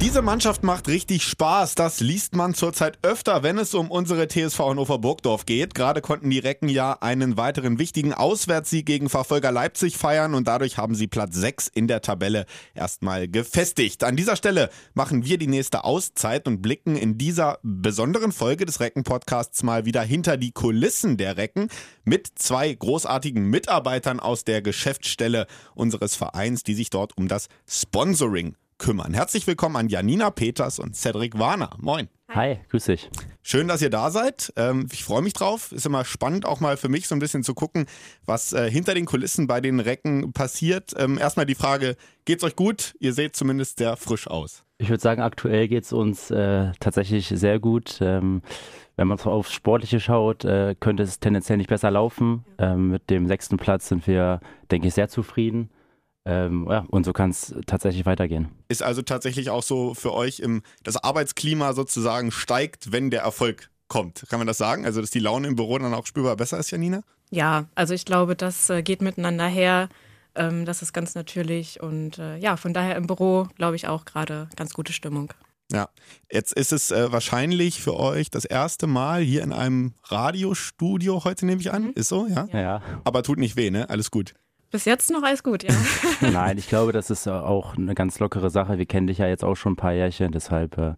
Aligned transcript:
Diese 0.00 0.22
Mannschaft 0.22 0.62
macht 0.62 0.86
richtig 0.86 1.24
Spaß. 1.24 1.74
Das 1.74 1.98
liest 1.98 2.36
man 2.36 2.54
zurzeit 2.54 3.00
öfter, 3.02 3.42
wenn 3.42 3.58
es 3.58 3.74
um 3.74 3.90
unsere 3.90 4.28
TSV 4.28 4.60
Hannover 4.60 4.98
Burgdorf 5.00 5.44
geht. 5.44 5.74
Gerade 5.74 6.00
konnten 6.00 6.30
die 6.30 6.38
Recken 6.38 6.68
ja 6.68 6.92
einen 6.92 7.36
weiteren 7.36 7.80
wichtigen 7.80 8.14
Auswärtssieg 8.14 8.86
gegen 8.86 9.08
Verfolger 9.08 9.50
Leipzig 9.50 9.98
feiern 9.98 10.34
und 10.34 10.46
dadurch 10.46 10.78
haben 10.78 10.94
sie 10.94 11.08
Platz 11.08 11.34
6 11.34 11.66
in 11.66 11.88
der 11.88 12.00
Tabelle 12.00 12.46
erstmal 12.76 13.26
gefestigt. 13.26 14.04
An 14.04 14.14
dieser 14.14 14.36
Stelle 14.36 14.70
machen 14.94 15.24
wir 15.24 15.36
die 15.36 15.48
nächste 15.48 15.82
Auszeit 15.82 16.46
und 16.46 16.62
blicken 16.62 16.94
in 16.94 17.18
dieser 17.18 17.58
besonderen 17.62 18.30
Folge 18.30 18.66
des 18.66 18.78
Recken 18.78 19.02
Podcasts 19.02 19.64
mal 19.64 19.84
wieder 19.84 20.02
hinter 20.02 20.36
die 20.36 20.52
Kulissen 20.52 21.16
der 21.16 21.36
Recken 21.36 21.70
mit 22.04 22.30
zwei 22.36 22.72
großartigen 22.72 23.44
Mitarbeitern 23.46 24.20
aus 24.20 24.44
der 24.44 24.62
Geschäftsstelle 24.62 25.48
unseres 25.74 26.14
Vereins, 26.14 26.62
die 26.62 26.74
sich 26.74 26.90
dort 26.90 27.16
um 27.18 27.26
das 27.26 27.48
Sponsoring 27.66 28.54
kümmern. 28.78 29.12
Herzlich 29.12 29.46
willkommen 29.46 29.76
an 29.76 29.88
Janina 29.88 30.30
Peters 30.30 30.78
und 30.78 30.96
Cedric 30.96 31.38
Warner. 31.38 31.70
Moin. 31.78 32.08
Hi, 32.30 32.58
grüß 32.68 32.84
dich. 32.84 33.10
Schön, 33.42 33.68
dass 33.68 33.82
ihr 33.82 33.90
da 33.90 34.10
seid. 34.10 34.52
Ähm, 34.56 34.86
ich 34.92 35.04
freue 35.04 35.22
mich 35.22 35.32
drauf. 35.32 35.72
Ist 35.72 35.86
immer 35.86 36.04
spannend, 36.04 36.46
auch 36.46 36.60
mal 36.60 36.76
für 36.76 36.88
mich 36.88 37.08
so 37.08 37.14
ein 37.14 37.18
bisschen 37.18 37.42
zu 37.42 37.54
gucken, 37.54 37.86
was 38.26 38.52
äh, 38.52 38.70
hinter 38.70 38.94
den 38.94 39.06
Kulissen 39.06 39.46
bei 39.46 39.60
den 39.60 39.80
Recken 39.80 40.32
passiert. 40.32 40.92
Ähm, 40.96 41.18
erstmal 41.18 41.46
die 41.46 41.54
Frage: 41.54 41.96
Geht's 42.24 42.44
euch 42.44 42.54
gut? 42.54 42.94
Ihr 43.00 43.14
seht 43.14 43.34
zumindest 43.34 43.78
sehr 43.78 43.96
frisch 43.96 44.28
aus. 44.28 44.64
Ich 44.76 44.90
würde 44.90 45.02
sagen, 45.02 45.22
aktuell 45.22 45.66
geht 45.68 45.84
es 45.84 45.92
uns 45.92 46.30
äh, 46.30 46.72
tatsächlich 46.78 47.28
sehr 47.28 47.58
gut. 47.58 47.98
Ähm, 48.00 48.42
wenn 48.96 49.08
man 49.08 49.18
aufs 49.18 49.52
Sportliche 49.52 50.00
schaut, 50.00 50.44
äh, 50.44 50.74
könnte 50.78 51.02
es 51.04 51.18
tendenziell 51.18 51.56
nicht 51.56 51.70
besser 51.70 51.90
laufen. 51.90 52.44
Ähm, 52.58 52.90
mit 52.90 53.10
dem 53.10 53.26
sechsten 53.26 53.56
Platz 53.56 53.88
sind 53.88 54.06
wir, 54.06 54.40
denke 54.70 54.88
ich, 54.88 54.94
sehr 54.94 55.08
zufrieden. 55.08 55.70
Ähm, 56.28 56.66
ja, 56.68 56.84
und 56.90 57.04
so 57.04 57.14
kann 57.14 57.30
es 57.30 57.54
tatsächlich 57.66 58.04
weitergehen. 58.04 58.48
Ist 58.68 58.82
also 58.82 59.00
tatsächlich 59.00 59.48
auch 59.48 59.62
so 59.62 59.94
für 59.94 60.12
euch 60.12 60.40
im, 60.40 60.62
das 60.82 61.02
Arbeitsklima 61.02 61.72
sozusagen 61.72 62.32
steigt, 62.32 62.92
wenn 62.92 63.08
der 63.08 63.22
Erfolg 63.22 63.70
kommt. 63.88 64.26
Kann 64.28 64.38
man 64.38 64.46
das 64.46 64.58
sagen? 64.58 64.84
Also, 64.84 65.00
dass 65.00 65.10
die 65.10 65.20
Laune 65.20 65.48
im 65.48 65.56
Büro 65.56 65.78
dann 65.78 65.94
auch 65.94 66.04
spürbar 66.04 66.36
besser 66.36 66.58
ist, 66.58 66.70
Janina? 66.70 67.00
Ja, 67.30 67.64
also 67.74 67.94
ich 67.94 68.04
glaube, 68.04 68.36
das 68.36 68.68
äh, 68.68 68.82
geht 68.82 69.00
miteinander 69.00 69.46
her. 69.46 69.88
Ähm, 70.34 70.66
das 70.66 70.82
ist 70.82 70.92
ganz 70.92 71.14
natürlich. 71.14 71.82
Und 71.82 72.18
äh, 72.18 72.36
ja, 72.36 72.58
von 72.58 72.74
daher 72.74 72.96
im 72.96 73.06
Büro, 73.06 73.48
glaube 73.56 73.76
ich, 73.76 73.88
auch 73.88 74.04
gerade 74.04 74.50
ganz 74.54 74.74
gute 74.74 74.92
Stimmung. 74.92 75.32
Ja, 75.72 75.88
jetzt 76.30 76.52
ist 76.52 76.72
es 76.72 76.90
äh, 76.90 77.10
wahrscheinlich 77.10 77.80
für 77.80 77.98
euch 77.98 78.30
das 78.30 78.44
erste 78.44 78.86
Mal 78.86 79.22
hier 79.22 79.42
in 79.42 79.54
einem 79.54 79.94
Radiostudio 80.04 81.24
heute, 81.24 81.46
nehme 81.46 81.62
ich 81.62 81.72
an. 81.72 81.84
Mhm. 81.84 81.92
Ist 81.94 82.08
so, 82.08 82.26
ja? 82.26 82.46
Ja. 82.52 82.82
Aber 83.04 83.22
tut 83.22 83.38
nicht 83.38 83.56
weh, 83.56 83.70
ne? 83.70 83.88
Alles 83.88 84.10
gut. 84.10 84.34
Bis 84.70 84.84
jetzt 84.84 85.10
noch 85.10 85.22
alles 85.22 85.42
gut, 85.42 85.62
ja. 85.62 85.74
Nein, 86.20 86.58
ich 86.58 86.68
glaube, 86.68 86.92
das 86.92 87.08
ist 87.10 87.26
auch 87.26 87.76
eine 87.76 87.94
ganz 87.94 88.18
lockere 88.18 88.50
Sache. 88.50 88.76
Wir 88.76 88.86
kennen 88.86 89.06
dich 89.06 89.18
ja 89.18 89.26
jetzt 89.26 89.44
auch 89.44 89.54
schon 89.54 89.72
ein 89.72 89.76
paar 89.76 89.94
Jährchen, 89.94 90.30
deshalb 90.30 90.76
äh, 90.76 90.94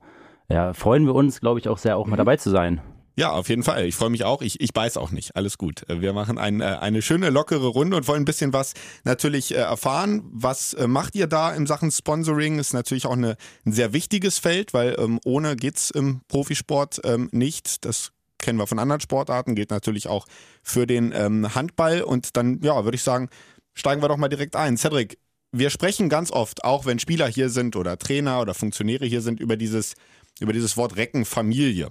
ja, 0.49 0.73
freuen 0.73 1.07
wir 1.07 1.15
uns, 1.15 1.41
glaube 1.41 1.61
ich, 1.61 1.69
auch 1.69 1.79
sehr, 1.79 1.97
auch 1.97 2.07
mal 2.07 2.17
mhm. 2.17 2.19
dabei 2.19 2.37
zu 2.37 2.51
sein. 2.51 2.81
Ja, 3.17 3.33
auf 3.33 3.49
jeden 3.49 3.63
Fall. 3.63 3.85
Ich 3.87 3.97
freue 3.97 4.11
mich 4.11 4.25
auch. 4.25 4.41
Ich, 4.41 4.61
ich 4.61 4.73
beiß 4.73 4.97
auch 4.97 5.11
nicht. 5.11 5.37
Alles 5.37 5.59
gut. 5.59 5.89
Äh, 5.89 6.01
wir 6.01 6.13
machen 6.13 6.39
ein, 6.39 6.61
äh, 6.61 6.65
eine 6.65 7.03
schöne, 7.03 7.31
lockere 7.31 7.67
Runde 7.67 7.97
und 7.97 8.09
wollen 8.09 8.23
ein 8.23 8.25
bisschen 8.25 8.53
was 8.53 8.73
natürlich 9.05 9.53
äh, 9.53 9.59
erfahren. 9.59 10.23
Was 10.33 10.77
macht 10.87 11.15
ihr 11.15 11.27
da 11.27 11.53
in 11.53 11.67
Sachen 11.67 11.91
Sponsoring? 11.91 12.59
Ist 12.59 12.73
natürlich 12.73 13.07
auch 13.07 13.13
eine, 13.13 13.37
ein 13.67 13.73
sehr 13.73 13.93
wichtiges 13.93 14.39
Feld, 14.39 14.75
weil 14.75 14.97
ähm, 14.99 15.21
ohne 15.25 15.55
geht's 15.55 15.91
im 15.91 16.23
Profisport 16.29 17.01
ähm, 17.05 17.29
nicht. 17.33 17.85
Das 17.85 18.13
kennen 18.39 18.59
wir 18.59 18.67
von 18.67 18.79
anderen 18.79 19.01
Sportarten, 19.01 19.55
geht 19.55 19.71
natürlich 19.71 20.09
auch 20.09 20.27
für 20.63 20.87
den 20.87 21.13
ähm, 21.15 21.55
Handball. 21.55 22.03
Und 22.03 22.37
dann, 22.37 22.61
ja, 22.63 22.85
würde 22.85 22.97
ich 22.97 23.03
sagen, 23.03 23.29
steigen 23.75 24.03
wir 24.03 24.09
doch 24.09 24.17
mal 24.17 24.29
direkt 24.29 24.57
ein. 24.57 24.77
Cedric, 24.77 25.19
wir 25.53 25.71
sprechen 25.71 26.09
ganz 26.09 26.31
oft, 26.31 26.65
auch 26.65 26.87
wenn 26.87 26.99
Spieler 26.99 27.27
hier 27.27 27.51
sind 27.51 27.77
oder 27.77 27.99
Trainer 27.99 28.41
oder 28.41 28.55
Funktionäre 28.55 29.07
hier 29.07 29.21
sind, 29.21 29.41
über 29.41 29.57
dieses, 29.57 29.95
über 30.39 30.53
dieses 30.53 30.77
Wort 30.77 30.97
Recken 30.97 31.25
Familie. 31.25 31.91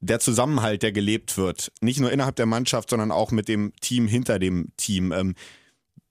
Der 0.00 0.20
Zusammenhalt, 0.20 0.82
der 0.82 0.92
gelebt 0.92 1.36
wird, 1.36 1.72
nicht 1.80 1.98
nur 1.98 2.12
innerhalb 2.12 2.36
der 2.36 2.46
Mannschaft, 2.46 2.90
sondern 2.90 3.10
auch 3.10 3.30
mit 3.30 3.48
dem 3.48 3.72
Team 3.80 4.06
hinter 4.06 4.38
dem 4.38 4.72
Team. 4.76 5.12
Ähm, 5.12 5.34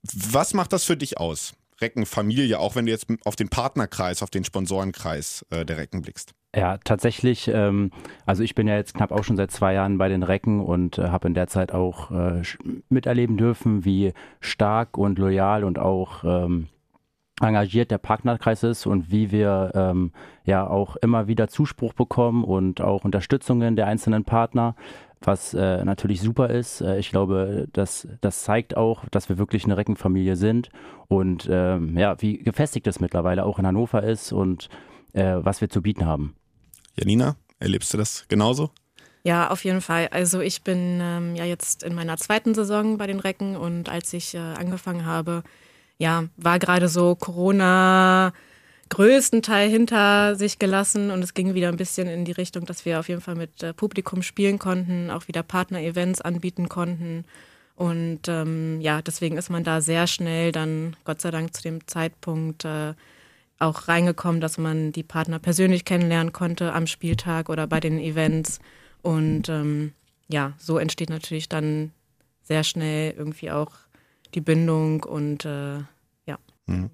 was 0.02 0.54
macht 0.54 0.72
das 0.72 0.84
für 0.84 0.96
dich 0.96 1.18
aus? 1.18 1.54
Recken 1.80 2.06
Familie, 2.06 2.58
auch 2.58 2.74
wenn 2.74 2.86
du 2.86 2.92
jetzt 2.92 3.06
auf 3.24 3.36
den 3.36 3.48
Partnerkreis, 3.48 4.22
auf 4.22 4.30
den 4.30 4.44
Sponsorenkreis 4.44 5.46
äh, 5.50 5.64
der 5.64 5.78
Recken 5.78 6.02
blickst? 6.02 6.32
Ja, 6.56 6.78
tatsächlich. 6.78 7.48
Ähm, 7.48 7.90
also 8.24 8.42
ich 8.42 8.54
bin 8.54 8.66
ja 8.66 8.76
jetzt 8.76 8.94
knapp 8.94 9.12
auch 9.12 9.22
schon 9.22 9.36
seit 9.36 9.50
zwei 9.50 9.74
Jahren 9.74 9.98
bei 9.98 10.08
den 10.08 10.22
Recken 10.22 10.60
und 10.60 10.98
äh, 10.98 11.08
habe 11.08 11.28
in 11.28 11.34
der 11.34 11.46
Zeit 11.46 11.72
auch 11.72 12.10
äh, 12.10 12.42
miterleben 12.88 13.36
dürfen, 13.36 13.84
wie 13.84 14.14
stark 14.40 14.96
und 14.96 15.18
loyal 15.18 15.62
und 15.62 15.78
auch 15.78 16.24
ähm, 16.24 16.68
engagiert 17.40 17.90
der 17.90 17.98
Partnerkreis 17.98 18.62
ist 18.62 18.86
und 18.86 19.10
wie 19.12 19.30
wir 19.30 19.72
ähm, 19.74 20.12
ja 20.44 20.66
auch 20.66 20.96
immer 20.96 21.28
wieder 21.28 21.48
Zuspruch 21.48 21.92
bekommen 21.92 22.44
und 22.44 22.80
auch 22.80 23.04
Unterstützungen 23.04 23.76
der 23.76 23.86
einzelnen 23.86 24.24
Partner, 24.24 24.74
was 25.20 25.52
äh, 25.52 25.84
natürlich 25.84 26.22
super 26.22 26.48
ist. 26.48 26.80
Äh, 26.80 26.98
ich 26.98 27.10
glaube, 27.10 27.68
das, 27.74 28.08
das 28.22 28.42
zeigt 28.42 28.74
auch, 28.74 29.04
dass 29.10 29.28
wir 29.28 29.36
wirklich 29.36 29.64
eine 29.64 29.76
Reckenfamilie 29.76 30.34
sind 30.34 30.70
und 31.08 31.46
ähm, 31.50 31.96
ja, 31.98 32.20
wie 32.22 32.38
gefestigt 32.38 32.86
es 32.86 33.00
mittlerweile 33.00 33.44
auch 33.44 33.58
in 33.58 33.66
Hannover 33.66 34.02
ist 34.02 34.32
und 34.32 34.70
äh, 35.12 35.36
was 35.38 35.60
wir 35.60 35.68
zu 35.70 35.82
bieten 35.82 36.06
haben. 36.06 36.34
Janina, 36.96 37.36
erlebst 37.58 37.92
du 37.92 37.98
das 37.98 38.26
genauso? 38.28 38.70
Ja, 39.24 39.50
auf 39.50 39.64
jeden 39.64 39.80
Fall. 39.80 40.08
Also 40.08 40.40
ich 40.40 40.62
bin 40.62 41.00
ähm, 41.02 41.36
ja 41.36 41.44
jetzt 41.44 41.82
in 41.82 41.94
meiner 41.94 42.16
zweiten 42.16 42.54
Saison 42.54 42.98
bei 42.98 43.06
den 43.06 43.20
Recken 43.20 43.56
und 43.56 43.88
als 43.88 44.12
ich 44.12 44.34
äh, 44.34 44.38
angefangen 44.38 45.04
habe, 45.04 45.42
ja, 45.98 46.24
war 46.36 46.58
gerade 46.58 46.88
so 46.88 47.14
Corona 47.14 48.32
größten 48.88 49.42
Teil 49.42 49.68
hinter 49.68 50.34
sich 50.34 50.58
gelassen 50.58 51.10
und 51.10 51.22
es 51.22 51.34
ging 51.34 51.54
wieder 51.54 51.68
ein 51.68 51.76
bisschen 51.76 52.08
in 52.08 52.24
die 52.24 52.32
Richtung, 52.32 52.64
dass 52.64 52.84
wir 52.84 52.98
auf 53.00 53.08
jeden 53.08 53.20
Fall 53.20 53.34
mit 53.34 53.62
äh, 53.62 53.74
Publikum 53.74 54.22
spielen 54.22 54.58
konnten, 54.58 55.10
auch 55.10 55.28
wieder 55.28 55.42
Partner-Events 55.42 56.20
anbieten 56.20 56.68
konnten. 56.68 57.24
Und 57.76 58.28
ähm, 58.28 58.80
ja, 58.80 59.02
deswegen 59.02 59.36
ist 59.36 59.50
man 59.50 59.62
da 59.62 59.80
sehr 59.80 60.06
schnell 60.06 60.52
dann, 60.52 60.96
Gott 61.04 61.20
sei 61.20 61.30
Dank, 61.30 61.54
zu 61.54 61.62
dem 61.62 61.86
Zeitpunkt 61.86 62.64
äh, 62.64 62.94
auch 63.58 63.88
reingekommen, 63.88 64.40
dass 64.40 64.58
man 64.58 64.92
die 64.92 65.02
Partner 65.02 65.38
persönlich 65.38 65.84
kennenlernen 65.84 66.32
konnte 66.32 66.72
am 66.72 66.86
Spieltag 66.86 67.48
oder 67.48 67.66
bei 67.66 67.80
den 67.80 67.98
Events. 67.98 68.60
Und 69.02 69.48
ähm, 69.48 69.92
ja, 70.28 70.52
so 70.58 70.78
entsteht 70.78 71.10
natürlich 71.10 71.48
dann 71.48 71.92
sehr 72.42 72.64
schnell 72.64 73.14
irgendwie 73.16 73.50
auch 73.50 73.72
die 74.34 74.40
Bindung 74.40 75.02
und 75.02 75.44
äh, 75.44 75.78
ja. 76.26 76.38
Mhm. 76.66 76.90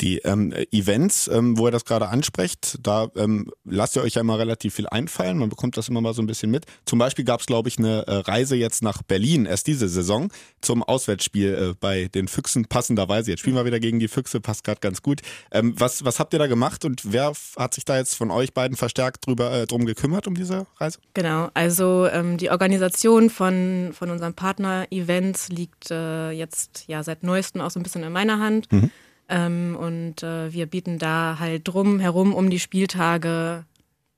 Die 0.00 0.18
ähm, 0.18 0.52
Events, 0.72 1.28
ähm, 1.28 1.56
wo 1.56 1.68
ihr 1.68 1.70
das 1.70 1.84
gerade 1.84 2.08
ansprecht, 2.08 2.78
da 2.82 3.08
ähm, 3.16 3.50
lasst 3.64 3.96
ihr 3.96 4.02
euch 4.02 4.14
ja 4.14 4.20
immer 4.20 4.38
relativ 4.38 4.74
viel 4.74 4.88
einfallen. 4.88 5.38
Man 5.38 5.48
bekommt 5.48 5.76
das 5.76 5.88
immer 5.88 6.00
mal 6.00 6.14
so 6.14 6.22
ein 6.22 6.26
bisschen 6.26 6.50
mit. 6.50 6.66
Zum 6.84 6.98
Beispiel 6.98 7.24
gab 7.24 7.40
es, 7.40 7.46
glaube 7.46 7.68
ich, 7.68 7.78
eine 7.78 8.06
äh, 8.06 8.16
Reise 8.16 8.56
jetzt 8.56 8.82
nach 8.82 9.02
Berlin, 9.02 9.46
erst 9.46 9.66
diese 9.66 9.88
Saison, 9.88 10.30
zum 10.60 10.82
Auswärtsspiel 10.82 11.54
äh, 11.54 11.74
bei 11.78 12.08
den 12.08 12.28
Füchsen, 12.28 12.66
passenderweise. 12.66 13.30
Jetzt 13.30 13.40
spielen 13.40 13.56
wir 13.56 13.64
wieder 13.64 13.80
gegen 13.80 13.98
die 13.98 14.08
Füchse, 14.08 14.40
passt 14.40 14.64
gerade 14.64 14.80
ganz 14.80 15.02
gut. 15.02 15.20
Ähm, 15.50 15.74
was, 15.78 16.04
was 16.04 16.18
habt 16.18 16.32
ihr 16.32 16.38
da 16.38 16.46
gemacht 16.46 16.84
und 16.84 17.12
wer 17.12 17.32
hat 17.56 17.74
sich 17.74 17.84
da 17.84 17.96
jetzt 17.96 18.14
von 18.14 18.30
euch 18.30 18.52
beiden 18.52 18.76
verstärkt 18.76 19.26
drüber, 19.26 19.52
äh, 19.52 19.66
drum 19.66 19.86
gekümmert, 19.86 20.26
um 20.26 20.34
diese 20.34 20.66
Reise? 20.78 20.98
Genau, 21.14 21.50
also 21.54 22.06
ähm, 22.08 22.36
die 22.36 22.50
Organisation 22.50 23.30
von, 23.30 23.92
von 23.92 24.10
unseren 24.10 24.34
Partner-Events 24.34 25.48
liegt 25.48 25.90
äh, 25.90 26.30
jetzt 26.30 26.84
ja 26.88 27.02
seit 27.02 27.22
neuestem 27.22 27.60
auch 27.60 27.70
so 27.70 27.80
ein 27.80 27.82
bisschen 27.82 28.02
in 28.02 28.12
meiner 28.12 28.38
Hand. 28.38 28.70
Mhm. 28.72 28.90
Ähm, 29.28 29.76
und 29.78 30.22
äh, 30.22 30.52
wir 30.52 30.66
bieten 30.66 30.98
da 30.98 31.36
halt 31.38 31.66
drum 31.66 31.98
herum 31.98 32.34
um 32.34 32.50
die 32.50 32.60
Spieltage 32.60 33.64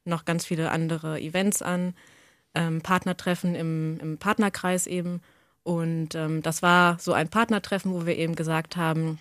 noch 0.05 0.25
ganz 0.25 0.45
viele 0.45 0.71
andere 0.71 1.21
Events 1.21 1.63
an, 1.63 1.95
ähm, 2.55 2.81
Partnertreffen 2.81 3.55
im, 3.55 3.99
im, 4.01 4.19
Partnerkreis 4.19 4.87
eben. 4.87 5.21
Und 5.63 6.15
ähm, 6.15 6.43
das 6.43 6.63
war 6.63 6.99
so 6.99 7.13
ein 7.13 7.29
Partnertreffen, 7.29 7.93
wo 7.93 8.07
wir 8.07 8.17
eben 8.17 8.35
gesagt 8.35 8.77
haben, 8.77 9.19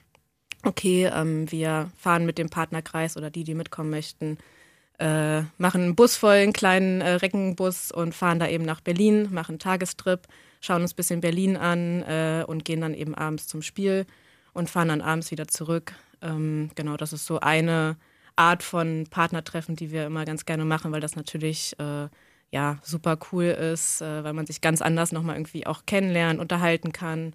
okay, 0.64 1.10
ähm, 1.14 1.52
wir 1.52 1.92
fahren 1.98 2.26
mit 2.26 2.38
dem 2.38 2.50
Partnerkreis 2.50 3.18
oder 3.18 3.30
die, 3.30 3.44
die 3.44 3.56
mitkommen 3.56 3.90
möchten, 3.90 4.38
äh, 5.00 5.42
machen 5.58 5.82
einen 5.82 5.96
Bus 5.96 6.16
voll, 6.16 6.36
einen 6.36 6.54
kleinen 6.54 7.02
äh, 7.02 7.14
Reckenbus 7.14 7.92
und 7.92 8.16
fahren 8.16 8.40
da 8.40 8.48
eben 8.48 8.64
nach 8.64 8.82
Berlin, 8.82 9.30
machen 9.32 9.54
einen 9.54 9.60
Tagestrip, 9.60 10.22
schauen 10.62 10.82
uns 10.82 10.94
ein 10.94 10.96
bisschen 10.96 11.22
Berlin 11.22 11.58
an 11.58 12.02
äh, 12.04 12.44
und 12.48 12.64
gehen 12.64 12.82
dann 12.82 12.94
eben 12.94 13.14
abends 13.14 13.48
zum 13.48 13.62
Spiel 13.62 14.06
und 14.56 14.70
fahren 14.70 14.88
dann 14.88 15.02
abends 15.02 15.30
wieder 15.30 15.48
zurück. 15.48 15.94
Ähm, 16.22 16.72
genau, 16.76 16.98
das 16.98 17.14
ist 17.14 17.26
so 17.26 17.40
eine 17.42 17.98
Art 18.36 18.64
von 18.64 19.06
Partnertreffen, 19.10 19.76
die 19.76 19.92
wir 19.92 20.06
immer 20.06 20.26
ganz 20.26 20.46
gerne 20.46 20.66
machen, 20.66 20.92
weil 20.92 21.02
das 21.02 21.16
natürlich 21.16 21.78
äh, 21.80 22.08
ja 22.52 22.80
super 22.82 23.20
cool 23.32 23.46
ist, 23.46 24.02
äh, 24.02 24.24
weil 24.24 24.34
man 24.34 24.48
sich 24.48 24.62
ganz 24.62 24.82
anders 24.82 25.12
nochmal 25.12 25.36
irgendwie 25.36 25.68
auch 25.68 25.86
kennenlernen, 25.86 26.40
unterhalten 26.40 26.92
kann. 26.94 27.34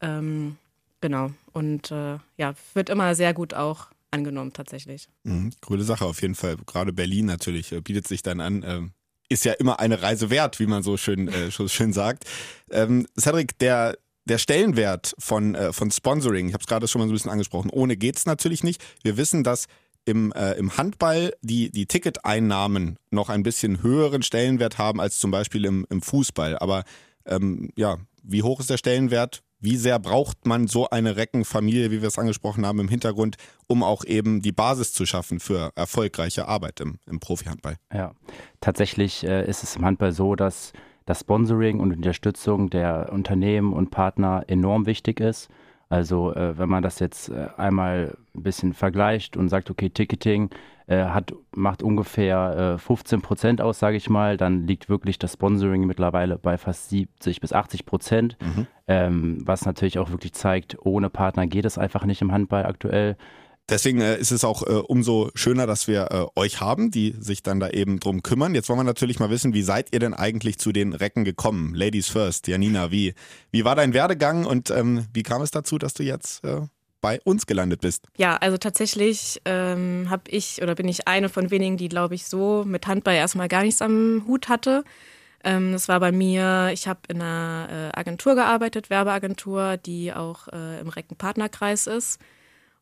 Ähm, 0.00 0.56
genau. 1.00 1.32
Und 1.52 1.90
äh, 1.90 2.18
ja, 2.36 2.54
wird 2.74 2.90
immer 2.90 3.14
sehr 3.14 3.34
gut 3.34 3.54
auch 3.54 3.88
angenommen 4.10 4.52
tatsächlich. 4.52 5.08
Mhm, 5.24 5.52
coole 5.60 5.84
Sache 5.84 6.04
auf 6.04 6.20
jeden 6.20 6.34
Fall. 6.34 6.56
Gerade 6.66 6.92
Berlin 6.92 7.26
natürlich 7.26 7.72
äh, 7.72 7.80
bietet 7.80 8.06
sich 8.06 8.22
dann 8.22 8.40
an. 8.40 8.62
Ähm, 8.66 8.92
ist 9.30 9.44
ja 9.44 9.52
immer 9.54 9.80
eine 9.80 10.00
Reise 10.00 10.30
wert, 10.30 10.60
wie 10.60 10.66
man 10.66 10.82
so 10.82 10.96
schön, 10.96 11.28
äh, 11.28 11.50
so 11.50 11.66
schön 11.68 11.92
sagt. 11.92 12.24
Ähm, 12.70 13.06
Cedric, 13.18 13.58
der 13.58 13.98
der 14.28 14.38
Stellenwert 14.38 15.14
von, 15.18 15.54
äh, 15.54 15.72
von 15.72 15.90
Sponsoring, 15.90 16.48
ich 16.48 16.54
habe 16.54 16.62
es 16.62 16.66
gerade 16.66 16.86
schon 16.86 17.00
mal 17.00 17.06
so 17.06 17.12
ein 17.12 17.16
bisschen 17.16 17.30
angesprochen, 17.30 17.70
ohne 17.70 17.96
geht 17.96 18.16
es 18.16 18.26
natürlich 18.26 18.62
nicht. 18.62 18.82
Wir 19.02 19.16
wissen, 19.16 19.44
dass 19.44 19.66
im, 20.04 20.32
äh, 20.32 20.52
im 20.52 20.76
Handball 20.76 21.32
die, 21.42 21.70
die 21.70 21.86
Ticketeinnahmen 21.86 22.98
noch 23.10 23.28
ein 23.28 23.42
bisschen 23.42 23.82
höheren 23.82 24.22
Stellenwert 24.22 24.78
haben 24.78 25.00
als 25.00 25.18
zum 25.18 25.30
Beispiel 25.30 25.64
im, 25.64 25.86
im 25.90 26.00
Fußball. 26.00 26.58
Aber 26.58 26.84
ähm, 27.26 27.70
ja, 27.76 27.98
wie 28.22 28.42
hoch 28.42 28.60
ist 28.60 28.70
der 28.70 28.78
Stellenwert? 28.78 29.42
Wie 29.60 29.76
sehr 29.76 29.98
braucht 29.98 30.46
man 30.46 30.68
so 30.68 30.88
eine 30.88 31.16
Reckenfamilie, 31.16 31.90
wie 31.90 32.00
wir 32.00 32.08
es 32.08 32.18
angesprochen 32.18 32.64
haben, 32.64 32.78
im 32.78 32.88
Hintergrund, 32.88 33.36
um 33.66 33.82
auch 33.82 34.04
eben 34.04 34.40
die 34.40 34.52
Basis 34.52 34.92
zu 34.92 35.04
schaffen 35.04 35.40
für 35.40 35.72
erfolgreiche 35.74 36.46
Arbeit 36.46 36.80
im, 36.80 36.98
im 37.06 37.18
Profi-Handball? 37.18 37.76
Ja, 37.92 38.12
tatsächlich 38.60 39.24
äh, 39.24 39.48
ist 39.48 39.64
es 39.64 39.76
im 39.76 39.84
Handball 39.84 40.12
so, 40.12 40.36
dass 40.36 40.72
das 41.08 41.20
Sponsoring 41.20 41.80
und 41.80 41.94
Unterstützung 41.94 42.68
der 42.68 43.08
Unternehmen 43.10 43.72
und 43.72 43.90
Partner 43.90 44.44
enorm 44.46 44.84
wichtig 44.84 45.20
ist. 45.20 45.48
Also 45.88 46.34
äh, 46.34 46.58
wenn 46.58 46.68
man 46.68 46.82
das 46.82 46.98
jetzt 46.98 47.30
äh, 47.30 47.48
einmal 47.56 48.14
ein 48.34 48.42
bisschen 48.42 48.74
vergleicht 48.74 49.34
und 49.34 49.48
sagt, 49.48 49.70
okay, 49.70 49.88
Ticketing 49.88 50.50
äh, 50.86 51.04
hat, 51.04 51.32
macht 51.56 51.82
ungefähr 51.82 52.76
15 52.78 53.18
äh, 53.18 53.22
Prozent 53.22 53.60
aus, 53.62 53.78
sage 53.78 53.96
ich 53.96 54.10
mal, 54.10 54.36
dann 54.36 54.66
liegt 54.66 54.90
wirklich 54.90 55.18
das 55.18 55.32
Sponsoring 55.32 55.86
mittlerweile 55.86 56.36
bei 56.36 56.58
fast 56.58 56.90
70 56.90 57.40
bis 57.40 57.54
80 57.54 57.86
Prozent, 57.86 58.36
mhm. 58.42 58.66
ähm, 58.86 59.38
was 59.46 59.64
natürlich 59.64 59.98
auch 59.98 60.10
wirklich 60.10 60.34
zeigt, 60.34 60.76
ohne 60.84 61.08
Partner 61.08 61.46
geht 61.46 61.64
es 61.64 61.78
einfach 61.78 62.04
nicht 62.04 62.20
im 62.20 62.32
Handball 62.32 62.66
aktuell. 62.66 63.16
Deswegen 63.68 64.00
äh, 64.00 64.16
ist 64.16 64.30
es 64.30 64.44
auch 64.44 64.62
äh, 64.62 64.70
umso 64.70 65.30
schöner, 65.34 65.66
dass 65.66 65.88
wir 65.88 66.08
äh, 66.10 66.40
euch 66.40 66.60
haben, 66.60 66.90
die 66.90 67.14
sich 67.18 67.42
dann 67.42 67.60
da 67.60 67.68
eben 67.68 68.00
drum 68.00 68.22
kümmern. 68.22 68.54
Jetzt 68.54 68.68
wollen 68.68 68.78
wir 68.78 68.84
natürlich 68.84 69.18
mal 69.18 69.28
wissen, 69.28 69.52
wie 69.52 69.62
seid 69.62 69.92
ihr 69.92 69.98
denn 69.98 70.14
eigentlich 70.14 70.58
zu 70.58 70.72
den 70.72 70.94
Recken 70.94 71.24
gekommen? 71.24 71.74
Ladies 71.74 72.08
first, 72.08 72.48
Janina, 72.48 72.90
wie, 72.90 73.14
wie 73.50 73.64
war 73.64 73.76
dein 73.76 73.92
Werdegang 73.92 74.46
und 74.46 74.70
ähm, 74.70 75.06
wie 75.12 75.22
kam 75.22 75.42
es 75.42 75.50
dazu, 75.50 75.76
dass 75.76 75.92
du 75.92 76.02
jetzt 76.02 76.42
bei 77.00 77.20
uns 77.24 77.46
gelandet 77.46 77.80
bist? 77.80 78.06
Ja, 78.16 78.36
also 78.36 78.56
tatsächlich 78.56 79.40
ähm, 79.44 80.06
habe 80.08 80.22
ich 80.28 80.62
oder 80.62 80.74
bin 80.74 80.88
ich 80.88 81.06
eine 81.06 81.28
von 81.28 81.50
wenigen, 81.50 81.76
die, 81.76 81.88
glaube 81.88 82.14
ich, 82.14 82.26
so 82.26 82.64
mit 82.66 82.86
Handball 82.86 83.14
erstmal 83.14 83.48
gar 83.48 83.62
nichts 83.62 83.82
am 83.82 84.24
Hut 84.26 84.48
hatte. 84.48 84.82
Ähm, 85.44 85.72
das 85.72 85.88
war 85.88 86.00
bei 86.00 86.10
mir, 86.10 86.70
ich 86.72 86.88
habe 86.88 87.00
in 87.08 87.20
einer 87.20 87.90
Agentur 87.92 88.34
gearbeitet, 88.34 88.88
Werbeagentur, 88.88 89.76
die 89.76 90.12
auch 90.12 90.48
im 90.48 90.88
Reckenpartnerkreis 90.88 91.86
ist. 91.86 92.18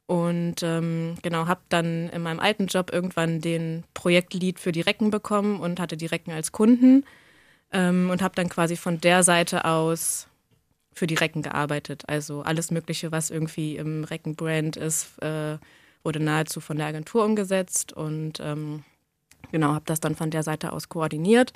Und 0.07 0.63
ähm, 0.63 1.17
genau, 1.23 1.49
habe 1.49 1.63
dann 1.69 2.09
in 2.11 2.23
meinem 2.23 2.39
alten 2.39 2.67
Job 2.67 2.93
irgendwann 2.93 3.41
den 3.41 3.83
Projektlead 3.93 4.61
für 4.61 4.71
die 4.71 4.81
Recken 4.81 5.11
bekommen 5.11 5.59
und 5.61 5.81
hatte 5.81 5.97
die 5.97 6.07
Recken 6.07 6.33
als 6.33 6.53
Kunden 6.53 7.05
ähm, 7.73 8.11
und 8.11 8.23
habe 8.23 8.35
dann 8.37 8.49
quasi 8.49 8.77
von 8.77 9.01
der 9.01 9.25
Seite 9.25 9.65
aus 9.65 10.29
für 10.93 11.07
die 11.07 11.15
Recken 11.15 11.43
gearbeitet. 11.43 12.05
Also 12.07 12.43
alles 12.43 12.71
Mögliche, 12.71 13.11
was 13.13 13.31
irgendwie 13.31 13.77
im 13.77 14.05
Recken-Brand 14.05 14.77
ist, 14.77 15.21
äh, 15.23 15.59
wurde 16.05 16.21
nahezu 16.21 16.61
von 16.61 16.77
der 16.77 16.87
Agentur 16.87 17.25
umgesetzt 17.25 17.93
und 17.93 18.41
ähm, 18.41 18.85
genau, 19.51 19.75
habe 19.75 19.85
das 19.87 20.01
dann 20.01 20.15
von 20.15 20.31
der 20.31 20.45
Seite 20.45 20.73
aus 20.73 20.89
koordiniert. 20.89 21.53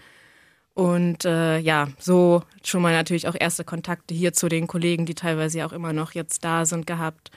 Und 0.74 1.24
äh, 1.24 1.58
ja, 1.58 1.88
so 1.98 2.42
schon 2.64 2.82
mal 2.82 2.92
natürlich 2.92 3.28
auch 3.28 3.36
erste 3.38 3.64
Kontakte 3.64 4.14
hier 4.14 4.32
zu 4.32 4.48
den 4.48 4.66
Kollegen, 4.66 5.06
die 5.06 5.14
teilweise 5.14 5.58
ja 5.58 5.66
auch 5.66 5.72
immer 5.72 5.92
noch 5.92 6.12
jetzt 6.12 6.44
da 6.44 6.64
sind, 6.64 6.86
gehabt. 6.86 7.30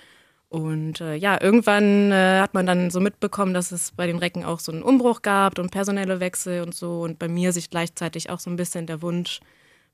Und 0.53 1.01
äh, 1.01 1.15
ja, 1.15 1.41
irgendwann 1.41 2.11
äh, 2.11 2.39
hat 2.39 2.53
man 2.53 2.67
dann 2.67 2.91
so 2.91 2.99
mitbekommen, 2.99 3.55
dass 3.55 3.71
es 3.71 3.91
bei 3.91 4.05
den 4.05 4.19
Recken 4.19 4.45
auch 4.45 4.59
so 4.59 4.71
einen 4.71 4.83
Umbruch 4.83 5.23
gab 5.23 5.57
und 5.57 5.71
personelle 5.71 6.19
Wechsel 6.19 6.61
und 6.61 6.75
so. 6.75 7.01
Und 7.01 7.17
bei 7.17 7.27
mir 7.27 7.51
sich 7.51 7.71
gleichzeitig 7.71 8.29
auch 8.29 8.39
so 8.39 8.51
ein 8.51 8.55
bisschen 8.55 8.85
der 8.85 9.01
Wunsch 9.01 9.39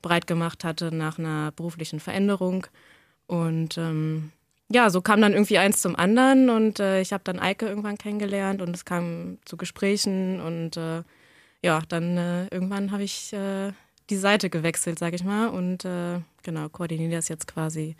breit 0.02 0.26
gemacht 0.26 0.62
hatte 0.62 0.94
nach 0.94 1.18
einer 1.18 1.50
beruflichen 1.52 1.98
Veränderung. 1.98 2.66
Und 3.26 3.78
ähm, 3.78 4.32
ja, 4.70 4.90
so 4.90 5.00
kam 5.00 5.22
dann 5.22 5.32
irgendwie 5.32 5.56
eins 5.56 5.80
zum 5.80 5.96
anderen. 5.96 6.50
Und 6.50 6.78
äh, 6.78 7.00
ich 7.00 7.14
habe 7.14 7.24
dann 7.24 7.38
Eike 7.38 7.66
irgendwann 7.66 7.96
kennengelernt 7.96 8.60
und 8.60 8.76
es 8.76 8.84
kam 8.84 9.38
zu 9.46 9.56
Gesprächen. 9.56 10.42
Und 10.42 10.76
äh, 10.76 11.04
ja, 11.62 11.80
dann 11.88 12.18
äh, 12.18 12.48
irgendwann 12.48 12.92
habe 12.92 13.02
ich 13.02 13.32
äh, 13.32 13.72
die 14.10 14.16
Seite 14.16 14.50
gewechselt, 14.50 14.98
sage 14.98 15.16
ich 15.16 15.24
mal. 15.24 15.48
Und 15.48 15.88
genau, 16.42 16.68
koordiniere 16.68 17.12
das 17.12 17.28
jetzt 17.28 17.46
quasi 17.46 17.96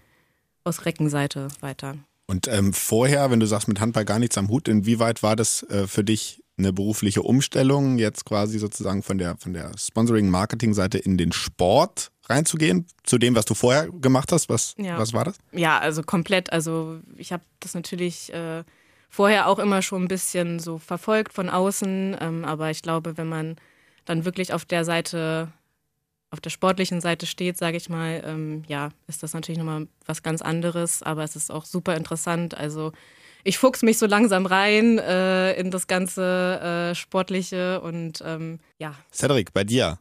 aus 0.62 0.84
Reckenseite 0.84 1.48
weiter. 1.60 1.96
Und 2.30 2.46
ähm, 2.46 2.72
vorher, 2.72 3.28
wenn 3.32 3.40
du 3.40 3.46
sagst, 3.46 3.66
mit 3.66 3.80
Handball 3.80 4.04
gar 4.04 4.20
nichts 4.20 4.38
am 4.38 4.48
Hut, 4.50 4.68
inwieweit 4.68 5.24
war 5.24 5.34
das 5.34 5.64
äh, 5.64 5.88
für 5.88 6.04
dich 6.04 6.44
eine 6.56 6.72
berufliche 6.72 7.22
Umstellung, 7.22 7.98
jetzt 7.98 8.24
quasi 8.24 8.60
sozusagen 8.60 9.02
von 9.02 9.18
der, 9.18 9.36
von 9.36 9.52
der 9.52 9.72
Sponsoring-Marketing-Seite 9.76 10.98
in 10.98 11.18
den 11.18 11.32
Sport 11.32 12.12
reinzugehen, 12.28 12.86
zu 13.02 13.18
dem, 13.18 13.34
was 13.34 13.46
du 13.46 13.54
vorher 13.54 13.88
gemacht 13.90 14.30
hast? 14.30 14.48
Was, 14.48 14.76
ja. 14.78 14.96
was 14.96 15.12
war 15.12 15.24
das? 15.24 15.38
Ja, 15.50 15.80
also 15.80 16.04
komplett. 16.04 16.52
Also 16.52 17.00
ich 17.16 17.32
habe 17.32 17.42
das 17.58 17.74
natürlich 17.74 18.32
äh, 18.32 18.62
vorher 19.08 19.48
auch 19.48 19.58
immer 19.58 19.82
schon 19.82 20.04
ein 20.04 20.08
bisschen 20.08 20.60
so 20.60 20.78
verfolgt 20.78 21.32
von 21.32 21.50
außen, 21.50 22.16
ähm, 22.20 22.44
aber 22.44 22.70
ich 22.70 22.82
glaube, 22.82 23.16
wenn 23.16 23.28
man 23.28 23.56
dann 24.04 24.24
wirklich 24.24 24.52
auf 24.52 24.64
der 24.64 24.84
Seite 24.84 25.48
auf 26.30 26.40
der 26.40 26.50
sportlichen 26.50 27.00
Seite 27.00 27.26
steht, 27.26 27.56
sage 27.56 27.76
ich 27.76 27.88
mal, 27.88 28.22
ähm, 28.24 28.62
ja, 28.68 28.90
ist 29.08 29.22
das 29.22 29.34
natürlich 29.34 29.58
nochmal 29.58 29.88
was 30.06 30.22
ganz 30.22 30.42
anderes, 30.42 31.02
aber 31.02 31.24
es 31.24 31.36
ist 31.36 31.50
auch 31.50 31.64
super 31.64 31.96
interessant. 31.96 32.56
Also 32.56 32.92
ich 33.42 33.58
fuchs 33.58 33.82
mich 33.82 33.98
so 33.98 34.06
langsam 34.06 34.46
rein 34.46 34.98
äh, 34.98 35.54
in 35.54 35.70
das 35.70 35.86
ganze 35.86 36.90
äh, 36.90 36.94
Sportliche 36.94 37.80
und 37.80 38.22
ähm, 38.24 38.60
ja. 38.78 38.94
Cedric, 39.12 39.52
bei 39.52 39.64
dir 39.64 39.98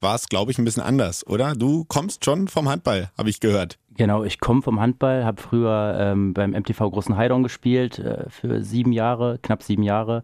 war 0.00 0.14
es, 0.14 0.28
glaube 0.28 0.50
ich, 0.50 0.58
ein 0.58 0.64
bisschen 0.64 0.82
anders, 0.82 1.26
oder? 1.26 1.54
Du 1.54 1.84
kommst 1.84 2.24
schon 2.24 2.48
vom 2.48 2.68
Handball, 2.68 3.10
habe 3.16 3.30
ich 3.30 3.40
gehört. 3.40 3.78
Genau, 3.96 4.24
ich 4.24 4.40
komme 4.40 4.62
vom 4.62 4.78
Handball, 4.78 5.24
habe 5.24 5.40
früher 5.40 5.96
ähm, 5.98 6.34
beim 6.34 6.50
MTV 6.50 6.90
Großen 6.90 7.16
Heidorn 7.16 7.42
gespielt 7.42 7.98
äh, 7.98 8.28
für 8.28 8.62
sieben 8.62 8.92
Jahre, 8.92 9.38
knapp 9.42 9.62
sieben 9.62 9.82
Jahre. 9.82 10.22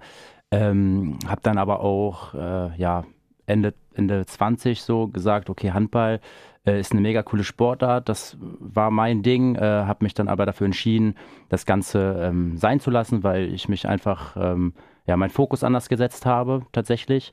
Ähm, 0.50 1.18
habe 1.26 1.40
dann 1.42 1.56
aber 1.56 1.80
auch 1.80 2.34
äh, 2.34 2.76
ja, 2.76 3.04
Ende, 3.46 3.74
Ende 3.94 4.24
20 4.26 4.82
so 4.82 5.08
gesagt, 5.08 5.50
okay, 5.50 5.72
Handball 5.72 6.20
äh, 6.66 6.78
ist 6.78 6.92
eine 6.92 7.00
mega 7.00 7.22
coole 7.22 7.44
Sportart, 7.44 8.08
das 8.08 8.36
war 8.40 8.90
mein 8.90 9.22
Ding, 9.22 9.56
äh, 9.56 9.60
habe 9.60 10.04
mich 10.04 10.14
dann 10.14 10.28
aber 10.28 10.46
dafür 10.46 10.66
entschieden, 10.66 11.14
das 11.48 11.66
Ganze 11.66 12.16
ähm, 12.20 12.56
sein 12.56 12.80
zu 12.80 12.90
lassen, 12.90 13.22
weil 13.24 13.52
ich 13.52 13.68
mich 13.68 13.88
einfach, 13.88 14.36
ähm, 14.36 14.74
ja, 15.06 15.16
meinen 15.16 15.30
Fokus 15.30 15.64
anders 15.64 15.88
gesetzt 15.88 16.26
habe, 16.26 16.62
tatsächlich. 16.72 17.32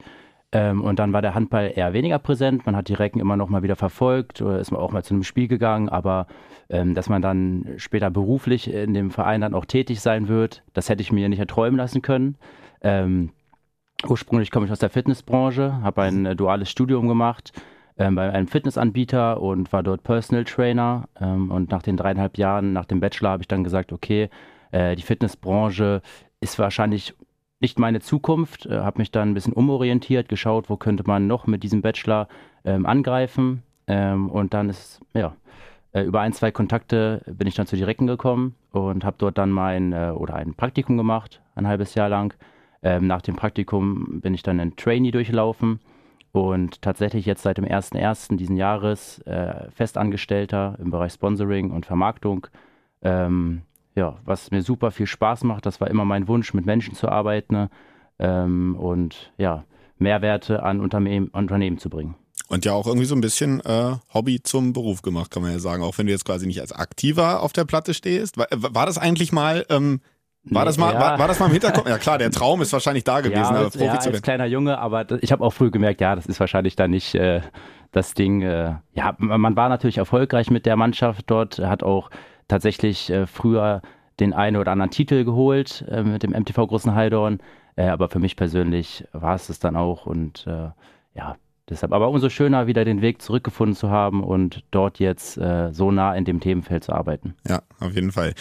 Ähm, 0.51 0.81
und 0.81 0.97
dann 0.97 1.13
war 1.13 1.21
der 1.21 1.35
Handball 1.35 1.71
eher 1.75 1.93
weniger 1.93 2.17
präsent. 2.17 2.65
Man 2.65 2.75
hat 2.75 2.87
die 2.87 2.95
Recken 2.95 3.19
immer 3.19 3.37
noch 3.37 3.49
mal 3.49 3.61
wieder 3.61 3.75
verfolgt 3.75 4.41
oder 4.41 4.59
ist 4.59 4.71
man 4.71 4.81
auch 4.81 4.91
mal 4.91 5.03
zu 5.03 5.13
einem 5.13 5.23
Spiel 5.23 5.47
gegangen. 5.47 5.89
Aber 5.89 6.25
ähm, 6.69 6.95
dass 6.95 7.07
man 7.07 7.21
dann 7.21 7.75
später 7.77 8.09
beruflich 8.09 8.71
in 8.73 8.95
dem 8.95 9.11
Verein 9.11 9.41
dann 9.41 9.53
auch 9.53 9.65
tätig 9.65 10.01
sein 10.01 10.27
wird, 10.27 10.63
das 10.73 10.89
hätte 10.89 11.01
ich 11.03 11.11
mir 11.11 11.29
nicht 11.29 11.39
erträumen 11.39 11.77
lassen 11.77 12.01
können. 12.01 12.35
Ähm, 12.81 13.29
Ursprünglich 14.07 14.51
komme 14.51 14.65
ich 14.65 14.71
aus 14.71 14.79
der 14.79 14.89
Fitnessbranche, 14.89 15.81
habe 15.81 16.03
ein 16.03 16.25
äh, 16.25 16.35
duales 16.35 16.69
Studium 16.69 17.07
gemacht 17.07 17.51
ähm, 17.97 18.15
bei 18.15 18.31
einem 18.31 18.47
Fitnessanbieter 18.47 19.41
und 19.41 19.71
war 19.73 19.83
dort 19.83 20.03
Personal 20.03 20.45
Trainer. 20.45 21.09
Ähm, 21.19 21.51
und 21.51 21.69
nach 21.69 21.83
den 21.83 21.97
dreieinhalb 21.97 22.37
Jahren, 22.37 22.73
nach 22.73 22.85
dem 22.85 23.01
Bachelor, 23.01 23.31
habe 23.31 23.43
ich 23.43 23.47
dann 23.47 23.63
gesagt, 23.63 23.91
okay, 23.91 24.29
äh, 24.71 24.95
die 24.95 25.01
Fitnessbranche 25.01 26.01
ist 26.39 26.57
wahrscheinlich 26.57 27.13
nicht 27.59 27.77
meine 27.77 27.99
Zukunft. 27.99 28.65
Äh, 28.65 28.79
habe 28.79 28.99
mich 28.99 29.11
dann 29.11 29.31
ein 29.31 29.33
bisschen 29.33 29.53
umorientiert, 29.53 30.29
geschaut, 30.29 30.69
wo 30.69 30.77
könnte 30.77 31.03
man 31.05 31.27
noch 31.27 31.45
mit 31.45 31.61
diesem 31.63 31.81
Bachelor 31.81 32.29
ähm, 32.63 32.85
angreifen. 32.85 33.63
Ähm, 33.87 34.29
und 34.29 34.53
dann 34.53 34.69
ist, 34.69 35.01
ja, 35.13 35.35
äh, 35.91 36.03
über 36.03 36.21
ein, 36.21 36.31
zwei 36.31 36.51
Kontakte 36.51 37.21
bin 37.25 37.47
ich 37.47 37.55
dann 37.55 37.67
zu 37.67 37.75
Direkten 37.75 38.07
gekommen 38.07 38.55
und 38.71 39.03
habe 39.03 39.17
dort 39.19 39.37
dann 39.37 39.51
mein 39.51 39.91
äh, 39.91 40.13
oder 40.15 40.35
ein 40.35 40.53
Praktikum 40.53 40.95
gemacht, 40.95 41.41
ein 41.55 41.67
halbes 41.67 41.95
Jahr 41.95 42.07
lang 42.07 42.33
ähm, 42.83 43.07
nach 43.07 43.21
dem 43.21 43.35
Praktikum 43.35 44.21
bin 44.21 44.33
ich 44.33 44.43
dann 44.43 44.59
in 44.59 44.75
Trainee 44.75 45.11
durchlaufen 45.11 45.79
und 46.31 46.81
tatsächlich 46.81 47.25
jetzt 47.25 47.43
seit 47.43 47.57
dem 47.57 47.65
1.1. 47.65 48.37
diesen 48.37 48.55
Jahres 48.55 49.19
äh, 49.19 49.69
Festangestellter 49.71 50.77
im 50.79 50.91
Bereich 50.91 51.13
Sponsoring 51.13 51.71
und 51.71 51.85
Vermarktung. 51.85 52.47
Ähm, 53.01 53.61
ja, 53.95 54.17
was 54.23 54.51
mir 54.51 54.61
super 54.61 54.91
viel 54.91 55.07
Spaß 55.07 55.43
macht, 55.43 55.65
das 55.65 55.81
war 55.81 55.89
immer 55.89 56.05
mein 56.05 56.27
Wunsch, 56.27 56.53
mit 56.53 56.65
Menschen 56.65 56.95
zu 56.95 57.09
arbeiten 57.09 57.69
ähm, 58.19 58.75
und 58.75 59.33
ja, 59.37 59.65
Mehrwerte 59.97 60.63
an 60.63 60.79
Unternehmen, 60.79 61.27
Unternehmen 61.29 61.77
zu 61.77 61.89
bringen. 61.89 62.15
Und 62.47 62.65
ja 62.65 62.73
auch 62.73 62.87
irgendwie 62.87 63.05
so 63.05 63.15
ein 63.15 63.21
bisschen 63.21 63.59
äh, 63.61 63.95
Hobby 64.13 64.41
zum 64.41 64.73
Beruf 64.73 65.01
gemacht, 65.01 65.29
kann 65.29 65.43
man 65.43 65.51
ja 65.51 65.59
sagen. 65.59 65.83
Auch 65.83 65.97
wenn 65.97 66.07
du 66.07 66.11
jetzt 66.11 66.25
quasi 66.25 66.47
nicht 66.47 66.61
als 66.61 66.71
Aktiver 66.71 67.43
auf 67.43 67.53
der 67.53 67.65
Platte 67.65 67.93
stehst. 67.93 68.37
War, 68.37 68.47
war 68.51 68.85
das 68.87 68.97
eigentlich 68.97 69.31
mal 69.31 69.65
ähm, 69.69 70.01
war, 70.43 70.65
das 70.65 70.77
mal, 70.77 70.93
ja. 70.93 70.99
war, 70.99 71.19
war, 71.19 71.27
das 71.27 71.39
mal 71.39 71.47
im 71.47 71.51
Hinterkopf? 71.51 71.87
Ja 71.87 71.97
klar, 71.97 72.17
der 72.17 72.31
Traum 72.31 72.61
ist 72.61 72.71
wahrscheinlich 72.73 73.03
da 73.03 73.21
gewesen, 73.21 73.55
ja, 73.55 73.61
als, 73.61 73.77
Profi 73.77 73.85
ja, 73.85 73.99
zu 73.99 74.05
werden. 74.05 74.15
als 74.15 74.21
kleiner 74.21 74.45
Junge, 74.45 74.77
aber 74.77 75.05
ich 75.21 75.31
habe 75.31 75.43
auch 75.43 75.51
früh 75.51 75.71
gemerkt, 75.71 76.01
ja, 76.01 76.15
das 76.15 76.25
ist 76.25 76.39
wahrscheinlich 76.39 76.75
dann 76.75 76.91
nicht 76.91 77.15
äh, 77.15 77.41
das 77.91 78.13
Ding. 78.13 78.41
Äh, 78.41 78.75
ja, 78.93 79.15
man 79.17 79.55
war 79.55 79.69
natürlich 79.69 79.97
erfolgreich 79.97 80.49
mit 80.49 80.65
der 80.65 80.75
Mannschaft 80.75 81.25
dort, 81.27 81.59
hat 81.59 81.83
auch 81.83 82.09
tatsächlich 82.47 83.09
äh, 83.09 83.27
früher 83.27 83.81
den 84.19 84.33
einen 84.33 84.57
oder 84.57 84.71
anderen 84.71 84.91
Titel 84.91 85.23
geholt 85.23 85.85
äh, 85.89 86.03
mit 86.03 86.23
dem 86.23 86.31
MTV 86.31 86.67
Großen 86.67 86.93
Heidorn, 86.93 87.39
äh, 87.75 87.87
aber 87.87 88.09
für 88.09 88.19
mich 88.19 88.35
persönlich 88.35 89.05
war 89.11 89.35
es 89.35 89.47
das 89.47 89.59
dann 89.59 89.75
auch 89.75 90.05
und 90.05 90.45
äh, 90.47 90.69
ja, 91.15 91.35
deshalb. 91.69 91.93
Aber 91.93 92.09
umso 92.09 92.29
schöner, 92.29 92.67
wieder 92.67 92.85
den 92.85 93.01
Weg 93.01 93.21
zurückgefunden 93.21 93.75
zu 93.75 93.89
haben 93.89 94.23
und 94.23 94.63
dort 94.71 94.99
jetzt 94.99 95.37
äh, 95.37 95.71
so 95.71 95.91
nah 95.91 96.15
in 96.15 96.25
dem 96.25 96.39
Themenfeld 96.39 96.83
zu 96.83 96.93
arbeiten. 96.93 97.35
Ja, 97.47 97.61
auf 97.79 97.93
jeden 97.93 98.11
Fall. 98.11 98.33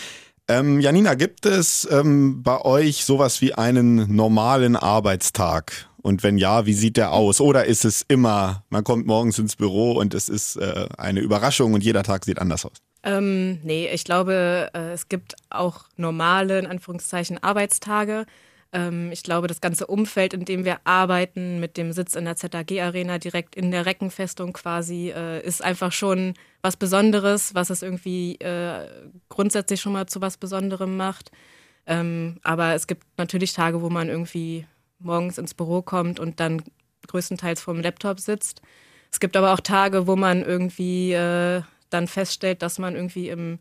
Ähm, 0.50 0.80
Janina, 0.80 1.14
gibt 1.14 1.44
es 1.44 1.86
ähm, 1.90 2.42
bei 2.42 2.62
euch 2.62 3.04
sowas 3.04 3.42
wie 3.42 3.52
einen 3.52 4.16
normalen 4.16 4.76
Arbeitstag? 4.76 5.88
Und 6.00 6.22
wenn 6.22 6.38
ja, 6.38 6.64
wie 6.64 6.72
sieht 6.72 6.96
der 6.96 7.12
aus? 7.12 7.40
Oder 7.42 7.66
ist 7.66 7.84
es 7.84 8.02
immer, 8.08 8.64
man 8.70 8.82
kommt 8.82 9.06
morgens 9.06 9.38
ins 9.38 9.56
Büro 9.56 9.92
und 9.92 10.14
es 10.14 10.30
ist 10.30 10.56
äh, 10.56 10.86
eine 10.96 11.20
Überraschung 11.20 11.74
und 11.74 11.84
jeder 11.84 12.02
Tag 12.02 12.24
sieht 12.24 12.38
anders 12.38 12.64
aus? 12.64 12.78
Ähm, 13.02 13.60
nee, 13.62 13.90
ich 13.92 14.04
glaube, 14.04 14.70
äh, 14.72 14.92
es 14.92 15.10
gibt 15.10 15.36
auch 15.50 15.84
normale, 15.96 16.58
in 16.58 16.66
Anführungszeichen, 16.66 17.42
Arbeitstage. 17.42 18.24
Ähm, 18.72 19.10
ich 19.12 19.22
glaube, 19.22 19.46
das 19.46 19.60
ganze 19.60 19.86
Umfeld, 19.86 20.34
in 20.34 20.44
dem 20.44 20.64
wir 20.64 20.80
arbeiten, 20.84 21.60
mit 21.60 21.76
dem 21.76 21.92
Sitz 21.92 22.14
in 22.14 22.24
der 22.24 22.36
ZAG-Arena, 22.36 23.18
direkt 23.18 23.56
in 23.56 23.70
der 23.70 23.86
Reckenfestung 23.86 24.52
quasi, 24.52 25.10
äh, 25.14 25.44
ist 25.44 25.62
einfach 25.62 25.92
schon 25.92 26.34
was 26.62 26.76
Besonderes, 26.76 27.54
was 27.54 27.70
es 27.70 27.82
irgendwie 27.82 28.36
äh, 28.36 28.86
grundsätzlich 29.28 29.80
schon 29.80 29.92
mal 29.92 30.06
zu 30.06 30.20
was 30.20 30.36
Besonderem 30.36 30.96
macht. 30.96 31.30
Ähm, 31.86 32.38
aber 32.42 32.74
es 32.74 32.86
gibt 32.86 33.04
natürlich 33.16 33.54
Tage, 33.54 33.80
wo 33.80 33.88
man 33.88 34.08
irgendwie 34.08 34.66
morgens 34.98 35.38
ins 35.38 35.54
Büro 35.54 35.80
kommt 35.82 36.20
und 36.20 36.40
dann 36.40 36.62
größtenteils 37.06 37.62
vorm 37.62 37.80
Laptop 37.80 38.20
sitzt. 38.20 38.60
Es 39.10 39.20
gibt 39.20 39.36
aber 39.36 39.54
auch 39.54 39.60
Tage, 39.60 40.06
wo 40.06 40.16
man 40.16 40.42
irgendwie 40.42 41.12
äh, 41.12 41.62
dann 41.88 42.08
feststellt, 42.08 42.60
dass 42.60 42.78
man 42.78 42.94
irgendwie 42.94 43.30
im 43.30 43.58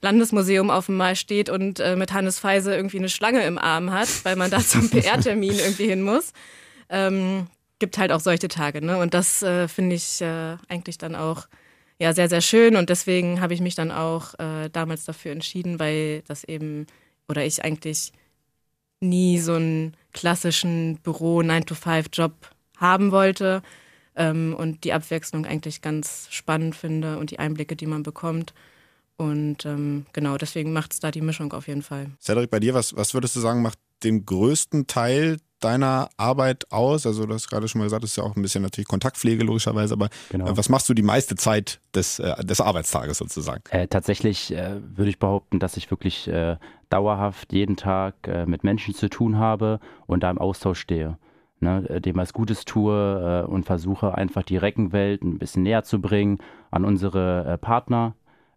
Landesmuseum 0.00 0.70
auf 0.70 0.86
dem 0.86 0.96
Mal 0.96 1.16
steht 1.16 1.50
und 1.50 1.80
äh, 1.80 1.96
mit 1.96 2.12
Hannes 2.12 2.38
Feise 2.38 2.74
irgendwie 2.74 2.98
eine 2.98 3.08
Schlange 3.08 3.44
im 3.44 3.58
Arm 3.58 3.90
hat, 3.90 4.08
weil 4.24 4.36
man 4.36 4.50
da 4.50 4.60
zum 4.60 4.90
PR-Termin 4.90 5.58
irgendwie 5.58 5.88
hin 5.88 6.02
muss. 6.02 6.32
Ähm, 6.88 7.46
gibt 7.78 7.98
halt 7.98 8.12
auch 8.12 8.20
solche 8.20 8.48
Tage, 8.48 8.84
ne? 8.84 8.98
Und 8.98 9.14
das 9.14 9.42
äh, 9.42 9.68
finde 9.68 9.96
ich 9.96 10.20
äh, 10.20 10.56
eigentlich 10.68 10.98
dann 10.98 11.14
auch 11.14 11.46
ja 11.98 12.12
sehr, 12.12 12.28
sehr 12.28 12.40
schön. 12.40 12.76
Und 12.76 12.90
deswegen 12.90 13.40
habe 13.40 13.54
ich 13.54 13.60
mich 13.60 13.74
dann 13.74 13.90
auch 13.90 14.34
äh, 14.38 14.68
damals 14.70 15.04
dafür 15.04 15.32
entschieden, 15.32 15.78
weil 15.78 16.22
das 16.28 16.44
eben, 16.44 16.86
oder 17.28 17.44
ich 17.44 17.64
eigentlich 17.64 18.12
nie 19.00 19.38
so 19.38 19.54
einen 19.54 19.96
klassischen 20.12 20.96
Büro 20.98 21.40
9-to-5-Job 21.40 22.32
haben 22.76 23.12
wollte 23.12 23.62
ähm, 24.16 24.54
und 24.56 24.84
die 24.84 24.92
Abwechslung 24.92 25.46
eigentlich 25.46 25.82
ganz 25.82 26.28
spannend 26.30 26.74
finde 26.74 27.18
und 27.18 27.30
die 27.30 27.38
Einblicke, 27.38 27.76
die 27.76 27.86
man 27.86 28.02
bekommt. 28.02 28.54
Und 29.18 29.66
ähm, 29.66 30.06
genau, 30.12 30.38
deswegen 30.38 30.72
macht 30.72 30.92
es 30.92 31.00
da 31.00 31.10
die 31.10 31.20
Mischung 31.20 31.52
auf 31.52 31.66
jeden 31.66 31.82
Fall. 31.82 32.06
Cedric, 32.20 32.50
bei 32.50 32.60
dir, 32.60 32.72
was, 32.72 32.96
was 32.96 33.14
würdest 33.14 33.34
du 33.36 33.40
sagen, 33.40 33.62
macht 33.62 33.78
den 34.04 34.24
größten 34.24 34.86
Teil 34.86 35.38
deiner 35.58 36.08
Arbeit 36.16 36.70
aus? 36.70 37.04
Also 37.04 37.26
du 37.26 37.34
hast 37.34 37.48
gerade 37.50 37.66
schon 37.66 37.80
mal 37.80 37.86
gesagt, 37.86 38.04
das 38.04 38.10
ist 38.10 38.16
ja 38.16 38.22
auch 38.22 38.36
ein 38.36 38.42
bisschen 38.42 38.62
natürlich 38.62 38.86
Kontaktpflege 38.86 39.42
logischerweise, 39.44 39.94
aber 39.94 40.08
genau. 40.30 40.46
Äh, 40.46 40.56
was 40.56 40.68
machst 40.68 40.88
du 40.88 40.94
die 40.94 41.02
meiste 41.02 41.34
Zeit 41.34 41.80
des, 41.94 42.20
äh, 42.20 42.44
des 42.44 42.60
Arbeitstages 42.60 43.18
sozusagen? 43.18 43.62
Äh, 43.70 43.88
tatsächlich 43.88 44.54
äh, 44.54 44.80
würde 44.94 45.10
ich 45.10 45.18
behaupten, 45.18 45.58
dass 45.58 45.76
ich 45.76 45.90
wirklich 45.90 46.28
äh, 46.28 46.56
dauerhaft 46.88 47.52
jeden 47.52 47.76
Tag 47.76 48.14
äh, 48.28 48.46
mit 48.46 48.62
Menschen 48.62 48.94
zu 48.94 49.08
tun 49.08 49.36
habe 49.36 49.80
und 50.06 50.22
da 50.22 50.30
im 50.30 50.38
Austausch 50.38 50.80
stehe. 50.80 51.18
Ne, 51.60 52.00
dem 52.00 52.14
was 52.14 52.32
Gutes 52.32 52.64
tue 52.64 53.44
und 53.48 53.64
versuche 53.64 54.14
einfach 54.14 54.44
die 54.44 54.58
Reckenwelt 54.58 55.24
ein 55.24 55.40
bisschen 55.40 55.64
näher 55.64 55.82
zu 55.82 56.00
bringen 56.00 56.38
an 56.70 56.84
unsere 56.84 57.58
Partner, 57.60 58.14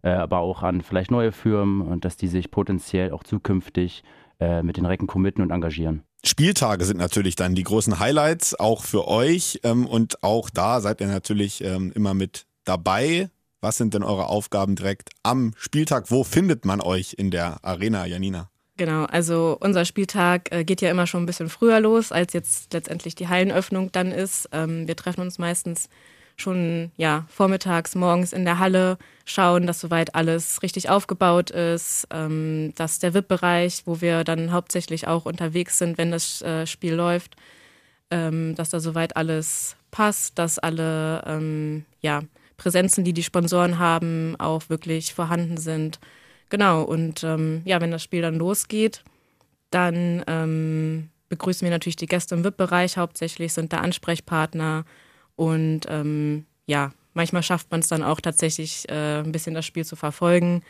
aber 0.08 0.38
auch 0.38 0.62
an 0.62 0.82
vielleicht 0.82 1.10
neue 1.10 1.32
Firmen 1.32 1.82
und 1.82 2.04
dass 2.04 2.16
die 2.16 2.28
sich 2.28 2.50
potenziell 2.50 3.12
auch 3.12 3.22
zukünftig 3.22 4.02
äh, 4.40 4.62
mit 4.62 4.76
den 4.76 4.86
Recken 4.86 5.06
committen 5.06 5.42
und 5.42 5.50
engagieren. 5.50 6.02
Spieltage 6.24 6.84
sind 6.84 6.98
natürlich 6.98 7.36
dann 7.36 7.54
die 7.54 7.62
großen 7.62 7.98
Highlights, 7.98 8.58
auch 8.58 8.82
für 8.82 9.06
euch. 9.06 9.60
Ähm, 9.62 9.86
und 9.86 10.22
auch 10.22 10.50
da 10.50 10.80
seid 10.80 11.00
ihr 11.00 11.06
natürlich 11.06 11.62
ähm, 11.62 11.92
immer 11.94 12.14
mit 12.14 12.46
dabei. 12.64 13.28
Was 13.60 13.76
sind 13.76 13.94
denn 13.94 14.02
eure 14.02 14.26
Aufgaben 14.26 14.74
direkt 14.74 15.10
am 15.22 15.52
Spieltag? 15.56 16.10
Wo 16.10 16.24
findet 16.24 16.64
man 16.64 16.80
euch 16.80 17.14
in 17.16 17.30
der 17.30 17.64
Arena, 17.64 18.06
Janina? 18.06 18.50
Genau, 18.76 19.04
also 19.04 19.56
unser 19.60 19.84
Spieltag 19.84 20.50
äh, 20.50 20.64
geht 20.64 20.80
ja 20.80 20.90
immer 20.90 21.06
schon 21.06 21.22
ein 21.22 21.26
bisschen 21.26 21.48
früher 21.48 21.78
los, 21.78 22.10
als 22.10 22.32
jetzt 22.32 22.72
letztendlich 22.72 23.14
die 23.14 23.28
Hallenöffnung 23.28 23.92
dann 23.92 24.10
ist. 24.10 24.48
Ähm, 24.50 24.88
wir 24.88 24.96
treffen 24.96 25.20
uns 25.20 25.38
meistens 25.38 25.88
schon 26.36 26.90
ja, 26.96 27.26
vormittags, 27.28 27.94
morgens 27.94 28.32
in 28.32 28.44
der 28.44 28.58
Halle 28.58 28.98
schauen, 29.24 29.66
dass 29.66 29.80
soweit 29.80 30.14
alles 30.14 30.62
richtig 30.62 30.88
aufgebaut 30.88 31.50
ist, 31.50 32.06
ähm, 32.10 32.72
dass 32.76 32.98
der 32.98 33.14
VIP-Bereich, 33.14 33.82
wo 33.84 34.00
wir 34.00 34.24
dann 34.24 34.52
hauptsächlich 34.52 35.06
auch 35.06 35.24
unterwegs 35.24 35.78
sind, 35.78 35.98
wenn 35.98 36.10
das 36.10 36.42
äh, 36.42 36.66
Spiel 36.66 36.94
läuft, 36.94 37.36
ähm, 38.10 38.54
dass 38.54 38.70
da 38.70 38.80
soweit 38.80 39.16
alles 39.16 39.76
passt, 39.90 40.38
dass 40.38 40.58
alle 40.58 41.22
ähm, 41.26 41.84
ja, 42.00 42.22
Präsenzen, 42.56 43.04
die 43.04 43.12
die 43.12 43.22
Sponsoren 43.22 43.78
haben, 43.78 44.36
auch 44.38 44.68
wirklich 44.68 45.14
vorhanden 45.14 45.56
sind. 45.56 45.98
Genau, 46.48 46.82
und 46.82 47.24
ähm, 47.24 47.62
ja, 47.64 47.80
wenn 47.80 47.90
das 47.90 48.02
Spiel 48.02 48.22
dann 48.22 48.36
losgeht, 48.36 49.02
dann 49.70 50.22
ähm, 50.26 51.08
begrüßen 51.28 51.64
wir 51.64 51.70
natürlich 51.70 51.96
die 51.96 52.06
Gäste 52.06 52.34
im 52.34 52.44
VIP-Bereich 52.44 52.98
hauptsächlich, 52.98 53.52
sind 53.54 53.72
da 53.72 53.78
Ansprechpartner, 53.78 54.84
und 55.42 55.80
ähm, 55.88 56.46
ja, 56.66 56.92
manchmal 57.14 57.42
schafft 57.42 57.68
man 57.72 57.80
es 57.80 57.88
dann 57.88 58.04
auch 58.04 58.20
tatsächlich 58.20 58.88
äh, 58.88 59.18
ein 59.18 59.32
bisschen 59.32 59.54
das 59.54 59.66
Spiel 59.66 59.84
zu 59.84 59.96
verfolgen. 59.96 60.62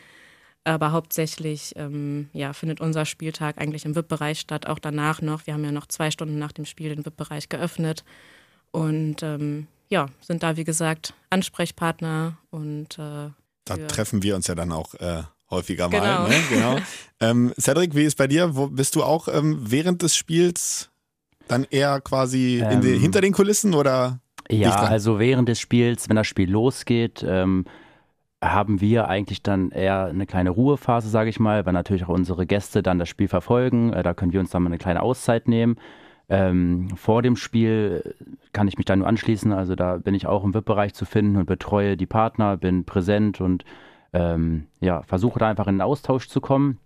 Aber 0.63 0.91
hauptsächlich 0.91 1.73
ähm, 1.75 2.27
ja, 2.33 2.53
findet 2.53 2.81
unser 2.81 3.05
Spieltag 3.05 3.59
eigentlich 3.61 3.85
im 3.85 3.95
VIP-Bereich 3.95 4.39
statt, 4.39 4.65
auch 4.65 4.79
danach 4.79 5.21
noch. 5.21 5.45
Wir 5.45 5.53
haben 5.53 5.63
ja 5.63 5.71
noch 5.71 5.85
zwei 5.85 6.09
Stunden 6.09 6.39
nach 6.39 6.53
dem 6.53 6.65
Spiel 6.65 6.89
den 6.89 7.05
VIP-Bereich 7.05 7.49
geöffnet. 7.49 8.03
Und 8.71 9.21
ähm, 9.21 9.67
ja, 9.89 10.07
sind 10.21 10.41
da, 10.41 10.57
wie 10.57 10.63
gesagt, 10.63 11.13
Ansprechpartner 11.29 12.39
und 12.49 12.97
äh, 12.97 13.29
da 13.65 13.77
treffen 13.87 14.23
wir 14.23 14.35
uns 14.35 14.47
ja 14.47 14.55
dann 14.55 14.71
auch 14.71 14.95
äh, 14.95 15.21
häufiger 15.51 15.87
mal. 15.87 15.99
Genau. 15.99 16.27
Ne? 16.27 16.43
genau. 16.49 16.77
ähm, 17.19 17.53
Cedric, 17.61 17.93
wie 17.93 18.05
ist 18.05 18.17
bei 18.17 18.25
dir? 18.25 18.55
Wo 18.55 18.69
bist 18.69 18.95
du 18.95 19.03
auch 19.03 19.27
ähm, 19.27 19.59
während 19.61 20.01
des 20.01 20.15
Spiels 20.15 20.89
dann 21.47 21.67
eher 21.69 22.01
quasi 22.01 22.65
die, 22.81 22.97
hinter 22.97 23.21
den 23.21 23.33
Kulissen 23.33 23.75
oder? 23.75 24.19
Ja, 24.49 24.75
also 24.75 25.19
während 25.19 25.49
des 25.49 25.59
Spiels, 25.59 26.09
wenn 26.09 26.15
das 26.15 26.27
Spiel 26.27 26.51
losgeht, 26.51 27.25
ähm, 27.27 27.65
haben 28.43 28.81
wir 28.81 29.07
eigentlich 29.07 29.41
dann 29.41 29.71
eher 29.71 30.05
eine 30.05 30.25
kleine 30.25 30.49
Ruhephase, 30.49 31.09
sage 31.09 31.29
ich 31.29 31.39
mal, 31.39 31.65
weil 31.65 31.73
natürlich 31.73 32.03
auch 32.03 32.09
unsere 32.09 32.45
Gäste 32.45 32.83
dann 32.83 32.99
das 32.99 33.09
Spiel 33.09 33.27
verfolgen. 33.27 33.93
Äh, 33.93 34.03
da 34.03 34.13
können 34.13 34.33
wir 34.33 34.39
uns 34.39 34.51
dann 34.51 34.63
mal 34.63 34.69
eine 34.69 34.77
kleine 34.77 35.01
Auszeit 35.01 35.47
nehmen. 35.47 35.77
Ähm, 36.29 36.89
vor 36.95 37.21
dem 37.21 37.35
Spiel 37.35 38.15
kann 38.53 38.67
ich 38.67 38.77
mich 38.77 38.85
da 38.85 38.95
nur 38.95 39.07
anschließen. 39.07 39.51
Also 39.53 39.75
da 39.75 39.97
bin 39.97 40.15
ich 40.15 40.27
auch 40.27 40.43
im 40.43 40.53
VIP-Bereich 40.53 40.93
zu 40.93 41.05
finden 41.05 41.37
und 41.37 41.45
betreue 41.45 41.97
die 41.97 42.05
Partner, 42.05 42.57
bin 42.57 42.85
präsent 42.85 43.41
und 43.41 43.65
ähm, 44.13 44.67
ja, 44.79 45.01
versuche 45.03 45.39
da 45.39 45.49
einfach 45.49 45.67
in 45.67 45.75
den 45.75 45.81
Austausch 45.81 46.27
zu 46.27 46.41
kommen. 46.41 46.79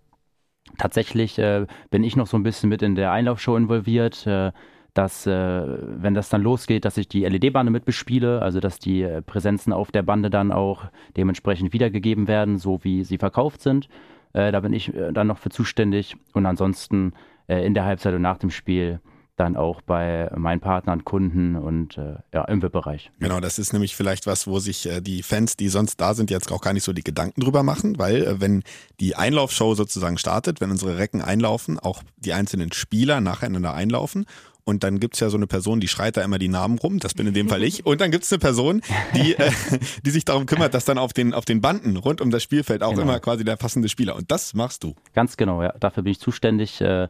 Tatsächlich 0.78 1.40
äh, 1.40 1.66
bin 1.90 2.04
ich 2.04 2.16
noch 2.16 2.28
so 2.28 2.38
ein 2.38 2.44
bisschen 2.44 2.70
mit 2.70 2.82
in 2.82 2.96
der 2.96 3.12
Einlaufshow 3.12 3.56
involviert. 3.56 4.26
Äh, 4.28 4.52
dass, 4.94 5.28
äh, 5.28 5.32
wenn 5.32 6.14
das 6.14 6.30
dann 6.30 6.42
losgeht, 6.42 6.86
dass 6.86 6.98
ich 6.98 7.08
die 7.08 7.24
LED-Bande 7.24 7.72
mit 7.72 7.86
bespiele, 7.86 8.42
also 8.42 8.60
dass 8.60 8.80
die 8.80 9.04
äh, 9.04 9.22
Präsenzen 9.22 9.74
auf 9.74 9.92
der 9.92 10.04
Bande 10.04 10.30
dann 10.30 10.52
auch 10.52 10.86
dementsprechend 11.16 11.74
wiedergegeben 11.74 12.28
werden, 12.28 12.58
so 12.58 12.84
wie 12.84 13.04
sie 13.04 13.18
verkauft 13.18 13.62
sind. 13.62 13.90
Äh, 14.34 14.52
da 14.52 14.60
bin 14.60 14.74
ich 14.74 14.94
äh, 14.94 15.12
dann 15.14 15.28
noch 15.28 15.38
für 15.38 15.50
zuständig 15.50 16.16
und 16.34 16.46
ansonsten 16.46 17.14
äh, 17.48 17.66
in 17.66 17.74
der 17.74 17.86
Halbzeit 17.86 18.14
und 18.14 18.22
nach 18.22 18.38
dem 18.38 18.50
Spiel 18.50 19.00
dann 19.38 19.56
auch 19.56 19.82
bei 19.82 20.32
meinen 20.36 20.60
Partnern, 20.60 21.06
Kunden 21.06 21.56
und 21.56 21.98
äh, 21.98 22.16
ja, 22.34 22.44
im 22.46 22.62
VIP-Bereich. 22.62 23.12
Genau, 23.20 23.40
das 23.40 23.60
ist 23.60 23.72
nämlich 23.72 23.96
vielleicht 23.96 24.26
was, 24.26 24.48
wo 24.48 24.58
sich 24.58 24.90
äh, 24.90 25.00
die 25.00 25.22
Fans, 25.22 25.56
die 25.56 25.70
sonst 25.70 26.02
da 26.02 26.16
sind, 26.16 26.32
jetzt 26.32 26.52
auch 26.52 26.62
gar 26.62 26.74
nicht 26.74 26.84
so 26.84 26.92
die 26.92 27.04
Gedanken 27.04 27.42
drüber 27.42 27.62
machen, 27.62 28.00
weil 28.00 28.24
äh, 28.24 28.42
wenn 28.42 28.64
die 29.00 29.16
Einlaufshow 29.16 29.76
sozusagen 29.76 30.18
startet, 30.18 30.60
wenn 30.60 30.72
unsere 30.72 30.98
Recken 30.98 31.22
einlaufen, 31.22 31.78
auch 31.78 32.02
die 32.18 32.34
einzelnen 32.34 32.74
Spieler 32.74 33.22
nacheinander 33.22 33.74
einlaufen 33.76 34.26
und 34.68 34.84
dann 34.84 35.00
gibt 35.00 35.14
es 35.14 35.22
ja 35.22 35.30
so 35.30 35.38
eine 35.38 35.48
Person, 35.48 35.80
die 35.80 35.88
schreit 35.88 36.18
da 36.18 36.22
immer 36.24 36.40
die 36.40 36.50
Namen 36.50 36.78
rum. 36.78 37.00
Das 37.00 37.14
bin 37.14 37.26
in 37.26 37.34
dem 37.34 37.48
Fall 37.48 37.64
ich. 37.64 37.86
Und 37.86 38.02
dann 38.02 38.12
gibt 38.12 38.26
es 38.26 38.34
eine 38.34 38.40
Person, 38.40 38.82
die, 39.16 39.34
äh, 39.38 39.50
die 40.06 40.10
sich 40.10 40.26
darum 40.26 40.46
kümmert, 40.46 40.74
dass 40.74 40.84
dann 40.84 40.98
auf 40.98 41.14
den, 41.14 41.34
auf 41.34 41.46
den 41.46 41.62
Banden 41.62 41.96
rund 41.96 42.20
um 42.20 42.32
das 42.32 42.44
Spielfeld 42.44 42.84
auch 42.84 42.92
genau. 42.92 43.04
immer 43.04 43.20
quasi 43.22 43.46
der 43.46 43.56
passende 43.56 43.88
Spieler. 43.88 44.18
Und 44.18 44.30
das 44.30 44.54
machst 44.54 44.84
du. 44.84 44.94
Ganz 45.14 45.38
genau, 45.38 45.64
ja. 45.64 45.74
Dafür 45.80 46.04
bin 46.04 46.12
ich 46.12 46.20
zuständig. 46.20 46.82
Äh, 46.82 47.08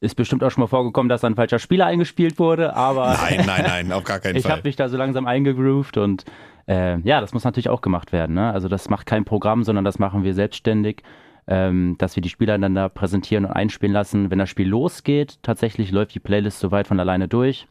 ist 0.00 0.16
bestimmt 0.16 0.42
auch 0.42 0.50
schon 0.50 0.62
mal 0.62 0.66
vorgekommen, 0.66 1.08
dass 1.08 1.22
ein 1.22 1.36
falscher 1.36 1.60
Spieler 1.60 1.86
eingespielt 1.86 2.40
wurde, 2.40 2.74
aber. 2.74 3.16
Nein, 3.22 3.44
nein, 3.46 3.62
nein, 3.66 3.92
auf 3.92 4.02
gar 4.02 4.18
keinen 4.18 4.34
ich 4.34 4.42
Fall. 4.42 4.50
Ich 4.50 4.56
habe 4.56 4.68
mich 4.68 4.74
da 4.74 4.88
so 4.88 4.96
langsam 4.96 5.26
eingegroovt 5.26 5.96
und 5.96 6.24
äh, 6.66 6.98
ja, 7.00 7.20
das 7.20 7.32
muss 7.32 7.44
natürlich 7.44 7.68
auch 7.68 7.82
gemacht 7.82 8.10
werden. 8.10 8.34
Ne? 8.34 8.52
Also 8.52 8.66
das 8.66 8.88
macht 8.88 9.06
kein 9.06 9.24
Programm, 9.24 9.62
sondern 9.62 9.84
das 9.84 10.00
machen 10.00 10.24
wir 10.24 10.34
selbstständig 10.34 11.02
ähm, 11.46 11.96
dass 11.98 12.16
wir 12.16 12.22
die 12.22 12.28
Spieler 12.28 12.58
dann 12.58 12.74
da 12.74 12.88
präsentieren 12.88 13.44
und 13.44 13.52
einspielen 13.52 13.92
lassen. 13.92 14.30
Wenn 14.30 14.38
das 14.38 14.50
Spiel 14.50 14.68
losgeht, 14.68 15.38
tatsächlich 15.42 15.90
läuft 15.90 16.14
die 16.14 16.20
Playlist 16.20 16.60
soweit 16.60 16.86
von 16.86 17.00
alleine 17.00 17.28
durch. 17.28 17.66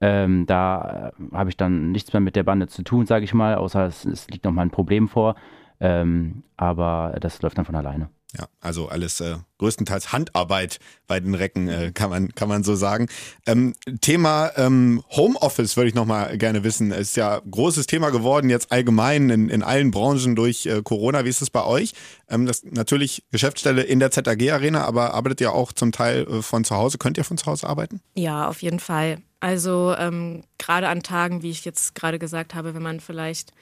Ähm, 0.00 0.46
da 0.46 1.12
äh, 1.18 1.36
habe 1.36 1.50
ich 1.50 1.56
dann 1.56 1.92
nichts 1.92 2.12
mehr 2.12 2.20
mit 2.20 2.36
der 2.36 2.42
Bande 2.42 2.68
zu 2.68 2.82
tun, 2.82 3.06
sage 3.06 3.24
ich 3.24 3.34
mal, 3.34 3.54
außer 3.54 3.86
es, 3.86 4.04
es 4.04 4.28
liegt 4.28 4.44
nochmal 4.44 4.66
ein 4.66 4.70
Problem 4.70 5.08
vor. 5.08 5.36
Ähm, 5.80 6.42
aber 6.56 7.16
das 7.20 7.40
läuft 7.42 7.58
dann 7.58 7.64
von 7.64 7.74
alleine. 7.74 8.08
Ja, 8.38 8.48
also 8.60 8.88
alles 8.88 9.20
äh, 9.20 9.36
größtenteils 9.58 10.12
Handarbeit 10.12 10.78
bei 11.06 11.20
den 11.20 11.34
Recken, 11.34 11.68
äh, 11.68 11.92
kann, 11.94 12.10
man, 12.10 12.34
kann 12.34 12.48
man 12.48 12.64
so 12.64 12.74
sagen. 12.74 13.08
Ähm, 13.46 13.74
Thema 14.00 14.50
ähm, 14.56 15.02
Homeoffice 15.10 15.76
würde 15.76 15.88
ich 15.88 15.94
nochmal 15.94 16.36
gerne 16.36 16.62
wissen. 16.62 16.90
Ist 16.90 17.16
ja 17.16 17.40
großes 17.50 17.86
Thema 17.86 18.10
geworden, 18.10 18.50
jetzt 18.50 18.72
allgemein 18.72 19.30
in, 19.30 19.48
in 19.48 19.62
allen 19.62 19.90
Branchen 19.90 20.36
durch 20.36 20.66
äh, 20.66 20.82
Corona. 20.82 21.24
Wie 21.24 21.30
ist 21.30 21.40
es 21.40 21.48
bei 21.48 21.64
euch? 21.64 21.94
Ähm, 22.28 22.44
das 22.44 22.62
natürlich 22.64 23.24
Geschäftsstelle 23.30 23.82
in 23.82 24.00
der 24.00 24.10
ZAG-Arena, 24.10 24.84
aber 24.84 25.14
arbeitet 25.14 25.40
ihr 25.40 25.52
auch 25.52 25.72
zum 25.72 25.92
Teil 25.92 26.26
äh, 26.28 26.42
von 26.42 26.64
zu 26.64 26.76
Hause? 26.76 26.98
Könnt 26.98 27.16
ihr 27.16 27.24
von 27.24 27.38
zu 27.38 27.46
Hause 27.46 27.66
arbeiten? 27.66 28.02
Ja, 28.14 28.48
auf 28.48 28.60
jeden 28.60 28.80
Fall. 28.80 29.18
Also 29.40 29.94
ähm, 29.98 30.42
gerade 30.58 30.88
an 30.88 31.02
Tagen, 31.02 31.42
wie 31.42 31.50
ich 31.50 31.64
jetzt 31.64 31.94
gerade 31.94 32.18
gesagt 32.18 32.54
habe, 32.54 32.74
wenn 32.74 32.82
man 32.82 33.00
vielleicht 33.00 33.52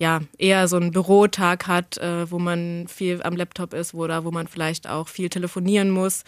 ja, 0.00 0.22
eher 0.38 0.66
so 0.66 0.76
einen 0.76 0.92
Bürotag 0.92 1.66
hat, 1.66 1.98
äh, 1.98 2.30
wo 2.30 2.38
man 2.38 2.88
viel 2.88 3.22
am 3.22 3.36
Laptop 3.36 3.74
ist 3.74 3.92
oder 3.92 4.24
wo 4.24 4.30
man 4.30 4.48
vielleicht 4.48 4.88
auch 4.88 5.08
viel 5.08 5.28
telefonieren 5.28 5.90
muss, 5.90 6.24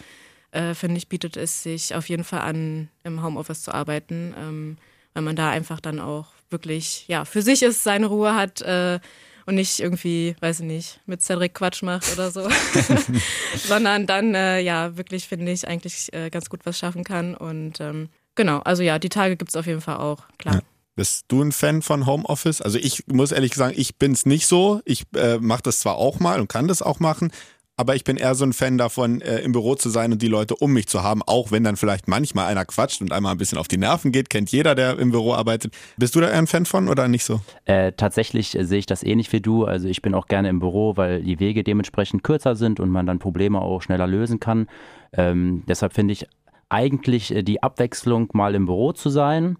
äh, 0.51 0.75
finde 0.75 0.97
ich, 0.97 1.09
bietet 1.09 1.37
es 1.37 1.63
sich 1.63 1.95
auf 1.95 2.07
jeden 2.07 2.23
Fall 2.23 2.41
an, 2.41 2.89
im 3.03 3.23
Homeoffice 3.23 3.63
zu 3.63 3.73
arbeiten, 3.73 4.35
ähm, 4.39 4.77
weil 5.15 5.23
man 5.23 5.35
da 5.35 5.49
einfach 5.49 5.79
dann 5.79 5.99
auch 5.99 6.27
wirklich, 6.51 7.05
ja, 7.07 7.25
für 7.25 7.41
sich 7.41 7.63
ist, 7.63 7.83
seine 7.83 8.05
Ruhe 8.05 8.35
hat 8.35 8.61
äh, 8.61 8.99
und 9.47 9.55
nicht 9.55 9.79
irgendwie, 9.79 10.35
weiß 10.39 10.59
ich 10.59 10.67
nicht, 10.67 10.99
mit 11.07 11.23
Cedric 11.23 11.55
Quatsch 11.55 11.81
macht 11.81 12.13
oder 12.13 12.29
so, 12.29 12.47
sondern 13.55 14.05
dann, 14.05 14.35
äh, 14.35 14.59
ja, 14.59 14.95
wirklich, 14.97 15.27
finde 15.27 15.51
ich, 15.51 15.67
eigentlich 15.67 16.13
äh, 16.13 16.29
ganz 16.29 16.47
gut 16.47 16.63
was 16.67 16.77
schaffen 16.77 17.03
kann 17.03 17.33
und 17.33 17.81
ähm, 17.81 18.09
genau, 18.35 18.59
also 18.59 18.83
ja, 18.83 18.99
die 18.99 19.09
Tage 19.09 19.35
gibt 19.35 19.49
es 19.49 19.55
auf 19.55 19.65
jeden 19.65 19.81
Fall 19.81 19.97
auch, 19.97 20.27
klar. 20.37 20.57
Ja. 20.57 20.61
Bist 20.95 21.25
du 21.29 21.41
ein 21.41 21.51
Fan 21.51 21.81
von 21.81 22.05
Homeoffice? 22.05 22.61
Also 22.61 22.77
ich 22.77 23.07
muss 23.07 23.31
ehrlich 23.31 23.55
sagen, 23.55 23.73
ich 23.75 23.97
bin 23.97 24.11
es 24.11 24.27
nicht 24.27 24.45
so. 24.45 24.79
Ich 24.85 25.05
äh, 25.15 25.39
mache 25.39 25.63
das 25.63 25.79
zwar 25.79 25.95
auch 25.95 26.19
mal 26.19 26.39
und 26.39 26.49
kann 26.49 26.67
das 26.67 26.83
auch 26.83 26.99
machen, 26.99 27.31
aber 27.77 27.95
ich 27.95 28.03
bin 28.03 28.17
eher 28.17 28.35
so 28.35 28.45
ein 28.45 28.53
Fan 28.53 28.77
davon, 28.77 29.19
äh, 29.21 29.39
im 29.39 29.53
Büro 29.53 29.73
zu 29.73 29.89
sein 29.89 30.11
und 30.11 30.21
die 30.21 30.27
Leute 30.27 30.55
um 30.55 30.71
mich 30.71 30.87
zu 30.87 31.01
haben, 31.01 31.23
auch 31.23 31.51
wenn 31.51 31.63
dann 31.63 31.77
vielleicht 31.77 32.07
manchmal 32.07 32.45
einer 32.45 32.65
quatscht 32.65 33.01
und 33.01 33.11
einmal 33.11 33.31
ein 33.31 33.39
bisschen 33.39 33.57
auf 33.57 33.67
die 33.67 33.77
Nerven 33.77 34.11
geht, 34.11 34.29
kennt 34.29 34.51
jeder, 34.51 34.75
der 34.75 34.99
im 34.99 35.09
Büro 35.09 35.33
arbeitet. 35.33 35.73
Bist 35.97 36.13
du 36.13 36.21
da 36.21 36.29
eher 36.29 36.37
ein 36.37 36.45
Fan 36.45 36.67
von 36.67 36.87
oder 36.87 37.07
nicht 37.07 37.23
so? 37.23 37.41
Äh, 37.65 37.93
tatsächlich 37.93 38.55
äh, 38.55 38.63
sehe 38.63 38.77
ich 38.77 38.85
das 38.85 39.01
ähnlich 39.01 39.33
wie 39.33 39.41
du. 39.41 39.65
Also 39.65 39.87
ich 39.87 40.03
bin 40.03 40.13
auch 40.13 40.27
gerne 40.27 40.49
im 40.49 40.59
Büro, 40.59 40.95
weil 40.95 41.23
die 41.23 41.39
Wege 41.39 41.63
dementsprechend 41.63 42.23
kürzer 42.23 42.55
sind 42.55 42.79
und 42.79 42.89
man 42.89 43.07
dann 43.07 43.17
Probleme 43.17 43.59
auch 43.59 43.81
schneller 43.81 44.05
lösen 44.05 44.39
kann. 44.39 44.67
Ähm, 45.11 45.63
deshalb 45.67 45.93
finde 45.93 46.11
ich 46.11 46.27
eigentlich 46.69 47.33
äh, 47.33 47.41
die 47.41 47.63
Abwechslung, 47.63 48.29
mal 48.33 48.53
im 48.53 48.67
Büro 48.67 48.91
zu 48.91 49.09
sein 49.09 49.57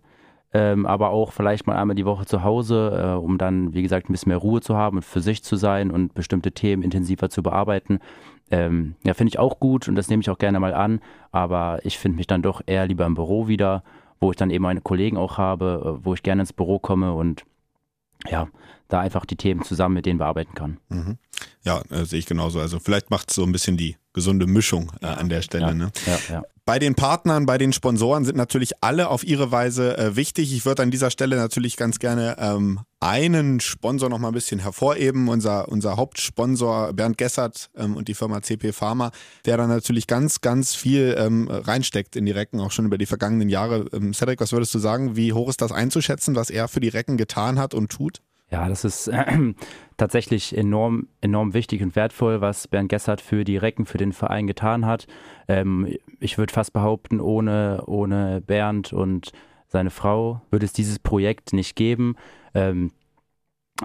ähm, 0.54 0.86
aber 0.86 1.10
auch 1.10 1.32
vielleicht 1.32 1.66
mal 1.66 1.76
einmal 1.76 1.96
die 1.96 2.06
Woche 2.06 2.26
zu 2.26 2.44
Hause, 2.44 3.16
äh, 3.16 3.18
um 3.18 3.38
dann, 3.38 3.74
wie 3.74 3.82
gesagt, 3.82 4.10
ein 4.10 4.14
bisschen 4.14 4.30
mehr 4.30 4.38
Ruhe 4.38 4.62
zu 4.62 4.76
haben 4.76 4.98
und 4.98 5.04
für 5.04 5.22
sich 5.22 5.44
zu 5.44 5.56
sein 5.56 5.90
und 5.90 6.14
bestimmte 6.14 6.52
Themen 6.52 6.84
intensiver 6.84 7.30
zu 7.30 7.42
bearbeiten. 7.42 8.00
Ähm, 8.52 8.96
ja, 9.04 9.16
finde 9.16 9.30
ich 9.30 9.40
auch 9.40 9.60
gut 9.60 9.88
und 9.88 9.96
das 9.96 10.10
nehme 10.10 10.22
ich 10.22 10.30
auch 10.30 10.38
gerne 10.38 10.60
mal 10.60 10.74
an, 10.74 11.02
aber 11.32 11.80
ich 11.84 11.98
finde 11.98 12.18
mich 12.18 12.28
dann 12.28 12.44
doch 12.44 12.62
eher 12.66 12.86
lieber 12.86 13.06
im 13.06 13.16
Büro 13.16 13.48
wieder, 13.48 13.84
wo 14.20 14.30
ich 14.30 14.38
dann 14.38 14.52
eben 14.52 14.62
meine 14.62 14.82
Kollegen 14.82 15.18
auch 15.18 15.40
habe, 15.40 16.00
äh, 16.02 16.06
wo 16.06 16.14
ich 16.14 16.22
gerne 16.22 16.44
ins 16.44 16.54
Büro 16.54 16.78
komme 16.78 17.14
und 17.14 17.44
ja, 18.30 18.48
da 18.90 19.00
einfach 19.00 19.26
die 19.26 19.36
Themen 19.36 19.64
zusammen 19.64 19.96
mit 19.96 20.06
denen 20.06 20.20
bearbeiten 20.20 20.54
kann. 20.54 20.78
Mhm. 20.90 21.18
Ja, 21.64 21.82
äh, 21.90 22.06
sehe 22.06 22.20
ich 22.20 22.26
genauso. 22.28 22.60
Also 22.60 22.80
vielleicht 22.80 23.10
macht 23.10 23.30
es 23.30 23.36
so 23.36 23.44
ein 23.44 23.52
bisschen 23.52 23.76
die 23.76 23.98
gesunde 24.14 24.48
Mischung 24.48 24.92
äh, 25.02 25.08
an 25.08 25.30
der 25.30 25.42
Stelle. 25.42 25.68
Ja, 25.68 25.74
ne? 25.74 25.92
ja, 26.06 26.36
ja. 26.36 26.44
Bei 26.66 26.80
den 26.80 26.96
Partnern, 26.96 27.46
bei 27.46 27.58
den 27.58 27.74
Sponsoren 27.74 28.24
sind 28.24 28.38
natürlich 28.38 28.72
alle 28.80 29.10
auf 29.10 29.26
ihre 29.26 29.52
Weise 29.52 29.98
äh, 29.98 30.16
wichtig. 30.16 30.54
Ich 30.54 30.66
würde 30.66 30.82
an 30.82 30.92
dieser 30.92 31.12
Stelle 31.12 31.36
natürlich 31.36 31.76
ganz 31.76 32.00
gerne 32.00 32.38
ähm, 32.40 32.80
einen 33.02 33.60
Sponsor 33.60 34.08
noch 34.08 34.18
mal 34.18 34.30
ein 34.30 34.34
bisschen 34.34 34.62
hervorheben. 34.62 35.28
Unser, 35.28 35.68
unser 35.68 35.98
Hauptsponsor 35.98 36.94
Bernd 36.94 37.18
Gessert 37.18 37.70
ähm, 37.76 37.98
und 37.98 38.08
die 38.08 38.14
Firma 38.14 38.42
CP 38.42 38.72
Pharma, 38.72 39.12
der 39.44 39.58
da 39.58 39.68
natürlich 39.68 40.08
ganz, 40.08 40.40
ganz 40.40 40.74
viel 40.74 41.14
ähm, 41.18 41.50
reinsteckt 41.50 42.16
in 42.16 42.26
die 42.26 42.32
Recken, 42.32 42.62
auch 42.62 42.72
schon 42.72 42.86
über 42.86 42.98
die 42.98 43.08
vergangenen 43.08 43.50
Jahre. 43.50 43.88
Ähm, 43.92 44.14
Cedric, 44.14 44.40
was 44.40 44.54
würdest 44.54 44.74
du 44.74 44.80
sagen? 44.80 45.18
Wie 45.18 45.34
hoch 45.34 45.50
ist 45.50 45.62
das 45.62 45.74
einzuschätzen, 45.74 46.34
was 46.38 46.50
er 46.50 46.70
für 46.70 46.80
die 46.80 46.88
Recken 46.88 47.18
getan 47.18 47.60
hat 47.60 47.74
und 47.74 47.92
tut? 47.92 48.22
Ja, 48.54 48.70
das 48.70 48.86
ist 48.86 49.08
äh, 49.08 49.26
tatsächlich 49.98 50.56
enorm, 50.56 51.08
enorm 51.22 51.56
wichtig 51.56 51.82
und 51.82 51.96
wertvoll, 51.96 52.40
was 52.40 52.68
Bernd 52.68 52.88
Gessert 52.88 53.20
für 53.20 53.44
die 53.44 53.58
Recken, 53.58 53.88
für 53.88 53.98
den 53.98 54.14
Verein 54.14 54.46
getan 54.46 54.86
hat. 54.86 55.08
Ähm, 55.48 55.98
ich 56.20 56.38
würde 56.38 56.54
fast 56.54 56.72
behaupten, 56.72 57.20
ohne, 57.20 57.84
ohne 57.88 58.42
Bernd 58.42 58.94
und 58.94 59.32
seine 59.68 59.90
Frau 59.90 60.44
würde 60.52 60.68
es 60.68 60.72
dieses 60.72 61.00
Projekt 61.00 61.52
nicht 61.52 61.76
geben. 61.76 62.16
Ähm, 62.54 62.92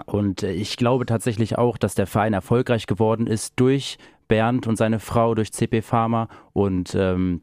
und 0.04 0.42
ich 0.42 0.76
glaube 0.76 1.06
tatsächlich 1.06 1.56
auch, 1.56 1.78
dass 1.78 1.94
der 1.94 2.06
Verein 2.06 2.34
erfolgreich 2.34 2.86
geworden 2.86 3.26
ist 3.26 3.54
durch 3.56 3.96
Bernd 4.28 4.66
und 4.66 4.76
seine 4.76 5.00
Frau, 5.00 5.34
durch 5.34 5.50
CP 5.50 5.80
Pharma 5.80 6.28
und 6.52 6.94
ähm, 6.94 7.40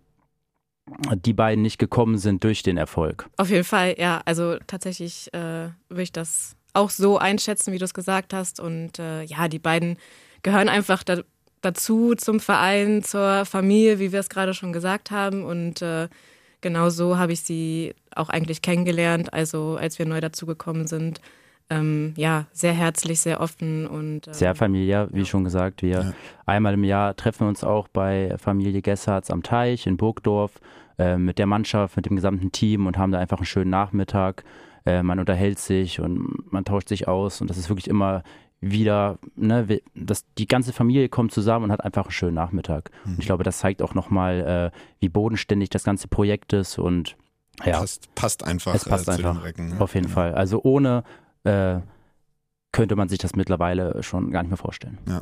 die 1.16 1.34
beiden 1.34 1.64
nicht 1.64 1.80
gekommen 1.80 2.20
sind 2.20 2.44
durch 2.44 2.62
den 2.62 2.78
Erfolg. 2.78 3.28
Auf 3.38 3.50
jeden 3.50 3.64
Fall, 3.64 3.96
ja. 3.98 4.22
Also 4.26 4.58
tatsächlich 4.68 5.34
äh, 5.34 5.70
würde 5.90 6.04
ich 6.04 6.12
das 6.12 6.56
auch 6.76 6.90
so 6.90 7.18
einschätzen, 7.18 7.74
wie 7.74 7.78
du 7.78 7.86
es 7.86 7.94
gesagt 7.94 8.34
hast. 8.34 8.60
Und 8.60 9.00
äh, 9.00 9.24
ja, 9.24 9.48
die 9.48 9.60
beiden 9.60 9.98
gehören 10.44 10.70
einfach 10.70 11.04
da, 11.04 11.22
dazu 11.62 12.16
zum 12.16 12.40
Verein, 12.40 13.04
zur 13.04 13.46
Familie, 13.46 14.00
wie 14.00 14.12
wir 14.12 14.20
es 14.20 14.30
gerade 14.30 14.54
schon 14.54 14.74
gesagt 14.74 15.12
haben. 15.12 15.44
Und 15.44 15.82
äh, 15.82 16.08
genau 16.62 16.90
so 16.90 17.18
habe 17.18 17.34
ich 17.34 17.42
sie 17.42 17.94
auch 18.16 18.30
eigentlich 18.30 18.62
kennengelernt, 18.62 19.34
also 19.34 19.78
als 19.80 20.00
wir 20.00 20.06
neu 20.06 20.22
dazugekommen 20.22 20.88
sind. 20.88 21.22
Ähm, 21.68 22.14
ja, 22.16 22.46
sehr 22.52 22.74
herzlich, 22.74 23.20
sehr 23.20 23.42
offen 23.42 23.88
und 23.88 24.28
ähm, 24.28 24.34
sehr 24.34 24.54
familiär, 24.54 25.08
wie 25.12 25.20
ja. 25.20 25.26
schon 25.26 25.44
gesagt. 25.44 25.82
Wir 25.82 25.90
ja. 25.90 26.14
einmal 26.46 26.76
im 26.76 26.84
Jahr 26.84 27.16
treffen 27.16 27.42
wir 27.42 27.48
uns 27.48 27.64
auch 27.64 27.88
bei 27.88 28.36
Familie 28.38 28.84
Gessarts 28.84 29.32
am 29.32 29.42
Teich 29.42 29.88
in 29.88 29.98
Burgdorf 29.98 30.62
äh, 31.00 31.18
mit 31.18 31.40
der 31.40 31.48
Mannschaft, 31.48 31.96
mit 31.96 32.06
dem 32.06 32.16
gesamten 32.16 32.52
Team 32.52 32.86
und 32.86 33.00
haben 33.00 33.12
da 33.12 33.18
einfach 33.18 33.38
einen 33.38 33.48
schönen 33.48 33.72
Nachmittag. 33.72 34.44
Äh, 34.86 35.04
man 35.04 35.20
unterhält 35.20 35.60
sich 35.60 36.00
und 36.00 36.52
man 36.52 36.66
tauscht 36.66 36.90
sich 36.90 37.08
aus 37.08 37.42
und 37.42 37.50
das 37.50 37.58
ist 37.58 37.70
wirklich 37.70 37.88
immer 37.88 38.24
wieder, 38.62 39.20
ne, 39.36 39.82
das, 39.94 40.26
die 40.38 40.48
ganze 40.48 40.74
Familie 40.74 41.10
kommt 41.10 41.32
zusammen 41.32 41.66
und 41.66 41.72
hat 41.72 41.84
einfach 41.84 42.06
einen 42.06 42.12
schönen 42.12 42.36
Nachmittag. 42.36 42.92
Mhm. 43.04 43.14
Und 43.14 43.20
ich 43.20 43.26
glaube, 43.26 43.44
das 43.44 43.60
zeigt 43.60 43.82
auch 43.82 43.94
nochmal, 43.94 44.72
äh, 44.74 44.78
wie 45.00 45.10
bodenständig 45.10 45.70
das 45.70 45.84
ganze 45.84 46.08
Projekt 46.08 46.54
ist 46.54 46.80
und 46.80 47.16
ja. 47.64 47.80
Passt, 47.80 48.14
passt 48.16 48.44
einfach. 48.44 48.76
Es 48.76 48.86
passt 48.86 49.08
äh, 49.08 49.12
einfach. 49.12 49.44
Recken, 49.44 49.70
ne? 49.70 49.80
Auf 49.80 49.96
jeden 49.96 50.08
ja. 50.08 50.14
Fall. 50.14 50.34
Also 50.34 50.62
ohne 50.64 51.04
äh, 51.46 51.78
könnte 52.76 52.98
man 52.98 53.08
sich 53.08 53.20
das 53.20 53.36
mittlerweile 53.36 54.04
schon 54.04 54.32
gar 54.32 54.44
nicht 54.44 54.50
mehr 54.50 54.58
vorstellen. 54.58 54.98
Ja. 55.08 55.22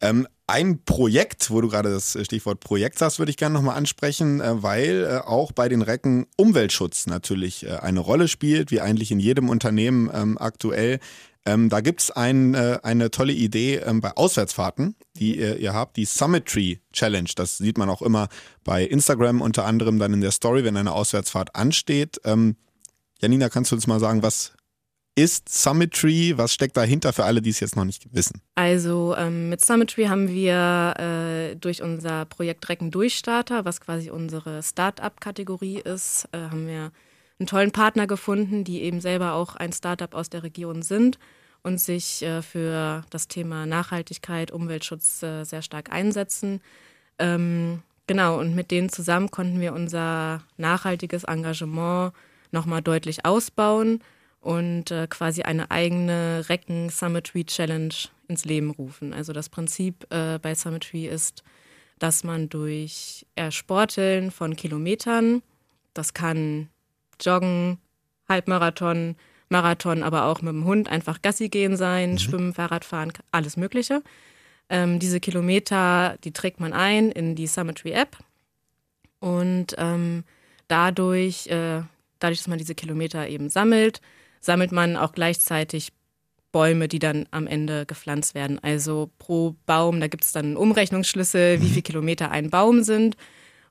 Ähm, 0.00 0.28
ein 0.46 0.84
Projekt, 0.84 1.50
wo 1.50 1.60
du 1.60 1.68
gerade 1.68 1.90
das 1.90 2.16
Stichwort 2.22 2.60
Projekt 2.60 2.96
sagst, 2.96 3.18
würde 3.18 3.30
ich 3.30 3.36
gerne 3.36 3.54
nochmal 3.54 3.76
ansprechen, 3.76 4.40
äh, 4.40 4.62
weil 4.62 5.04
äh, 5.04 5.26
auch 5.26 5.50
bei 5.50 5.68
den 5.68 5.82
Recken 5.82 6.26
Umweltschutz 6.36 7.08
natürlich 7.08 7.66
äh, 7.66 7.78
eine 7.78 7.98
Rolle 7.98 8.28
spielt, 8.28 8.70
wie 8.70 8.80
eigentlich 8.80 9.10
in 9.10 9.18
jedem 9.18 9.48
Unternehmen 9.48 10.08
ähm, 10.14 10.38
aktuell. 10.38 11.00
Ähm, 11.44 11.70
da 11.70 11.80
gibt 11.80 12.02
es 12.02 12.12
ein, 12.12 12.54
äh, 12.54 12.78
eine 12.84 13.10
tolle 13.10 13.32
Idee 13.32 13.78
ähm, 13.78 14.00
bei 14.00 14.16
Auswärtsfahrten, 14.16 14.94
die 15.16 15.40
ihr, 15.40 15.56
ihr, 15.56 15.74
habt, 15.74 15.96
die 15.96 16.04
Summit 16.04 16.46
Tree 16.46 16.76
Challenge. 16.92 17.30
Das 17.34 17.58
sieht 17.58 17.78
man 17.78 17.90
auch 17.90 18.02
immer 18.02 18.28
bei 18.62 18.84
Instagram 18.84 19.40
unter 19.40 19.64
anderem 19.64 19.98
dann 19.98 20.12
in 20.12 20.20
der 20.20 20.30
Story, 20.30 20.62
wenn 20.62 20.76
eine 20.76 20.92
Auswärtsfahrt 20.92 21.56
ansteht. 21.56 22.20
Ähm, 22.24 22.54
Janina, 23.20 23.48
kannst 23.48 23.72
du 23.72 23.74
uns 23.74 23.88
mal 23.88 23.98
sagen, 23.98 24.22
was 24.22 24.52
ist 25.16 25.48
Summitry? 25.48 26.34
Was 26.36 26.52
steckt 26.52 26.76
dahinter 26.76 27.12
für 27.12 27.24
alle, 27.24 27.42
die 27.42 27.50
es 27.50 27.58
jetzt 27.60 27.74
noch 27.74 27.86
nicht 27.86 28.14
wissen? 28.14 28.42
Also 28.54 29.16
ähm, 29.16 29.48
mit 29.48 29.64
Summitry 29.64 30.04
haben 30.04 30.28
wir 30.28 30.94
äh, 30.98 31.56
durch 31.56 31.82
unser 31.82 32.26
Projekt 32.26 32.68
Recken 32.68 32.90
Durchstarter, 32.90 33.64
was 33.64 33.80
quasi 33.80 34.10
unsere 34.10 34.62
Start-up-Kategorie 34.62 35.80
ist, 35.80 36.28
äh, 36.32 36.38
haben 36.38 36.68
wir 36.68 36.92
einen 37.38 37.46
tollen 37.46 37.72
Partner 37.72 38.06
gefunden, 38.06 38.62
die 38.62 38.82
eben 38.82 39.00
selber 39.00 39.32
auch 39.32 39.56
ein 39.56 39.72
Startup 39.72 40.14
aus 40.14 40.28
der 40.28 40.42
Region 40.42 40.82
sind 40.82 41.18
und 41.62 41.80
sich 41.80 42.22
äh, 42.22 42.42
für 42.42 43.02
das 43.08 43.26
Thema 43.26 43.64
Nachhaltigkeit, 43.64 44.50
Umweltschutz 44.50 45.22
äh, 45.22 45.44
sehr 45.44 45.62
stark 45.62 45.90
einsetzen. 45.92 46.60
Ähm, 47.18 47.82
genau, 48.06 48.38
und 48.38 48.54
mit 48.54 48.70
denen 48.70 48.90
zusammen 48.90 49.30
konnten 49.30 49.60
wir 49.60 49.72
unser 49.72 50.42
nachhaltiges 50.58 51.24
Engagement 51.24 52.12
nochmal 52.52 52.82
deutlich 52.82 53.24
ausbauen 53.24 54.02
und 54.46 54.92
äh, 54.92 55.08
quasi 55.08 55.42
eine 55.42 55.72
eigene 55.72 56.44
Recken 56.48 56.88
Summitry 56.88 57.44
Challenge 57.44 57.92
ins 58.28 58.44
Leben 58.44 58.70
rufen. 58.70 59.12
Also 59.12 59.32
das 59.32 59.48
Prinzip 59.48 60.06
äh, 60.10 60.38
bei 60.38 60.54
Summitry 60.54 61.08
ist, 61.08 61.42
dass 61.98 62.22
man 62.22 62.48
durch 62.48 63.26
Ersporteln 63.34 64.30
von 64.30 64.54
Kilometern, 64.54 65.42
das 65.94 66.14
kann 66.14 66.68
Joggen, 67.20 67.78
Halbmarathon, 68.28 69.16
Marathon, 69.48 70.04
aber 70.04 70.26
auch 70.26 70.42
mit 70.42 70.52
dem 70.52 70.64
Hund 70.64 70.88
einfach 70.88 71.22
Gassi 71.22 71.48
gehen 71.48 71.76
sein, 71.76 72.12
mhm. 72.12 72.18
Schwimmen, 72.18 72.54
Fahrradfahren, 72.54 73.12
alles 73.32 73.56
Mögliche. 73.56 74.00
Ähm, 74.68 75.00
diese 75.00 75.18
Kilometer, 75.18 76.18
die 76.22 76.32
trägt 76.32 76.60
man 76.60 76.72
ein 76.72 77.10
in 77.10 77.34
die 77.34 77.48
Summitry 77.48 77.90
App 77.90 78.16
und 79.18 79.74
ähm, 79.76 80.22
dadurch, 80.68 81.48
äh, 81.48 81.82
dadurch, 82.20 82.38
dass 82.38 82.48
man 82.48 82.58
diese 82.58 82.76
Kilometer 82.76 83.26
eben 83.26 83.50
sammelt, 83.50 84.00
sammelt 84.46 84.72
man 84.72 84.96
auch 84.96 85.12
gleichzeitig 85.12 85.92
Bäume, 86.52 86.88
die 86.88 86.98
dann 86.98 87.26
am 87.32 87.46
Ende 87.46 87.84
gepflanzt 87.84 88.34
werden. 88.34 88.58
Also 88.62 89.10
pro 89.18 89.56
Baum, 89.66 90.00
da 90.00 90.06
gibt 90.06 90.24
es 90.24 90.32
dann 90.32 90.56
Umrechnungsschlüssel, 90.56 91.60
wie 91.60 91.68
viele 91.68 91.82
Kilometer 91.82 92.30
ein 92.30 92.48
Baum 92.48 92.82
sind. 92.82 93.16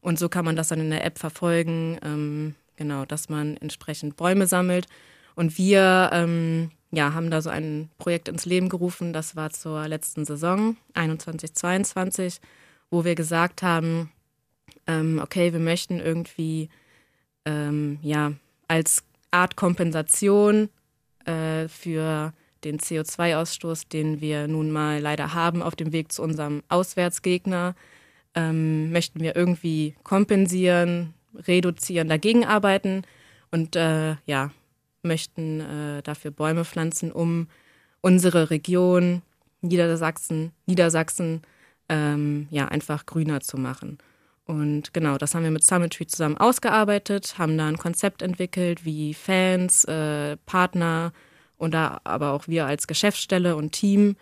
Und 0.02 0.20
so 0.20 0.30
kann 0.30 0.46
man 0.46 0.56
das 0.56 0.68
dann 0.68 0.82
in 0.82 0.92
der 0.92 1.04
App 1.04 1.18
verfolgen, 1.18 1.98
ähm, 2.04 2.56
genau, 2.76 3.06
dass 3.06 3.28
man 3.28 3.58
entsprechend 3.58 4.18
Bäume 4.18 4.46
sammelt. 4.46 4.86
Und 5.34 5.58
wir 5.58 6.12
ähm, 6.14 6.70
ja, 6.92 7.16
haben 7.16 7.32
da 7.32 7.42
so 7.42 7.50
ein 7.50 7.90
Projekt 7.98 8.28
ins 8.28 8.46
Leben 8.46 8.70
gerufen, 8.70 9.14
das 9.14 9.36
war 9.36 9.50
zur 9.50 9.88
letzten 9.88 10.26
Saison, 10.26 10.78
21, 10.94 11.56
22, 11.56 12.40
wo 12.92 13.04
wir 13.04 13.16
gesagt 13.16 13.64
haben, 13.64 14.12
ähm, 14.86 15.20
okay, 15.24 15.54
wir 15.54 15.60
möchten 15.60 16.00
irgendwie 16.00 16.70
ähm, 17.46 17.98
ja, 18.04 18.34
als 18.68 19.05
Art 19.32 19.56
Kompensation 19.56 20.70
äh, 21.26 21.68
für 21.68 22.34
den 22.64 22.80
CO2-Ausstoß, 22.80 23.90
den 23.90 24.22
wir 24.22 24.48
nun 24.48 24.72
mal 24.72 25.00
leider 25.00 25.34
haben 25.34 25.62
auf 25.62 25.76
dem 25.76 25.92
Weg 25.92 26.12
zu 26.12 26.24
unserem 26.24 26.64
Auswärtsgegner, 26.68 27.76
ähm, 28.34 28.92
möchten 28.92 29.20
wir 29.22 29.36
irgendwie 29.36 29.96
kompensieren, 30.04 31.14
reduzieren, 31.36 32.10
dagegen 32.10 32.46
arbeiten 32.46 33.04
und 33.52 33.76
äh, 33.76 34.16
ja, 34.26 34.52
möchten 35.04 35.62
äh, 35.62 36.02
dafür 36.02 36.32
Bäume 36.32 36.66
pflanzen, 36.66 37.12
um 37.12 37.48
unsere 38.02 38.50
Region 38.50 39.22
Niedersachsen, 39.62 40.52
Niedersachsen 40.66 41.42
ähm, 41.90 42.48
ja, 42.50 42.68
einfach 42.68 43.06
grüner 43.06 43.42
zu 43.42 43.58
machen. 43.58 43.98
Und 44.46 44.94
genau, 44.94 45.18
das 45.18 45.34
haben 45.34 45.44
wir 45.44 45.52
mit 45.52 45.64
Summit 45.64 45.94
Tree 45.94 46.06
zusammen 46.06 46.38
ausgearbeitet, 46.38 47.36
haben 47.38 47.58
da 47.58 47.68
ein 47.68 47.78
Konzept 47.78 48.22
entwickelt, 48.22 48.86
wie 48.86 49.14
Fans, 49.14 49.86
äh, 49.86 50.38
Partner 50.46 51.14
und 51.58 51.74
da 51.74 52.00
aber 52.04 52.32
auch 52.32 52.48
wir 52.48 52.68
als 52.68 52.86
Geschäftsstelle 52.86 53.56
und 53.56 53.72
Team 53.72 54.16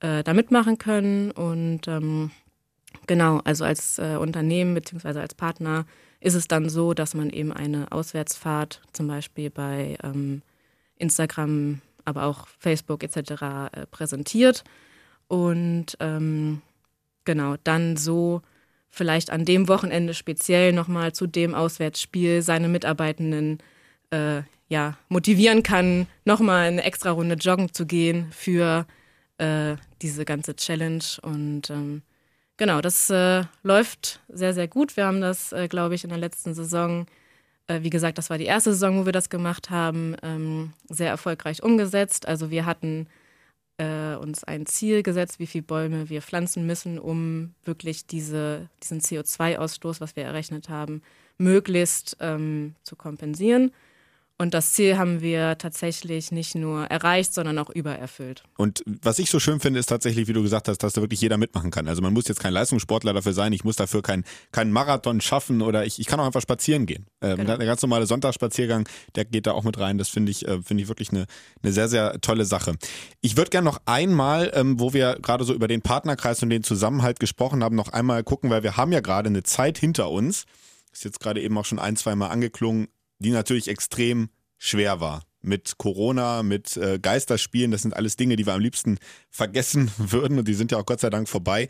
äh, 0.00 0.24
da 0.24 0.34
mitmachen 0.34 0.78
können. 0.78 1.30
Und 1.30 1.86
ähm, 1.86 2.32
genau, 3.06 3.40
also 3.44 3.64
als 3.64 3.98
äh, 3.98 4.16
Unternehmen 4.16 4.74
bzw. 4.74 5.20
als 5.20 5.34
Partner 5.34 5.86
ist 6.20 6.34
es 6.34 6.48
dann 6.48 6.68
so, 6.68 6.94
dass 6.94 7.14
man 7.14 7.30
eben 7.30 7.52
eine 7.52 7.92
Auswärtsfahrt 7.92 8.82
zum 8.92 9.06
Beispiel 9.06 9.50
bei 9.50 9.96
ähm, 10.02 10.42
Instagram, 10.96 11.80
aber 12.04 12.24
auch 12.24 12.48
Facebook 12.58 13.04
etc. 13.04 13.16
Äh, 13.72 13.86
präsentiert 13.90 14.64
und 15.28 15.96
ähm, 16.00 16.62
genau 17.24 17.54
dann 17.62 17.96
so 17.96 18.42
vielleicht 18.90 19.30
an 19.30 19.44
dem 19.44 19.68
Wochenende 19.68 20.14
speziell 20.14 20.72
nochmal 20.72 21.12
zu 21.12 21.26
dem 21.26 21.54
Auswärtsspiel 21.54 22.42
seine 22.42 22.68
Mitarbeitenden 22.68 23.58
äh, 24.10 24.42
ja, 24.68 24.98
motivieren 25.08 25.62
kann, 25.62 26.06
nochmal 26.24 26.68
eine 26.68 26.84
extra 26.84 27.10
Runde 27.10 27.36
joggen 27.36 27.72
zu 27.72 27.86
gehen 27.86 28.30
für 28.32 28.86
äh, 29.38 29.76
diese 30.02 30.24
ganze 30.24 30.56
Challenge. 30.56 31.04
Und 31.22 31.70
ähm, 31.70 32.02
genau, 32.56 32.80
das 32.80 33.08
äh, 33.10 33.44
läuft 33.62 34.20
sehr, 34.28 34.52
sehr 34.52 34.68
gut. 34.68 34.96
Wir 34.96 35.06
haben 35.06 35.20
das, 35.20 35.52
äh, 35.52 35.68
glaube 35.68 35.94
ich, 35.94 36.04
in 36.04 36.10
der 36.10 36.18
letzten 36.18 36.54
Saison, 36.54 37.06
äh, 37.66 37.82
wie 37.82 37.90
gesagt, 37.90 38.18
das 38.18 38.30
war 38.30 38.38
die 38.38 38.44
erste 38.44 38.72
Saison, 38.72 39.00
wo 39.00 39.06
wir 39.06 39.12
das 39.12 39.30
gemacht 39.30 39.70
haben, 39.70 40.16
ähm, 40.22 40.72
sehr 40.88 41.08
erfolgreich 41.08 41.62
umgesetzt. 41.62 42.28
Also 42.28 42.50
wir 42.50 42.66
hatten 42.66 43.06
äh, 43.78 44.14
uns 44.16 44.44
ein 44.44 44.66
Ziel 44.66 45.02
gesetzt, 45.02 45.38
wie 45.38 45.46
viele 45.46 45.62
Bäume 45.62 46.08
wir 46.08 46.22
pflanzen 46.22 46.66
müssen, 46.66 46.98
um 46.98 47.54
wirklich 47.64 48.06
diese, 48.06 48.68
diesen 48.82 49.00
CO2-Ausstoß, 49.00 50.00
was 50.00 50.16
wir 50.16 50.24
errechnet 50.24 50.68
haben, 50.68 51.02
möglichst 51.38 52.16
ähm, 52.20 52.74
zu 52.82 52.96
kompensieren. 52.96 53.72
Und 54.40 54.54
das 54.54 54.72
Ziel 54.72 54.98
haben 54.98 55.20
wir 55.20 55.58
tatsächlich 55.58 56.30
nicht 56.30 56.54
nur 56.54 56.84
erreicht, 56.84 57.34
sondern 57.34 57.58
auch 57.58 57.70
übererfüllt. 57.70 58.44
Und 58.56 58.84
was 58.86 59.18
ich 59.18 59.30
so 59.30 59.40
schön 59.40 59.58
finde, 59.58 59.80
ist 59.80 59.86
tatsächlich, 59.86 60.28
wie 60.28 60.32
du 60.32 60.42
gesagt 60.42 60.68
hast, 60.68 60.78
dass 60.78 60.92
da 60.92 61.00
wirklich 61.00 61.20
jeder 61.20 61.38
mitmachen 61.38 61.72
kann. 61.72 61.88
Also 61.88 62.02
man 62.02 62.12
muss 62.12 62.28
jetzt 62.28 62.38
kein 62.38 62.52
Leistungssportler 62.52 63.12
dafür 63.12 63.32
sein, 63.32 63.52
ich 63.52 63.64
muss 63.64 63.74
dafür 63.74 64.00
keinen 64.00 64.24
kein 64.52 64.70
Marathon 64.70 65.20
schaffen 65.20 65.60
oder 65.60 65.84
ich, 65.86 65.98
ich 65.98 66.06
kann 66.06 66.20
auch 66.20 66.26
einfach 66.26 66.40
spazieren 66.40 66.86
gehen. 66.86 67.06
Ähm, 67.20 67.38
genau. 67.38 67.56
Der 67.56 67.66
ganz 67.66 67.82
normale 67.82 68.06
Sonntagsspaziergang, 68.06 68.88
der 69.16 69.24
geht 69.24 69.48
da 69.48 69.52
auch 69.52 69.64
mit 69.64 69.76
rein. 69.76 69.98
Das 69.98 70.08
finde 70.08 70.30
ich, 70.30 70.46
äh, 70.46 70.62
finde 70.62 70.84
ich 70.84 70.88
wirklich 70.88 71.10
eine, 71.10 71.26
eine 71.64 71.72
sehr, 71.72 71.88
sehr 71.88 72.20
tolle 72.20 72.44
Sache. 72.44 72.76
Ich 73.20 73.36
würde 73.36 73.50
gerne 73.50 73.64
noch 73.64 73.80
einmal, 73.86 74.52
ähm, 74.54 74.78
wo 74.78 74.92
wir 74.92 75.18
gerade 75.20 75.42
so 75.42 75.52
über 75.52 75.66
den 75.66 75.82
Partnerkreis 75.82 76.40
und 76.44 76.50
den 76.50 76.62
Zusammenhalt 76.62 77.18
gesprochen 77.18 77.64
haben, 77.64 77.74
noch 77.74 77.88
einmal 77.88 78.22
gucken, 78.22 78.50
weil 78.50 78.62
wir 78.62 78.76
haben 78.76 78.92
ja 78.92 79.00
gerade 79.00 79.30
eine 79.30 79.42
Zeit 79.42 79.78
hinter 79.78 80.10
uns. 80.10 80.44
Ist 80.92 81.04
jetzt 81.04 81.18
gerade 81.18 81.40
eben 81.42 81.58
auch 81.58 81.64
schon 81.64 81.80
ein, 81.80 81.96
zwei 81.96 82.14
Mal 82.14 82.28
angeklungen 82.28 82.86
die 83.18 83.30
natürlich 83.30 83.68
extrem 83.68 84.30
schwer 84.58 85.00
war. 85.00 85.22
Mit 85.40 85.78
Corona, 85.78 86.42
mit 86.42 86.76
äh, 86.76 86.98
Geisterspielen, 86.98 87.70
das 87.70 87.82
sind 87.82 87.94
alles 87.94 88.16
Dinge, 88.16 88.36
die 88.36 88.46
wir 88.46 88.54
am 88.54 88.60
liebsten 88.60 88.98
vergessen 89.30 89.90
würden 89.98 90.38
und 90.38 90.48
die 90.48 90.54
sind 90.54 90.72
ja 90.72 90.78
auch 90.78 90.86
Gott 90.86 91.00
sei 91.00 91.10
Dank 91.10 91.28
vorbei. 91.28 91.68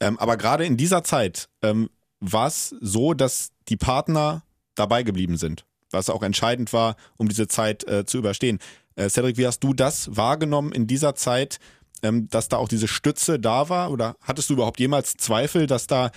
Ähm, 0.00 0.18
aber 0.18 0.36
gerade 0.36 0.64
in 0.64 0.76
dieser 0.76 1.02
Zeit 1.02 1.48
ähm, 1.62 1.90
war 2.20 2.46
es 2.46 2.74
so, 2.80 3.14
dass 3.14 3.50
die 3.68 3.76
Partner 3.76 4.42
dabei 4.74 5.02
geblieben 5.02 5.36
sind, 5.36 5.64
was 5.90 6.10
auch 6.10 6.22
entscheidend 6.22 6.72
war, 6.72 6.96
um 7.16 7.28
diese 7.28 7.48
Zeit 7.48 7.86
äh, 7.88 8.04
zu 8.06 8.18
überstehen. 8.18 8.60
Äh, 8.94 9.08
Cedric, 9.08 9.36
wie 9.36 9.46
hast 9.46 9.60
du 9.60 9.72
das 9.72 10.16
wahrgenommen 10.16 10.72
in 10.72 10.86
dieser 10.86 11.14
Zeit, 11.14 11.58
ähm, 12.02 12.28
dass 12.28 12.48
da 12.48 12.56
auch 12.56 12.68
diese 12.68 12.88
Stütze 12.88 13.40
da 13.40 13.68
war? 13.68 13.90
Oder 13.90 14.16
hattest 14.22 14.50
du 14.50 14.54
überhaupt 14.54 14.78
jemals 14.78 15.16
Zweifel, 15.16 15.66
dass 15.66 15.86
da 15.88 16.10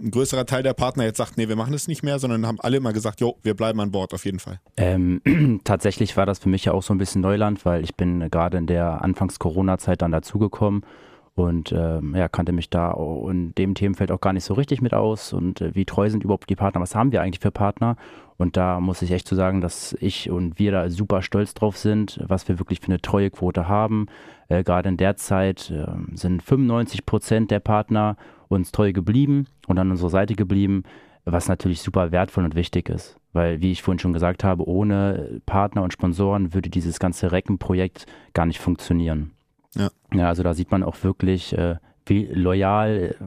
ein 0.00 0.10
größerer 0.10 0.46
Teil 0.46 0.62
der 0.62 0.74
Partner 0.74 1.04
jetzt 1.04 1.18
sagt, 1.18 1.36
nee, 1.36 1.48
wir 1.48 1.56
machen 1.56 1.74
es 1.74 1.88
nicht 1.88 2.02
mehr, 2.02 2.18
sondern 2.18 2.46
haben 2.46 2.60
alle 2.60 2.76
immer 2.76 2.92
gesagt, 2.92 3.20
jo, 3.20 3.36
wir 3.42 3.54
bleiben 3.54 3.80
an 3.80 3.90
Bord 3.90 4.14
auf 4.14 4.24
jeden 4.24 4.38
Fall? 4.38 4.60
Ähm, 4.76 5.20
tatsächlich 5.64 6.16
war 6.16 6.26
das 6.26 6.38
für 6.38 6.48
mich 6.48 6.64
ja 6.64 6.72
auch 6.72 6.82
so 6.82 6.94
ein 6.94 6.98
bisschen 6.98 7.22
Neuland, 7.22 7.64
weil 7.64 7.82
ich 7.82 7.94
bin 7.94 8.28
gerade 8.30 8.58
in 8.58 8.66
der 8.66 9.02
Anfangs-Corona-Zeit 9.02 10.02
dann 10.02 10.12
dazugekommen 10.12 10.84
und 11.34 11.72
ähm, 11.72 12.14
ja, 12.16 12.28
kannte 12.28 12.52
mich 12.52 12.70
da 12.70 12.92
in 13.28 13.54
dem 13.54 13.74
Themenfeld 13.74 14.10
auch 14.10 14.20
gar 14.20 14.32
nicht 14.32 14.44
so 14.44 14.54
richtig 14.54 14.80
mit 14.80 14.94
aus 14.94 15.32
und 15.32 15.60
äh, 15.60 15.74
wie 15.74 15.84
treu 15.84 16.08
sind 16.08 16.24
überhaupt 16.24 16.48
die 16.48 16.56
Partner, 16.56 16.80
was 16.80 16.94
haben 16.94 17.12
wir 17.12 17.22
eigentlich 17.22 17.40
für 17.40 17.50
Partner 17.50 17.96
und 18.38 18.56
da 18.56 18.80
muss 18.80 19.02
ich 19.02 19.12
echt 19.12 19.26
zu 19.26 19.34
so 19.34 19.40
sagen, 19.40 19.60
dass 19.60 19.96
ich 20.00 20.30
und 20.30 20.58
wir 20.58 20.72
da 20.72 20.90
super 20.90 21.22
stolz 21.22 21.54
drauf 21.54 21.78
sind, 21.78 22.20
was 22.26 22.48
wir 22.48 22.58
wirklich 22.58 22.80
für 22.80 22.88
eine 22.88 23.00
treue 23.00 23.30
Quote 23.30 23.68
haben. 23.68 24.06
Äh, 24.48 24.64
gerade 24.64 24.88
in 24.88 24.96
der 24.96 25.16
Zeit 25.16 25.70
äh, 25.70 25.86
sind 26.14 26.42
95 26.42 27.06
Prozent 27.06 27.50
der 27.50 27.60
Partner 27.60 28.16
uns 28.48 28.72
treu 28.72 28.92
geblieben 28.92 29.46
und 29.66 29.78
an 29.78 29.90
unserer 29.90 30.10
Seite 30.10 30.34
geblieben, 30.34 30.84
was 31.24 31.48
natürlich 31.48 31.82
super 31.82 32.12
wertvoll 32.12 32.44
und 32.44 32.54
wichtig 32.54 32.88
ist. 32.88 33.16
Weil, 33.32 33.60
wie 33.60 33.72
ich 33.72 33.82
vorhin 33.82 33.98
schon 33.98 34.12
gesagt 34.12 34.44
habe, 34.44 34.66
ohne 34.66 35.40
Partner 35.44 35.82
und 35.82 35.92
Sponsoren 35.92 36.54
würde 36.54 36.70
dieses 36.70 36.98
ganze 36.98 37.32
Reckenprojekt 37.32 38.06
gar 38.32 38.46
nicht 38.46 38.60
funktionieren. 38.60 39.32
Ja. 39.74 39.90
ja, 40.14 40.28
also 40.28 40.42
da 40.42 40.54
sieht 40.54 40.70
man 40.70 40.82
auch 40.82 40.96
wirklich, 41.02 41.56
äh, 41.56 41.76
wie 42.06 42.26
loyal 42.26 43.16
äh, 43.20 43.24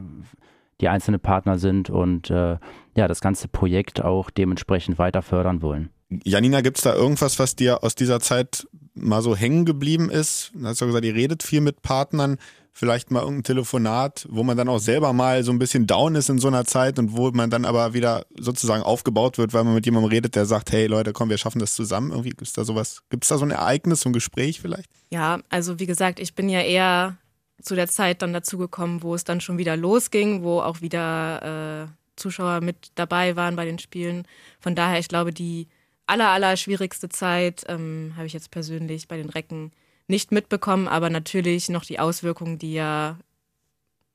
die 0.80 0.88
einzelnen 0.88 1.20
Partner 1.20 1.58
sind 1.58 1.90
und 1.90 2.30
äh, 2.30 2.56
ja, 2.96 3.08
das 3.08 3.20
ganze 3.20 3.48
Projekt 3.48 4.02
auch 4.02 4.30
dementsprechend 4.30 4.98
weiter 4.98 5.22
fördern 5.22 5.62
wollen. 5.62 5.90
Janina, 6.24 6.60
gibt 6.60 6.78
es 6.78 6.82
da 6.82 6.94
irgendwas, 6.94 7.38
was 7.38 7.54
dir 7.54 7.84
aus 7.84 7.94
dieser 7.94 8.18
Zeit 8.18 8.66
mal 9.00 9.22
so 9.22 9.36
hängen 9.36 9.64
geblieben 9.64 10.10
ist? 10.10 10.52
Du 10.54 10.66
hast 10.66 10.80
ja 10.80 10.86
gesagt, 10.86 11.04
ihr 11.04 11.14
redet 11.14 11.42
viel 11.42 11.60
mit 11.60 11.82
Partnern 11.82 12.38
vielleicht 12.72 13.10
mal 13.10 13.20
irgendein 13.20 13.44
Telefonat, 13.44 14.26
wo 14.30 14.42
man 14.42 14.56
dann 14.56 14.68
auch 14.68 14.78
selber 14.78 15.12
mal 15.12 15.44
so 15.44 15.52
ein 15.52 15.58
bisschen 15.58 15.86
down 15.86 16.14
ist 16.14 16.30
in 16.30 16.38
so 16.38 16.48
einer 16.48 16.64
Zeit 16.64 16.98
und 16.98 17.16
wo 17.16 17.30
man 17.30 17.50
dann 17.50 17.64
aber 17.64 17.94
wieder 17.94 18.24
sozusagen 18.38 18.82
aufgebaut 18.82 19.38
wird, 19.38 19.52
weil 19.52 19.64
man 19.64 19.74
mit 19.74 19.86
jemandem 19.86 20.10
redet, 20.10 20.34
der 20.36 20.46
sagt, 20.46 20.72
hey 20.72 20.86
Leute, 20.86 21.12
komm, 21.12 21.30
wir 21.30 21.38
schaffen 21.38 21.58
das 21.58 21.74
zusammen. 21.74 22.10
Irgendwie 22.10 22.30
gibt 22.30 22.42
es 22.42 22.52
da 22.52 22.64
sowas, 22.64 23.02
gibt 23.10 23.24
es 23.24 23.28
da 23.28 23.38
so 23.38 23.44
ein 23.44 23.50
Ereignis, 23.50 24.00
so 24.00 24.08
ein 24.08 24.12
Gespräch 24.12 24.60
vielleicht? 24.60 24.90
Ja, 25.10 25.40
also 25.48 25.78
wie 25.78 25.86
gesagt, 25.86 26.20
ich 26.20 26.34
bin 26.34 26.48
ja 26.48 26.60
eher 26.60 27.16
zu 27.60 27.74
der 27.74 27.88
Zeit 27.88 28.22
dann 28.22 28.32
dazu 28.32 28.56
gekommen, 28.56 29.02
wo 29.02 29.14
es 29.14 29.24
dann 29.24 29.40
schon 29.40 29.58
wieder 29.58 29.76
losging, 29.76 30.42
wo 30.42 30.60
auch 30.60 30.80
wieder 30.80 31.84
äh, 31.84 31.86
Zuschauer 32.16 32.60
mit 32.60 32.92
dabei 32.94 33.36
waren 33.36 33.56
bei 33.56 33.64
den 33.64 33.78
Spielen. 33.78 34.26
Von 34.60 34.74
daher, 34.74 34.98
ich 34.98 35.08
glaube, 35.08 35.32
die 35.32 35.68
aller, 36.10 36.28
aller 36.28 36.56
schwierigste 36.56 37.08
Zeit 37.08 37.64
ähm, 37.68 38.14
habe 38.16 38.26
ich 38.26 38.32
jetzt 38.32 38.50
persönlich 38.50 39.06
bei 39.06 39.16
den 39.16 39.30
Recken 39.30 39.70
nicht 40.08 40.32
mitbekommen, 40.32 40.88
aber 40.88 41.08
natürlich 41.08 41.68
noch 41.68 41.84
die 41.84 42.00
Auswirkungen, 42.00 42.58
die 42.58 42.74
ja 42.74 43.16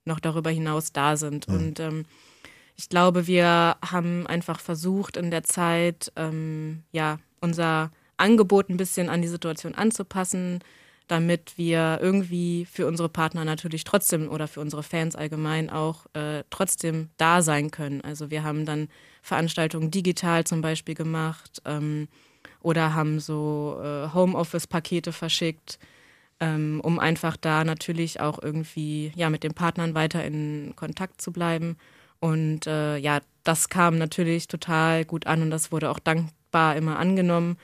noch 0.04 0.20
darüber 0.20 0.50
hinaus 0.50 0.92
da 0.92 1.16
sind. 1.16 1.48
Mhm. 1.48 1.56
Und 1.56 1.80
ähm, 1.80 2.06
ich 2.76 2.90
glaube, 2.90 3.28
wir 3.28 3.78
haben 3.82 4.28
einfach 4.28 4.60
versucht, 4.60 5.16
in 5.16 5.32
der 5.32 5.44
Zeit 5.44 6.12
ähm, 6.18 6.84
ja 6.92 7.20
unser 7.40 7.92
Angebot 8.18 8.70
ein 8.70 8.78
bisschen 8.78 9.10
an 9.10 9.22
die 9.22 9.30
Situation 9.30 9.74
anzupassen, 9.74 10.60
damit 11.08 11.58
wir 11.58 12.00
irgendwie 12.02 12.66
für 12.66 12.88
unsere 12.88 13.10
Partner 13.10 13.46
natürlich 13.46 13.84
trotzdem 13.84 14.30
oder 14.30 14.48
für 14.48 14.62
unsere 14.62 14.84
Fans 14.84 15.16
allgemein 15.16 15.70
auch 15.70 16.06
äh, 16.14 16.44
trotzdem 16.50 17.10
da 17.18 17.42
sein 17.42 17.72
können. 17.72 18.02
Also 18.02 18.32
wir 18.32 18.44
haben 18.44 18.66
dann 18.66 18.90
Veranstaltungen 19.22 19.92
digital 19.92 20.44
zum 20.44 20.62
Beispiel 20.62 20.96
gemacht. 20.96 21.62
Ähm, 21.66 22.08
oder 22.66 22.96
haben 22.96 23.20
so 23.20 23.80
äh, 23.80 24.12
Homeoffice-Pakete 24.12 25.12
verschickt, 25.12 25.78
ähm, 26.40 26.82
um 26.84 26.98
einfach 26.98 27.38
da 27.38 27.64
natürlich 27.64 28.20
auch 28.20 28.42
irgendwie 28.42 29.12
ja 29.16 29.30
mit 29.30 29.44
den 29.44 29.54
Partnern 29.54 29.94
weiter 29.94 30.26
in 30.26 30.74
Kontakt 30.76 31.22
zu 31.22 31.32
bleiben. 31.32 31.78
Und 32.20 32.66
äh, 32.66 32.98
ja, 32.98 33.20
das 33.44 33.70
kam 33.70 34.00
natürlich 34.00 34.48
total 34.48 35.06
gut 35.06 35.28
an 35.28 35.44
und 35.44 35.52
das 35.52 35.72
wurde 35.72 35.92
auch 35.92 36.00
dankbar 36.00 36.76
immer 36.76 36.98
angenommen. 36.98 37.58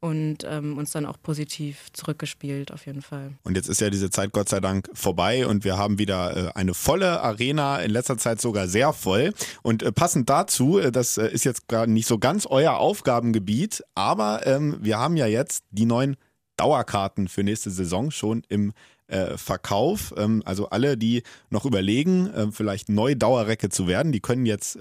Und 0.00 0.38
ähm, 0.44 0.78
uns 0.78 0.92
dann 0.92 1.06
auch 1.06 1.16
positiv 1.20 1.92
zurückgespielt, 1.92 2.72
auf 2.72 2.86
jeden 2.86 3.02
Fall. 3.02 3.32
Und 3.42 3.56
jetzt 3.56 3.68
ist 3.68 3.80
ja 3.80 3.90
diese 3.90 4.10
Zeit 4.10 4.32
Gott 4.32 4.48
sei 4.48 4.60
Dank 4.60 4.88
vorbei 4.92 5.46
und 5.46 5.64
wir 5.64 5.76
haben 5.76 5.98
wieder 5.98 6.36
äh, 6.36 6.52
eine 6.54 6.74
volle 6.74 7.20
Arena, 7.20 7.78
in 7.78 7.90
letzter 7.90 8.16
Zeit 8.16 8.40
sogar 8.40 8.68
sehr 8.68 8.92
voll. 8.92 9.32
Und 9.62 9.82
äh, 9.82 9.90
passend 9.90 10.30
dazu, 10.30 10.78
äh, 10.78 10.92
das 10.92 11.18
äh, 11.18 11.28
ist 11.28 11.44
jetzt 11.44 11.68
gerade 11.68 11.90
nicht 11.90 12.06
so 12.06 12.18
ganz 12.18 12.46
euer 12.46 12.76
Aufgabengebiet, 12.76 13.82
aber 13.94 14.46
ähm, 14.46 14.78
wir 14.80 14.98
haben 14.98 15.16
ja 15.16 15.26
jetzt 15.26 15.64
die 15.70 15.86
neuen 15.86 16.16
Dauerkarten 16.56 17.28
für 17.28 17.42
nächste 17.42 17.70
Saison 17.70 18.10
schon 18.10 18.42
im 18.48 18.72
äh, 19.08 19.36
Verkauf. 19.36 20.14
Ähm, 20.16 20.42
also 20.44 20.68
alle, 20.70 20.96
die 20.96 21.22
noch 21.50 21.64
überlegen, 21.64 22.28
äh, 22.28 22.52
vielleicht 22.52 22.88
neu 22.88 23.16
Dauerrecke 23.16 23.68
zu 23.68 23.88
werden, 23.88 24.12
die 24.12 24.20
können 24.20 24.46
jetzt 24.46 24.78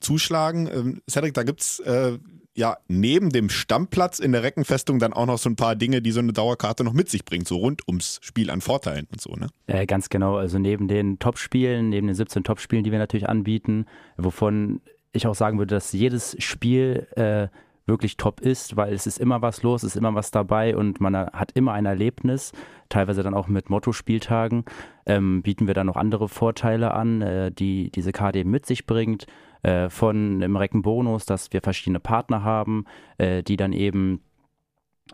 zuschlagen. 0.00 0.68
Ähm, 0.72 1.02
Cedric, 1.10 1.34
da 1.34 1.42
gibt's 1.42 1.80
äh, 1.80 2.18
ja 2.54 2.76
neben 2.88 3.30
dem 3.30 3.48
Stammplatz 3.48 4.18
in 4.18 4.32
der 4.32 4.42
Reckenfestung 4.42 4.98
dann 4.98 5.12
auch 5.12 5.26
noch 5.26 5.38
so 5.38 5.50
ein 5.50 5.56
paar 5.56 5.76
Dinge, 5.76 6.00
die 6.00 6.12
so 6.12 6.20
eine 6.20 6.32
Dauerkarte 6.32 6.84
noch 6.84 6.92
mit 6.92 7.08
sich 7.08 7.24
bringt, 7.24 7.48
so 7.48 7.56
rund 7.56 7.86
ums 7.88 8.20
Spiel 8.22 8.50
an 8.50 8.60
Vorteilen 8.60 9.06
und 9.10 9.20
so, 9.20 9.34
ne? 9.34 9.48
Äh, 9.66 9.86
ganz 9.86 10.08
genau. 10.08 10.36
Also 10.36 10.58
neben 10.58 10.88
den 10.88 11.18
Top-Spielen, 11.18 11.88
neben 11.88 12.06
den 12.06 12.16
17 12.16 12.44
Top-Spielen, 12.44 12.84
die 12.84 12.92
wir 12.92 12.98
natürlich 12.98 13.28
anbieten, 13.28 13.86
wovon 14.16 14.80
ich 15.12 15.26
auch 15.26 15.34
sagen 15.34 15.58
würde, 15.58 15.74
dass 15.74 15.92
jedes 15.92 16.36
Spiel 16.42 17.06
äh, 17.16 17.48
wirklich 17.86 18.16
top 18.16 18.40
ist, 18.40 18.76
weil 18.76 18.94
es 18.94 19.06
ist 19.06 19.18
immer 19.18 19.42
was 19.42 19.62
los, 19.62 19.82
es 19.82 19.94
ist 19.94 19.96
immer 19.96 20.14
was 20.14 20.30
dabei 20.30 20.76
und 20.76 21.00
man 21.00 21.14
hat 21.14 21.52
immer 21.52 21.72
ein 21.72 21.86
Erlebnis, 21.86 22.52
teilweise 22.88 23.22
dann 23.22 23.34
auch 23.34 23.46
mit 23.46 23.68
Motto-Spieltagen, 23.68 24.64
ähm, 25.06 25.42
bieten 25.42 25.66
wir 25.66 25.74
dann 25.74 25.86
noch 25.86 25.96
andere 25.96 26.28
Vorteile 26.28 26.94
an, 26.94 27.20
äh, 27.20 27.52
die 27.52 27.90
diese 27.90 28.12
Karte 28.12 28.38
eben 28.38 28.50
mit 28.50 28.64
sich 28.64 28.86
bringt, 28.86 29.26
äh, 29.64 29.88
von 29.90 30.42
im 30.42 30.56
Reckenbonus, 30.56 31.26
dass 31.26 31.52
wir 31.52 31.62
verschiedene 31.62 32.00
Partner 32.00 32.44
haben, 32.44 32.84
äh, 33.18 33.42
die 33.42 33.56
dann 33.56 33.72
eben 33.72 34.20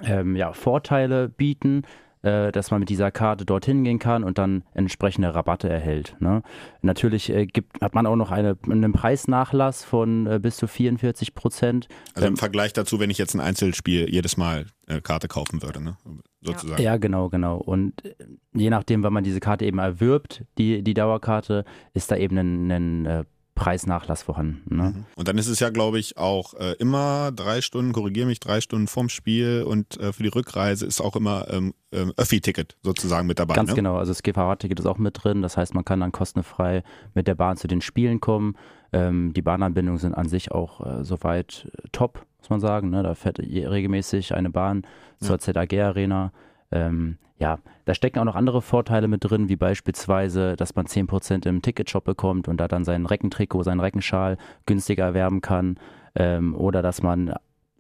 ähm, 0.02 0.36
ja, 0.36 0.52
Vorteile 0.52 1.28
bieten, 1.28 1.82
äh, 2.22 2.52
dass 2.52 2.70
man 2.70 2.80
mit 2.80 2.88
dieser 2.88 3.10
Karte 3.10 3.46
dorthin 3.46 3.84
gehen 3.84 3.98
kann 3.98 4.24
und 4.24 4.38
dann 4.38 4.64
entsprechende 4.74 5.34
Rabatte 5.34 5.68
erhält. 5.68 6.16
Ne? 6.20 6.42
Natürlich 6.82 7.30
äh, 7.30 7.46
gibt, 7.46 7.80
hat 7.80 7.94
man 7.94 8.06
auch 8.06 8.16
noch 8.16 8.30
eine, 8.30 8.58
einen 8.68 8.92
Preisnachlass 8.92 9.84
von 9.84 10.26
äh, 10.26 10.38
bis 10.40 10.56
zu 10.56 10.66
44 10.66 11.34
Prozent. 11.34 11.88
Also 12.14 12.26
im 12.26 12.34
ähm, 12.34 12.36
Vergleich 12.36 12.72
dazu, 12.72 13.00
wenn 13.00 13.10
ich 13.10 13.18
jetzt 13.18 13.34
ein 13.34 13.40
Einzelspiel 13.40 14.10
jedes 14.10 14.36
Mal 14.36 14.66
äh, 14.86 15.00
Karte 15.00 15.28
kaufen 15.28 15.62
würde, 15.62 15.82
ne? 15.82 15.96
sozusagen. 16.42 16.82
Ja, 16.82 16.96
genau, 16.96 17.28
genau. 17.28 17.56
Und 17.56 18.04
äh, 18.04 18.14
je 18.52 18.70
nachdem, 18.70 19.02
wann 19.02 19.12
man 19.12 19.24
diese 19.24 19.40
Karte 19.40 19.64
eben 19.64 19.78
erwirbt, 19.78 20.44
die, 20.58 20.82
die 20.82 20.94
Dauerkarte, 20.94 21.64
ist 21.94 22.10
da 22.10 22.16
eben 22.16 22.36
ein, 22.36 22.70
ein 22.70 23.06
äh, 23.06 23.24
Preisnachlass 23.60 24.22
vorhanden. 24.22 24.74
Ne? 24.74 24.82
Mhm. 24.82 25.04
Und 25.16 25.28
dann 25.28 25.36
ist 25.36 25.46
es 25.46 25.60
ja, 25.60 25.68
glaube 25.68 25.98
ich, 25.98 26.16
auch 26.16 26.54
äh, 26.54 26.72
immer 26.78 27.30
drei 27.30 27.60
Stunden, 27.60 27.92
korrigiere 27.92 28.26
mich, 28.26 28.40
drei 28.40 28.62
Stunden 28.62 28.86
vorm 28.86 29.10
Spiel 29.10 29.64
und 29.68 30.00
äh, 30.00 30.14
für 30.14 30.22
die 30.22 30.30
Rückreise 30.30 30.86
ist 30.86 31.02
auch 31.02 31.14
immer 31.14 31.46
ähm, 31.50 31.74
ähm, 31.92 32.14
Öffi-Ticket 32.16 32.78
sozusagen 32.82 33.26
mit 33.26 33.38
dabei. 33.38 33.54
Ganz 33.54 33.68
ne? 33.68 33.76
genau, 33.76 33.98
also 33.98 34.12
das 34.12 34.22
GVH-Ticket 34.22 34.80
ist 34.80 34.86
auch 34.86 34.96
mit 34.96 35.22
drin, 35.22 35.42
das 35.42 35.58
heißt, 35.58 35.74
man 35.74 35.84
kann 35.84 36.00
dann 36.00 36.10
kostenfrei 36.10 36.82
mit 37.12 37.28
der 37.28 37.34
Bahn 37.34 37.58
zu 37.58 37.68
den 37.68 37.82
Spielen 37.82 38.20
kommen. 38.20 38.56
Ähm, 38.94 39.34
die 39.34 39.42
Bahnanbindungen 39.42 39.98
sind 39.98 40.14
an 40.14 40.26
sich 40.26 40.52
auch 40.52 40.80
äh, 40.80 41.04
soweit 41.04 41.70
äh, 41.76 41.88
top, 41.92 42.26
muss 42.38 42.48
man 42.48 42.60
sagen. 42.60 42.88
Ne? 42.88 43.02
Da 43.02 43.14
fährt 43.14 43.38
regelmäßig 43.40 44.34
eine 44.34 44.48
Bahn 44.48 44.86
zur 45.20 45.36
ja. 45.36 45.38
ZAG 45.38 45.74
Arena. 45.74 46.32
Ähm, 46.72 47.18
ja, 47.40 47.58
da 47.86 47.94
stecken 47.94 48.18
auch 48.18 48.24
noch 48.24 48.36
andere 48.36 48.60
Vorteile 48.60 49.08
mit 49.08 49.24
drin, 49.24 49.48
wie 49.48 49.56
beispielsweise, 49.56 50.56
dass 50.56 50.74
man 50.74 50.86
10% 50.86 51.48
im 51.48 51.62
Ticketshop 51.62 52.04
bekommt 52.04 52.48
und 52.48 52.58
da 52.58 52.68
dann 52.68 52.84
sein 52.84 53.06
Reckentrikot, 53.06 53.62
seinen 53.62 53.80
Reckenschal 53.80 54.36
günstiger 54.66 55.04
erwerben 55.04 55.40
kann. 55.40 55.78
Ähm, 56.14 56.54
oder 56.54 56.82
dass 56.82 57.02
man 57.02 57.34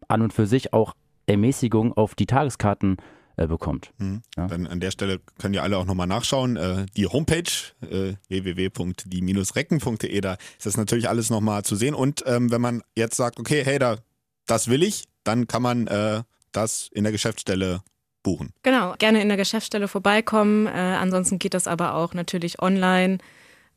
an 0.08 0.22
und 0.22 0.32
für 0.32 0.46
sich 0.46 0.72
auch 0.72 0.94
Ermäßigung 1.26 1.92
auf 1.92 2.14
die 2.14 2.26
Tageskarten 2.26 2.96
äh, 3.36 3.46
bekommt. 3.46 3.92
Mhm. 3.98 4.22
Ja. 4.36 4.46
Dann 4.46 4.66
an 4.66 4.80
der 4.80 4.92
Stelle 4.92 5.20
können 5.38 5.54
ja 5.54 5.62
alle 5.62 5.76
auch 5.76 5.84
nochmal 5.84 6.06
nachschauen. 6.06 6.56
Äh, 6.56 6.86
die 6.96 7.06
Homepage 7.06 7.42
äh, 7.82 8.14
www.die-recken.de, 8.28 10.20
da 10.22 10.38
ist 10.56 10.66
das 10.66 10.78
natürlich 10.78 11.08
alles 11.08 11.28
nochmal 11.28 11.64
zu 11.64 11.76
sehen. 11.76 11.94
Und 11.94 12.24
ähm, 12.26 12.50
wenn 12.50 12.62
man 12.62 12.82
jetzt 12.96 13.16
sagt, 13.16 13.38
okay, 13.38 13.62
hey, 13.64 13.78
da, 13.78 13.98
das 14.46 14.68
will 14.68 14.82
ich, 14.82 15.04
dann 15.22 15.46
kann 15.46 15.62
man 15.62 15.86
äh, 15.86 16.22
das 16.52 16.88
in 16.92 17.04
der 17.04 17.12
Geschäftsstelle 17.12 17.82
buchen. 18.22 18.52
Genau, 18.62 18.94
gerne 18.98 19.22
in 19.22 19.28
der 19.28 19.36
Geschäftsstelle 19.36 19.88
vorbeikommen. 19.88 20.66
Äh, 20.66 20.70
ansonsten 20.70 21.38
geht 21.38 21.54
das 21.54 21.66
aber 21.66 21.94
auch 21.94 22.14
natürlich 22.14 22.60
online. 22.60 23.18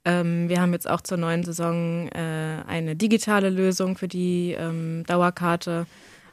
Ähm, 0.06 0.49
wir 0.49 0.60
haben 0.60 0.73
jetzt 0.73 0.89
auch 0.89 1.01
zur 1.01 1.17
neuen 1.17 1.43
Saison 1.43 2.10
äh, 2.10 2.63
eine 2.67 2.95
digitale 2.95 3.49
Lösung 3.49 3.97
für 3.97 4.08
die 4.08 4.56
ähm, 4.58 5.03
Dauerkarte. 5.08 5.86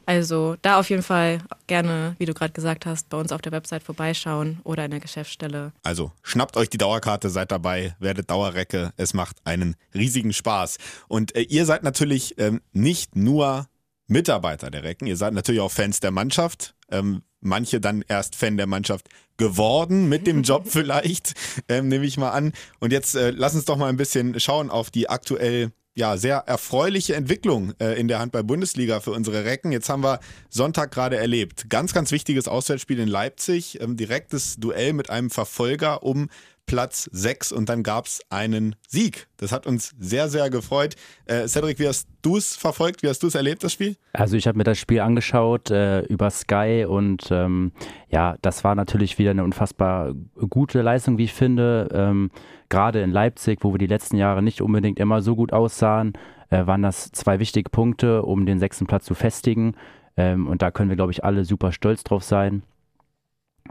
Also 0.05 0.57
da 0.61 0.79
auf 0.79 0.89
jeden 0.89 1.03
Fall 1.03 1.39
gerne, 1.67 2.15
wie 2.17 2.25
du 2.25 2.33
gerade 2.33 2.53
gesagt 2.53 2.85
hast, 2.85 3.09
bei 3.09 3.17
uns 3.17 3.31
auf 3.31 3.41
der 3.41 3.51
Website 3.51 3.83
vorbeischauen 3.83 4.59
oder 4.63 4.83
in 4.83 4.91
der 4.91 4.99
Geschäftsstelle. 4.99 5.71
Also 5.83 6.11
schnappt 6.23 6.57
euch 6.57 6.69
die 6.69 6.77
Dauerkarte, 6.77 7.29
seid 7.29 7.51
dabei, 7.51 7.95
werdet 7.99 8.29
Dauerrecke. 8.29 8.91
Es 8.97 9.13
macht 9.13 9.37
einen 9.45 9.75
riesigen 9.93 10.33
Spaß. 10.33 10.77
Und 11.07 11.35
äh, 11.35 11.41
ihr 11.41 11.65
seid 11.65 11.83
natürlich 11.83 12.37
ähm, 12.39 12.61
nicht 12.73 13.15
nur 13.15 13.67
Mitarbeiter 14.07 14.69
der 14.69 14.83
Recken, 14.83 15.07
ihr 15.07 15.15
seid 15.15 15.33
natürlich 15.33 15.61
auch 15.61 15.71
Fans 15.71 16.01
der 16.01 16.11
Mannschaft. 16.11 16.75
Ähm, 16.89 17.21
manche 17.41 17.81
dann 17.81 18.03
erst 18.07 18.35
Fan 18.35 18.57
der 18.57 18.67
Mannschaft 18.67 19.09
geworden 19.37 20.07
mit 20.07 20.27
dem 20.27 20.43
Job 20.43 20.63
vielleicht, 20.67 21.33
ähm, 21.67 21.87
nehme 21.87 22.05
ich 22.05 22.17
mal 22.17 22.31
an. 22.31 22.53
Und 22.79 22.91
jetzt 22.91 23.15
äh, 23.15 23.31
lass 23.31 23.55
uns 23.55 23.65
doch 23.65 23.77
mal 23.77 23.89
ein 23.89 23.97
bisschen 23.97 24.39
schauen 24.39 24.69
auf 24.69 24.89
die 24.89 25.09
aktuell 25.09 25.71
ja, 25.93 26.15
sehr 26.15 26.37
erfreuliche 26.37 27.15
Entwicklung 27.15 27.73
äh, 27.79 27.99
in 27.99 28.07
der 28.07 28.19
Handball-Bundesliga 28.19 29.01
für 29.01 29.11
unsere 29.11 29.43
Recken. 29.43 29.73
Jetzt 29.73 29.89
haben 29.89 30.03
wir 30.03 30.19
Sonntag 30.49 30.91
gerade 30.91 31.17
erlebt. 31.17 31.69
Ganz, 31.69 31.93
ganz 31.93 32.11
wichtiges 32.11 32.47
Auswärtsspiel 32.47 32.99
in 32.99 33.09
Leipzig. 33.09 33.81
Ähm, 33.81 33.97
direktes 33.97 34.55
Duell 34.55 34.93
mit 34.93 35.09
einem 35.09 35.29
Verfolger 35.29 36.03
um 36.03 36.29
Platz 36.65 37.09
6 37.11 37.51
und 37.51 37.69
dann 37.69 37.83
gab 37.83 38.05
es 38.05 38.21
einen 38.29 38.75
Sieg. 38.87 39.27
Das 39.37 39.51
hat 39.51 39.67
uns 39.67 39.93
sehr, 39.99 40.29
sehr 40.29 40.49
gefreut. 40.49 40.95
Äh, 41.25 41.47
Cedric, 41.47 41.79
wie 41.79 41.87
hast 41.87 42.07
du 42.21 42.37
es 42.37 42.55
verfolgt? 42.55 43.03
Wie 43.03 43.07
hast 43.07 43.23
du 43.23 43.27
es 43.27 43.35
erlebt, 43.35 43.63
das 43.63 43.73
Spiel? 43.73 43.97
Also 44.13 44.37
ich 44.37 44.47
habe 44.47 44.57
mir 44.57 44.63
das 44.63 44.77
Spiel 44.77 45.01
angeschaut 45.01 45.69
äh, 45.71 46.01
über 46.03 46.29
Sky 46.29 46.85
und 46.87 47.29
ähm, 47.31 47.71
ja, 48.09 48.37
das 48.41 48.63
war 48.63 48.75
natürlich 48.75 49.19
wieder 49.19 49.31
eine 49.31 49.43
unfassbar 49.43 50.13
gute 50.49 50.81
Leistung, 50.81 51.17
wie 51.17 51.25
ich 51.25 51.33
finde. 51.33 51.89
Ähm, 51.93 52.31
Gerade 52.69 53.01
in 53.01 53.11
Leipzig, 53.11 53.59
wo 53.63 53.73
wir 53.73 53.79
die 53.79 53.87
letzten 53.87 54.15
Jahre 54.15 54.41
nicht 54.41 54.61
unbedingt 54.61 54.99
immer 54.99 55.21
so 55.21 55.35
gut 55.35 55.51
aussahen, 55.51 56.13
äh, 56.49 56.65
waren 56.67 56.83
das 56.83 57.11
zwei 57.11 57.39
wichtige 57.39 57.69
Punkte, 57.69 58.23
um 58.23 58.45
den 58.45 58.59
sechsten 58.59 58.87
Platz 58.87 59.03
zu 59.03 59.13
festigen. 59.13 59.75
Ähm, 60.15 60.47
und 60.47 60.61
da 60.61 60.71
können 60.71 60.89
wir, 60.89 60.95
glaube 60.95 61.11
ich, 61.11 61.23
alle 61.23 61.43
super 61.43 61.73
stolz 61.73 62.03
drauf 62.03 62.23
sein 62.23 62.63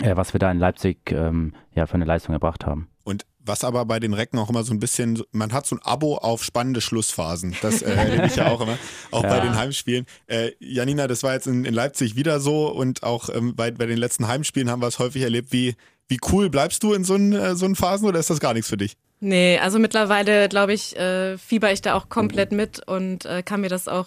äh, 0.02 0.16
was 0.16 0.32
wir 0.32 0.38
da 0.38 0.50
in 0.50 0.58
Leipzig 0.58 1.12
ähm, 1.12 1.54
ja, 1.74 1.86
für 1.86 1.94
eine 1.94 2.04
Leistung 2.04 2.32
erbracht 2.32 2.66
haben. 2.66 2.88
Und 3.04 3.24
was 3.42 3.64
aber 3.64 3.84
bei 3.86 3.98
den 3.98 4.12
Recken 4.12 4.38
auch 4.38 4.50
immer 4.50 4.62
so 4.62 4.72
ein 4.72 4.80
bisschen, 4.80 5.22
man 5.32 5.52
hat 5.52 5.66
so 5.66 5.76
ein 5.76 5.82
Abo 5.82 6.16
auf 6.16 6.44
spannende 6.44 6.80
Schlussphasen. 6.80 7.56
Das 7.62 7.82
äh, 7.82 7.90
erlebe 7.90 8.26
ich 8.26 8.36
ja 8.36 8.48
auch 8.48 8.60
immer, 8.60 8.78
auch 9.10 9.24
ja. 9.24 9.28
bei 9.28 9.40
den 9.40 9.56
Heimspielen. 9.56 10.06
Äh, 10.26 10.52
Janina, 10.60 11.06
das 11.06 11.22
war 11.22 11.32
jetzt 11.32 11.46
in, 11.46 11.64
in 11.64 11.74
Leipzig 11.74 12.16
wieder 12.16 12.40
so 12.40 12.68
und 12.68 13.02
auch 13.02 13.28
ähm, 13.30 13.56
bei, 13.56 13.70
bei 13.70 13.86
den 13.86 13.98
letzten 13.98 14.28
Heimspielen 14.28 14.70
haben 14.70 14.82
wir 14.82 14.88
es 14.88 14.98
häufig 14.98 15.22
erlebt. 15.22 15.52
Wie, 15.52 15.74
wie 16.08 16.18
cool 16.30 16.50
bleibst 16.50 16.82
du 16.82 16.92
in 16.92 17.04
so, 17.04 17.14
ein, 17.14 17.32
äh, 17.32 17.56
so 17.56 17.64
einen 17.64 17.76
Phasen 17.76 18.06
oder 18.06 18.20
ist 18.20 18.30
das 18.30 18.40
gar 18.40 18.52
nichts 18.52 18.68
für 18.68 18.76
dich? 18.76 18.96
Nee, 19.20 19.58
also 19.58 19.78
mittlerweile, 19.78 20.48
glaube 20.48 20.72
ich, 20.72 20.96
äh, 20.96 21.36
fieber 21.36 21.72
ich 21.72 21.82
da 21.82 21.94
auch 21.94 22.08
komplett 22.08 22.52
mit 22.52 22.86
und 22.86 23.26
äh, 23.26 23.42
kann 23.42 23.60
mir 23.60 23.68
das 23.68 23.86
auch 23.86 24.06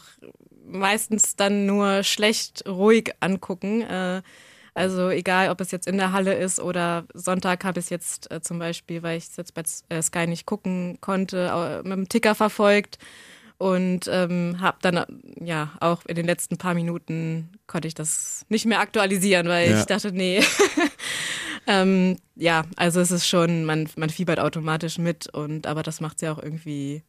meistens 0.65 1.35
dann 1.35 1.65
nur 1.65 2.03
schlecht 2.03 2.63
ruhig 2.67 3.11
angucken. 3.19 3.81
Äh, 3.81 4.21
also 4.73 5.09
egal, 5.09 5.49
ob 5.49 5.61
es 5.61 5.71
jetzt 5.71 5.87
in 5.87 5.97
der 5.97 6.11
Halle 6.11 6.33
ist 6.33 6.59
oder 6.59 7.05
Sonntag 7.13 7.63
habe 7.63 7.79
ich 7.79 7.85
es 7.85 7.89
jetzt 7.89 8.31
äh, 8.31 8.41
zum 8.41 8.59
Beispiel, 8.59 9.03
weil 9.03 9.17
ich 9.17 9.25
es 9.25 9.37
jetzt 9.37 9.53
bei 9.53 9.63
äh, 9.89 10.01
Sky 10.01 10.27
nicht 10.27 10.45
gucken 10.45 10.97
konnte, 11.01 11.81
mit 11.83 11.93
dem 11.93 12.09
Ticker 12.09 12.35
verfolgt 12.35 12.97
und 13.63 14.09
ähm, 14.11 14.57
habe 14.59 14.77
dann 14.81 14.97
äh, 14.97 15.05
ja 15.41 15.71
auch 15.79 16.05
in 16.05 16.15
den 16.15 16.25
letzten 16.25 16.57
paar 16.57 16.73
Minuten 16.73 17.49
konnte 17.67 17.87
ich 17.87 17.93
das 17.93 18.45
nicht 18.49 18.65
mehr 18.65 18.79
aktualisieren, 18.79 19.47
weil 19.47 19.71
ja. 19.71 19.79
ich 19.79 19.85
dachte, 19.85 20.11
nee. 20.11 20.43
ähm, 21.67 22.17
ja, 22.35 22.63
also 22.75 22.99
es 22.99 23.11
ist 23.11 23.27
schon, 23.27 23.63
man, 23.63 23.87
man 23.95 24.09
fiebert 24.09 24.39
automatisch 24.39 24.97
mit 24.97 25.33
und 25.33 25.67
aber 25.67 25.83
das 25.83 26.01
macht 26.01 26.17
es 26.17 26.21
ja 26.23 26.33
auch 26.33 26.41
irgendwie 26.41 27.03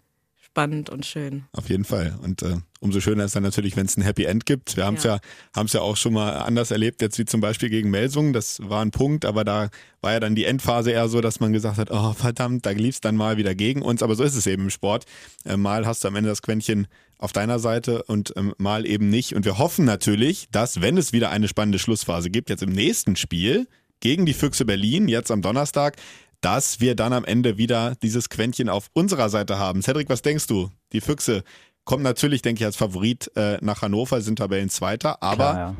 spannend 0.54 0.88
und 0.88 1.04
schön. 1.04 1.46
Auf 1.50 1.68
jeden 1.68 1.84
Fall. 1.84 2.16
Und 2.22 2.42
äh, 2.42 2.58
umso 2.78 3.00
schöner 3.00 3.24
ist 3.24 3.34
dann 3.34 3.42
natürlich, 3.42 3.76
wenn 3.76 3.86
es 3.86 3.96
ein 3.96 4.02
Happy 4.02 4.22
End 4.22 4.46
gibt. 4.46 4.76
Wir 4.76 4.84
haben 4.84 4.94
es 4.94 5.02
ja, 5.02 5.16
ja 5.16 5.20
haben 5.52 5.66
es 5.66 5.72
ja 5.72 5.80
auch 5.80 5.96
schon 5.96 6.12
mal 6.12 6.30
anders 6.30 6.70
erlebt, 6.70 7.02
jetzt 7.02 7.18
wie 7.18 7.24
zum 7.24 7.40
Beispiel 7.40 7.70
gegen 7.70 7.90
Melsung. 7.90 8.32
Das 8.32 8.60
war 8.62 8.80
ein 8.80 8.92
Punkt, 8.92 9.24
aber 9.24 9.42
da 9.42 9.68
war 10.00 10.12
ja 10.12 10.20
dann 10.20 10.36
die 10.36 10.44
Endphase 10.44 10.92
eher 10.92 11.08
so, 11.08 11.20
dass 11.20 11.40
man 11.40 11.52
gesagt 11.52 11.78
hat, 11.78 11.90
oh 11.90 12.12
verdammt, 12.12 12.66
da 12.66 12.70
lief 12.70 12.94
es 12.94 13.00
dann 13.00 13.16
mal 13.16 13.36
wieder 13.36 13.56
gegen 13.56 13.82
uns. 13.82 14.00
Aber 14.00 14.14
so 14.14 14.22
ist 14.22 14.36
es 14.36 14.46
eben 14.46 14.62
im 14.62 14.70
Sport. 14.70 15.06
Äh, 15.44 15.56
mal 15.56 15.86
hast 15.86 16.04
du 16.04 16.08
am 16.08 16.14
Ende 16.14 16.30
das 16.30 16.40
Quäntchen 16.40 16.86
auf 17.18 17.32
deiner 17.32 17.58
Seite 17.58 18.04
und 18.04 18.32
ähm, 18.36 18.54
mal 18.56 18.86
eben 18.86 19.10
nicht. 19.10 19.34
Und 19.34 19.44
wir 19.44 19.58
hoffen 19.58 19.84
natürlich, 19.84 20.46
dass, 20.52 20.80
wenn 20.80 20.96
es 20.96 21.12
wieder 21.12 21.30
eine 21.30 21.48
spannende 21.48 21.80
Schlussphase 21.80 22.30
gibt, 22.30 22.48
jetzt 22.48 22.62
im 22.62 22.70
nächsten 22.70 23.16
Spiel 23.16 23.66
gegen 23.98 24.24
die 24.26 24.34
Füchse 24.34 24.64
Berlin, 24.64 25.08
jetzt 25.08 25.32
am 25.32 25.42
Donnerstag, 25.42 25.96
dass 26.44 26.80
wir 26.80 26.94
dann 26.94 27.14
am 27.14 27.24
Ende 27.24 27.56
wieder 27.56 27.94
dieses 28.02 28.28
Quäntchen 28.28 28.68
auf 28.68 28.90
unserer 28.92 29.30
Seite 29.30 29.58
haben. 29.58 29.82
Cedric, 29.82 30.10
was 30.10 30.20
denkst 30.20 30.46
du? 30.46 30.70
Die 30.92 31.00
Füchse 31.00 31.42
kommen 31.84 32.02
natürlich, 32.02 32.42
denke 32.42 32.60
ich, 32.60 32.66
als 32.66 32.76
Favorit 32.76 33.30
äh, 33.34 33.56
nach 33.62 33.80
Hannover, 33.80 34.20
sind 34.20 34.36
Tabellenzweiter, 34.36 35.22
aber 35.22 35.36
Klar, 35.36 35.56
ja. 35.56 35.76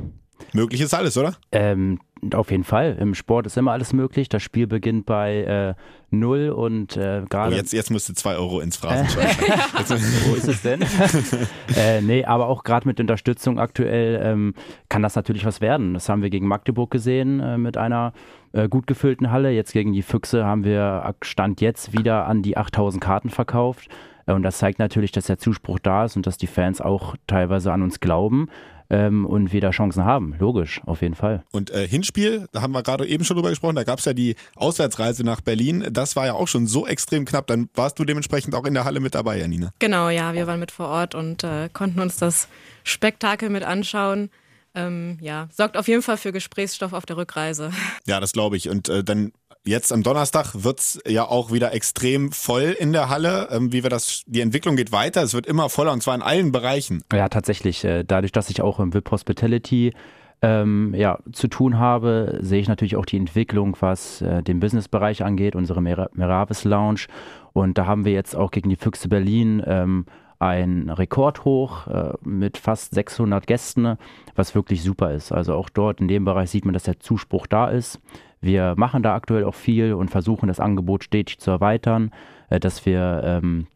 Möglich 0.53 0.81
ist 0.81 0.94
alles, 0.94 1.16
oder? 1.16 1.37
Ähm, 1.53 2.00
auf 2.32 2.50
jeden 2.50 2.64
Fall. 2.64 2.96
Im 2.98 3.14
Sport 3.14 3.46
ist 3.46 3.56
immer 3.56 3.72
alles 3.72 3.92
möglich. 3.92 4.28
Das 4.28 4.42
Spiel 4.42 4.66
beginnt 4.66 5.06
bei 5.06 5.42
äh, 5.42 5.74
null 6.10 6.50
und 6.50 6.96
äh, 6.96 7.22
gerade. 7.28 7.52
Oh, 7.52 7.56
jetzt, 7.56 7.72
jetzt 7.72 7.90
musst 7.90 8.08
du 8.08 8.14
zwei 8.14 8.37
Euro 8.37 8.60
ins 8.60 8.76
Phrasenschwein. 8.76 9.26
Wo 10.28 10.34
ist 10.34 10.48
es 10.48 10.62
denn? 10.62 10.82
äh, 11.76 12.00
nee, 12.00 12.24
aber 12.24 12.48
auch 12.48 12.64
gerade 12.64 12.87
mit 12.87 13.00
Unterstützung 13.00 13.58
aktuell 13.58 14.20
ähm, 14.22 14.54
kann 14.88 15.02
das 15.02 15.16
natürlich 15.16 15.44
was 15.44 15.60
werden. 15.60 15.94
Das 15.94 16.08
haben 16.08 16.22
wir 16.22 16.30
gegen 16.30 16.46
Magdeburg 16.46 16.90
gesehen 16.90 17.40
äh, 17.40 17.58
mit 17.58 17.76
einer 17.76 18.12
äh, 18.52 18.68
gut 18.68 18.87
gefüllten 18.87 19.30
Halle. 19.30 19.50
Jetzt 19.50 19.72
gegen 19.72 19.92
die 19.92 20.02
Füchse 20.02 20.44
haben 20.44 20.64
wir 20.64 21.14
Stand 21.22 21.60
jetzt 21.60 21.92
wieder 21.92 22.26
an 22.26 22.42
die 22.42 22.56
8000 22.56 23.02
Karten 23.02 23.30
verkauft. 23.30 23.88
Äh, 24.26 24.32
und 24.32 24.42
das 24.42 24.58
zeigt 24.58 24.78
natürlich, 24.78 25.12
dass 25.12 25.26
der 25.26 25.38
Zuspruch 25.38 25.78
da 25.78 26.04
ist 26.04 26.16
und 26.16 26.26
dass 26.26 26.38
die 26.38 26.46
Fans 26.46 26.80
auch 26.80 27.16
teilweise 27.26 27.72
an 27.72 27.82
uns 27.82 28.00
glauben 28.00 28.48
ähm, 28.90 29.26
und 29.26 29.52
wir 29.52 29.60
da 29.60 29.70
Chancen 29.70 30.04
haben. 30.04 30.34
Logisch, 30.38 30.80
auf 30.86 31.02
jeden 31.02 31.14
Fall. 31.14 31.44
Und 31.52 31.70
äh, 31.70 31.86
Hinspiel, 31.86 32.46
da 32.52 32.62
haben 32.62 32.72
wir 32.72 32.82
gerade 32.82 33.06
eben 33.06 33.24
schon 33.24 33.36
drüber 33.36 33.50
gesprochen, 33.50 33.76
da 33.76 33.84
gab 33.84 33.98
es 33.98 34.04
ja 34.04 34.12
die 34.12 34.36
Auswärtsreise 34.56 35.24
nach 35.24 35.40
Berlin. 35.40 35.86
Das 35.90 36.16
war 36.16 36.26
ja 36.26 36.34
auch 36.34 36.48
schon 36.48 36.66
so 36.66 36.86
extrem 36.86 37.24
knapp. 37.24 37.46
Dann 37.46 37.68
warst 37.74 37.98
du 37.98 38.04
dementsprechend 38.04 38.54
auch 38.54 38.64
in 38.64 38.74
der 38.74 38.84
Halle 38.84 39.00
mit 39.00 39.14
dabei, 39.14 39.38
Janina. 39.38 39.72
Genau, 39.78 40.08
ja, 40.08 40.34
wir 40.34 40.46
waren 40.46 40.60
mit 40.60 40.70
vor 40.70 40.88
Ort 40.88 41.14
und 41.14 41.44
äh, 41.44 41.68
konnten 41.72 42.00
uns 42.00 42.16
das 42.16 42.48
Spektakel 42.82 43.50
mit 43.50 43.62
anschauen. 43.62 44.30
Ähm, 44.76 45.18
ja, 45.20 45.48
sorgt 45.52 45.76
auf 45.76 45.86
jeden 45.86 46.02
Fall 46.02 46.16
für 46.16 46.32
Gesprächsstoff 46.32 46.92
auf 46.92 47.06
der 47.06 47.16
Rückreise. 47.16 47.70
Ja, 48.06 48.18
das 48.18 48.32
glaube 48.32 48.56
ich. 48.56 48.68
Und 48.68 48.88
äh, 48.88 49.04
dann 49.04 49.32
Jetzt 49.66 49.94
am 49.94 50.03
Donnerstag 50.03 50.62
wird 50.62 50.79
es 50.79 51.00
ja 51.09 51.24
auch 51.27 51.50
wieder 51.50 51.72
extrem 51.72 52.33
voll 52.33 52.77
in 52.79 52.92
der 52.92 53.09
Halle. 53.09 53.48
Ähm, 53.50 53.72
wie 53.72 53.83
wir 53.83 53.88
das, 53.88 54.22
die 54.27 54.42
Entwicklung 54.42 54.77
geht 54.77 54.92
weiter. 54.92 55.22
Es 55.22 55.33
wird 55.33 55.46
immer 55.46 55.70
voller 55.70 55.92
und 55.92 56.03
zwar 56.03 56.14
in 56.14 56.20
allen 56.20 56.53
Bereichen. 56.53 57.03
Ja, 57.11 57.31
tatsächlich. 57.31 57.83
Äh, 57.83 58.05
dadurch, 58.05 58.31
dass 58.31 58.50
ich 58.50 58.61
auch 58.61 58.79
im 58.79 58.92
VIP 58.92 59.11
Hospitality 59.11 59.94
ähm, 60.42 60.92
ja, 60.94 61.18
zu 61.33 61.48
tun 61.48 61.79
habe, 61.79 62.40
sehe 62.42 62.61
ich 62.61 62.68
natürlich 62.68 62.96
auch 62.96 63.07
die 63.07 63.16
Entwicklung, 63.16 63.74
was 63.81 64.20
äh, 64.20 64.42
den 64.42 64.61
Businessbereich 64.61 65.24
angeht, 65.24 65.57
unsere 65.57 65.81
Mer 65.81 66.11
Meravis 66.12 66.64
Lounge. 66.64 67.07
Und 67.55 67.79
da 67.79 67.87
haben 67.87 68.05
wir 68.05 68.12
jetzt 68.12 68.37
auch 68.37 68.50
gegen 68.50 68.68
die 68.68 68.77
Füchse 68.77 69.09
Berlin 69.09 69.62
ähm, 69.66 70.05
ein 70.38 70.90
Rekordhoch 70.90 71.87
äh, 71.87 72.12
mit 72.22 72.59
fast 72.59 72.94
600 72.94 73.46
Gästen, 73.46 73.96
was 74.35 74.55
wirklich 74.55 74.83
super 74.83 75.12
ist. 75.12 75.33
Also 75.33 75.55
auch 75.55 75.70
dort 75.70 76.00
in 76.00 76.09
dem 76.09 76.27
Bereich 76.27 76.50
sieht 76.50 76.66
man, 76.66 76.74
dass 76.74 76.83
der 76.83 77.00
Zuspruch 77.00 77.46
da 77.46 77.68
ist. 77.68 77.98
Wir 78.44 78.74
machen 78.76 79.02
da 79.02 79.14
aktuell 79.14 79.44
auch 79.44 79.54
viel 79.54 79.94
und 79.94 80.11
versuchen 80.11 80.48
das 80.48 80.61
Angebot 80.61 81.04
stetig 81.04 81.38
zu 81.38 81.50
erweitern, 81.50 82.11
äh, 82.50 82.61
dass 82.61 82.85
wir 82.85 83.22
ähm, 83.24 83.66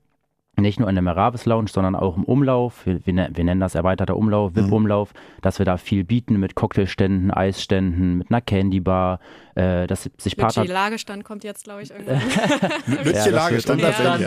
nicht 0.61 0.81
nur 0.81 0.89
in 0.89 0.95
der 0.95 1.03
Meravis 1.03 1.47
Lounge, 1.47 1.69
sondern 1.69 1.95
auch 1.95 2.17
im 2.17 2.25
Umlauf, 2.25 2.85
wir, 2.85 3.05
wir, 3.07 3.13
ne-, 3.15 3.31
nennen 3.31 3.61
das 3.61 3.75
erweiterter 3.75 4.17
Umlauf, 4.17 4.55
VIP-Umlauf, 4.55 5.15
mhm. 5.15 5.41
dass 5.43 5.59
wir 5.59 5.67
da 5.67 5.77
viel 5.77 6.05
bieten 6.05 6.39
mit 6.39 6.55
Cocktailständen, 6.55 7.31
Eisständen, 7.31 8.19
mit 8.19 8.31
einer 8.31 8.41
Candy 8.41 8.81
Bar, 8.81 9.21
äh, 9.55 9.87
dass 9.87 10.11
sich 10.19 10.37
Partner... 10.37 10.63
Lütje 10.63 10.75
Lagestand 10.75 11.25
kommt 11.25 11.45
jetzt, 11.45 11.65
glaube 11.65 11.83
ich, 11.83 11.91
irgendwann. 11.91 12.21
Lütje 13.05 13.31
Lagestand, 13.31 13.81
ja, 13.81 13.91
ja. 13.91 14.19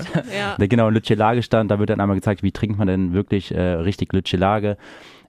ja. 0.57 0.65
Genau, 0.65 0.89
Lütje 0.89 1.15
Lagestand, 1.15 1.69
da 1.69 1.79
wird 1.79 1.89
dann 1.89 1.99
einmal 1.99 2.15
gezeigt, 2.15 2.43
wie 2.43 2.51
trinkt 2.51 2.77
man 2.77 2.87
denn 2.87 3.13
wirklich 3.13 3.53
äh, 3.53 3.61
richtig 3.61 4.13
Lütje 4.13 4.39
Lage. 4.39 4.77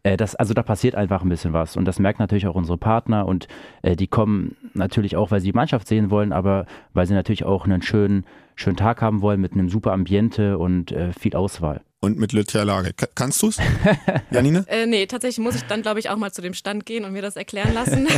Äh, 0.03 0.17
das, 0.17 0.35
also 0.35 0.55
da 0.55 0.63
passiert 0.63 0.95
einfach 0.95 1.23
ein 1.23 1.29
bisschen 1.29 1.53
was 1.53 1.77
und 1.77 1.85
das 1.85 1.99
merken 1.99 2.23
natürlich 2.23 2.47
auch 2.47 2.55
unsere 2.55 2.79
Partner 2.79 3.27
und 3.27 3.49
äh, 3.83 3.97
die 3.97 4.09
kommen 4.09 4.57
natürlich 4.75 5.17
auch, 5.17 5.31
weil 5.31 5.41
sie 5.41 5.53
die 5.53 5.57
Mannschaft 5.57 5.87
sehen 5.87 6.11
wollen, 6.11 6.33
aber 6.33 6.67
weil 6.93 7.07
sie 7.07 7.15
natürlich 7.15 7.45
auch 7.45 7.65
einen 7.65 7.83
schönen, 7.83 8.25
schönen 8.57 8.77
Tag 8.77 9.01
haben 9.01 9.23
wollen 9.23 9.41
mit 9.41 9.53
einem 9.53 9.69
super 9.69 9.93
Ambiente 9.93 10.59
und 10.59 10.93
äh, 10.93 11.13
viel 11.13 11.35
Auswahl. 11.37 11.83
Und 12.01 12.19
mit 12.19 12.33
Lütja 12.33 12.65
Lage. 12.65 12.91
Kannst 13.15 13.41
du's, 13.45 13.59
Janine? 14.33 14.65
äh, 14.67 14.87
nee, 14.87 15.07
tatsächlich 15.07 15.39
muss 15.39 15.55
ich 15.55 15.63
dann, 15.63 15.83
glaube 15.83 16.01
ich, 16.01 16.11
auch 16.11 16.17
mal 16.17 16.33
zu 16.33 16.43
dem 16.43 16.53
Stand 16.53 16.85
gehen 16.85 17.05
und 17.05 17.13
mir 17.13 17.23
das 17.23 17.37
erklären 17.37 17.73
lassen. 17.73 18.09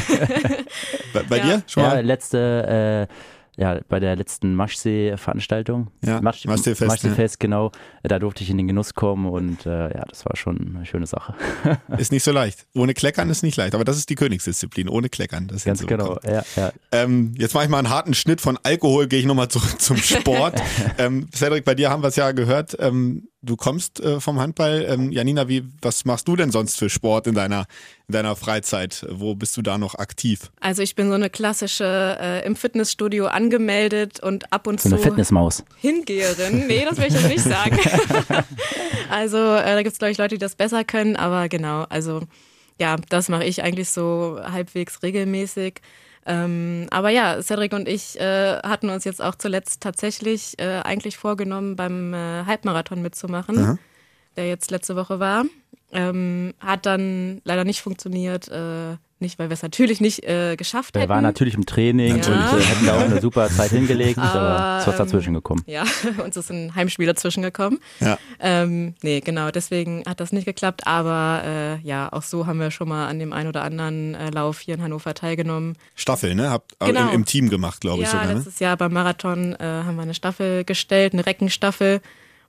bei, 1.12 1.22
bei 1.24 1.36
ja. 1.36 1.44
dir? 1.44 1.62
Schon 1.66 1.82
ja, 1.82 2.00
letzte 2.00 3.08
äh, 3.10 3.14
ja, 3.56 3.80
bei 3.88 4.00
der 4.00 4.16
letzten 4.16 4.54
Maschsee-Veranstaltung, 4.54 5.88
ja, 6.04 6.20
Masch 6.20 6.44
Maschsee-Fest, 6.44 6.88
Maschsee-Fest, 6.88 7.36
ja. 7.36 7.46
genau, 7.46 7.72
da 8.02 8.18
durfte 8.18 8.42
ich 8.42 8.50
in 8.50 8.56
den 8.56 8.66
Genuss 8.66 8.94
kommen 8.94 9.26
und 9.26 9.64
äh, 9.66 9.94
ja, 9.94 10.04
das 10.08 10.24
war 10.26 10.36
schon 10.36 10.74
eine 10.76 10.86
schöne 10.86 11.06
Sache. 11.06 11.34
ist 11.98 12.10
nicht 12.10 12.24
so 12.24 12.32
leicht. 12.32 12.66
Ohne 12.74 12.94
Kleckern 12.94 13.30
ist 13.30 13.42
nicht 13.42 13.56
leicht, 13.56 13.74
aber 13.74 13.84
das 13.84 13.96
ist 13.96 14.10
die 14.10 14.16
Königsdisziplin, 14.16 14.88
ohne 14.88 15.08
Kleckern. 15.08 15.46
Das 15.46 15.64
Ganz 15.64 15.86
genau, 15.86 16.18
ja, 16.24 16.42
ja. 16.56 16.72
Ähm, 16.90 17.34
jetzt 17.38 17.54
mache 17.54 17.64
ich 17.64 17.70
mal 17.70 17.78
einen 17.78 17.90
harten 17.90 18.14
Schnitt 18.14 18.40
von 18.40 18.58
Alkohol, 18.62 19.06
gehe 19.06 19.20
ich 19.20 19.26
nochmal 19.26 19.48
zurück 19.48 19.80
zum 19.80 19.96
Sport. 19.96 20.60
ähm, 20.98 21.28
Cedric, 21.32 21.64
bei 21.64 21.74
dir 21.74 21.90
haben 21.90 22.02
wir 22.02 22.08
es 22.08 22.16
ja 22.16 22.32
gehört, 22.32 22.76
ähm, 22.80 23.28
du 23.44 23.57
kommst 23.57 24.00
äh, 24.00 24.20
vom 24.20 24.40
Handball. 24.40 24.87
Ähm, 24.88 25.12
Janina, 25.12 25.48
wie, 25.48 25.64
was 25.83 26.04
machst 26.04 26.26
du 26.28 26.37
denn 26.37 26.50
sonst 26.50 26.78
für 26.78 26.88
Sport 26.90 27.26
in 27.26 27.35
deiner, 27.35 27.66
in 28.09 28.12
deiner 28.12 28.37
Freizeit? 28.37 29.07
Wo 29.11 29.35
bist 29.35 29.57
du 29.57 29.62
da 29.62 29.78
noch 29.78 29.94
aktiv? 29.94 30.50
Also 30.61 30.83
ich 30.83 30.94
bin 30.94 31.09
so 31.09 31.14
eine 31.14 31.30
klassische 31.30 32.18
äh, 32.20 32.46
im 32.46 32.57
Fitnessstudio 32.57 33.26
angemeldet 33.26 34.20
und 34.20 34.52
ab 34.52 34.66
und 34.66 34.80
so 34.80 34.88
zu 34.88 34.94
eine 34.96 35.04
Fitnessmaus. 35.04 35.64
Hingeherin. 35.80 36.66
Nee, 36.66 36.85
das 36.88 36.98
will 36.98 37.07
ich 37.07 37.14
jetzt 37.14 37.28
nicht 37.28 37.44
sagen. 37.44 37.78
also 39.11 39.38
äh, 39.38 39.74
da 39.74 39.83
gibt 39.83 39.92
es, 39.92 39.98
glaube 39.98 40.12
ich, 40.12 40.18
Leute, 40.18 40.37
die 40.37 40.40
das 40.40 40.54
besser 40.54 40.85
können, 40.85 41.16
aber 41.16 41.48
genau, 41.48 41.85
also 41.88 42.22
ja, 42.80 42.96
das 43.09 43.28
mache 43.28 43.44
ich 43.44 43.62
eigentlich 43.62 43.90
so 43.90 44.40
halbwegs 44.42 45.02
regelmäßig. 45.02 45.80
Ähm, 46.26 46.87
aber 46.90 47.10
ja, 47.10 47.42
Cedric 47.42 47.72
und 47.72 47.88
ich 47.88 48.18
äh, 48.18 48.58
hatten 48.62 48.88
uns 48.88 49.04
jetzt 49.04 49.22
auch 49.22 49.34
zuletzt 49.34 49.82
tatsächlich 49.82 50.58
äh, 50.58 50.80
eigentlich 50.82 51.18
vorgenommen, 51.18 51.76
beim 51.76 52.14
äh, 52.14 52.44
Halbmarathon 52.46 53.02
mitzumachen, 53.02 53.58
Aha. 53.58 53.78
der 54.37 54.48
jetzt 54.48 54.70
letzte 54.70 54.96
Woche 54.96 55.20
war. 55.20 55.44
Ähm, 55.92 56.54
hat 56.60 56.87
dann 56.87 57.40
leider 57.44 57.64
nicht 57.64 57.82
funktioniert. 57.82 58.50
Äh, 59.24 59.26
nicht, 59.26 59.38
weil 59.38 59.48
wir 59.48 59.54
es 59.54 59.62
natürlich 59.62 60.00
nicht 60.00 60.24
äh, 60.24 60.56
geschafft 60.56 60.94
hätten. 60.94 61.08
Wir 61.08 61.08
waren 61.08 61.22
natürlich 61.22 61.54
im 61.54 61.66
Training 61.66 62.22
ja. 62.22 62.52
und 62.52 62.60
äh, 62.60 62.62
hätten 62.62 62.87
da 62.87 62.96
auch 62.96 63.00
eine 63.00 63.20
super 63.20 63.48
Zeit 63.48 63.70
hingelegt, 63.70 64.18
aber, 64.18 64.40
aber 64.40 64.76
es 64.76 64.82
ist 64.82 64.88
was 64.88 64.96
dazwischen 64.96 65.30
ähm, 65.30 65.34
gekommen. 65.34 65.62
Ja, 65.66 65.84
uns 66.24 66.37
ist 66.37 66.50
ein 66.50 66.74
Heimspiel 66.74 67.06
dazwischen 67.06 67.42
gekommen. 67.42 67.78
Ja. 68.00 68.18
Ähm, 68.38 68.94
nee, 69.02 69.20
genau, 69.20 69.50
deswegen 69.50 70.04
hat 70.06 70.20
das 70.20 70.32
nicht 70.32 70.44
geklappt, 70.44 70.87
aber 70.87 71.42
äh, 71.44 71.87
ja, 71.87 72.12
auch 72.12 72.22
so 72.22 72.46
haben 72.46 72.60
wir 72.60 72.70
schon 72.70 72.88
mal 72.88 73.08
an 73.08 73.18
dem 73.18 73.32
einen 73.32 73.48
oder 73.48 73.62
anderen 73.62 74.14
äh, 74.14 74.30
Lauf 74.30 74.60
hier 74.60 74.74
in 74.74 74.82
Hannover 74.82 75.14
teilgenommen. 75.14 75.76
Staffel, 75.94 76.34
ne? 76.34 76.50
Habt 76.50 76.78
genau. 76.78 77.08
im, 77.08 77.14
im, 77.14 77.24
Team 77.24 77.48
gemacht, 77.48 77.80
glaube 77.80 78.02
ja, 78.02 78.04
ich 78.04 78.10
sogar. 78.10 78.26
Ja, 78.26 78.32
letztes 78.32 78.60
ne? 78.60 78.66
Jahr 78.66 78.76
beim 78.76 78.92
Marathon 78.92 79.54
äh, 79.54 79.64
haben 79.64 79.96
wir 79.96 80.02
eine 80.02 80.14
Staffel 80.14 80.64
gestellt, 80.64 81.14
eine 81.14 81.26
Reckenstaffel 81.26 82.00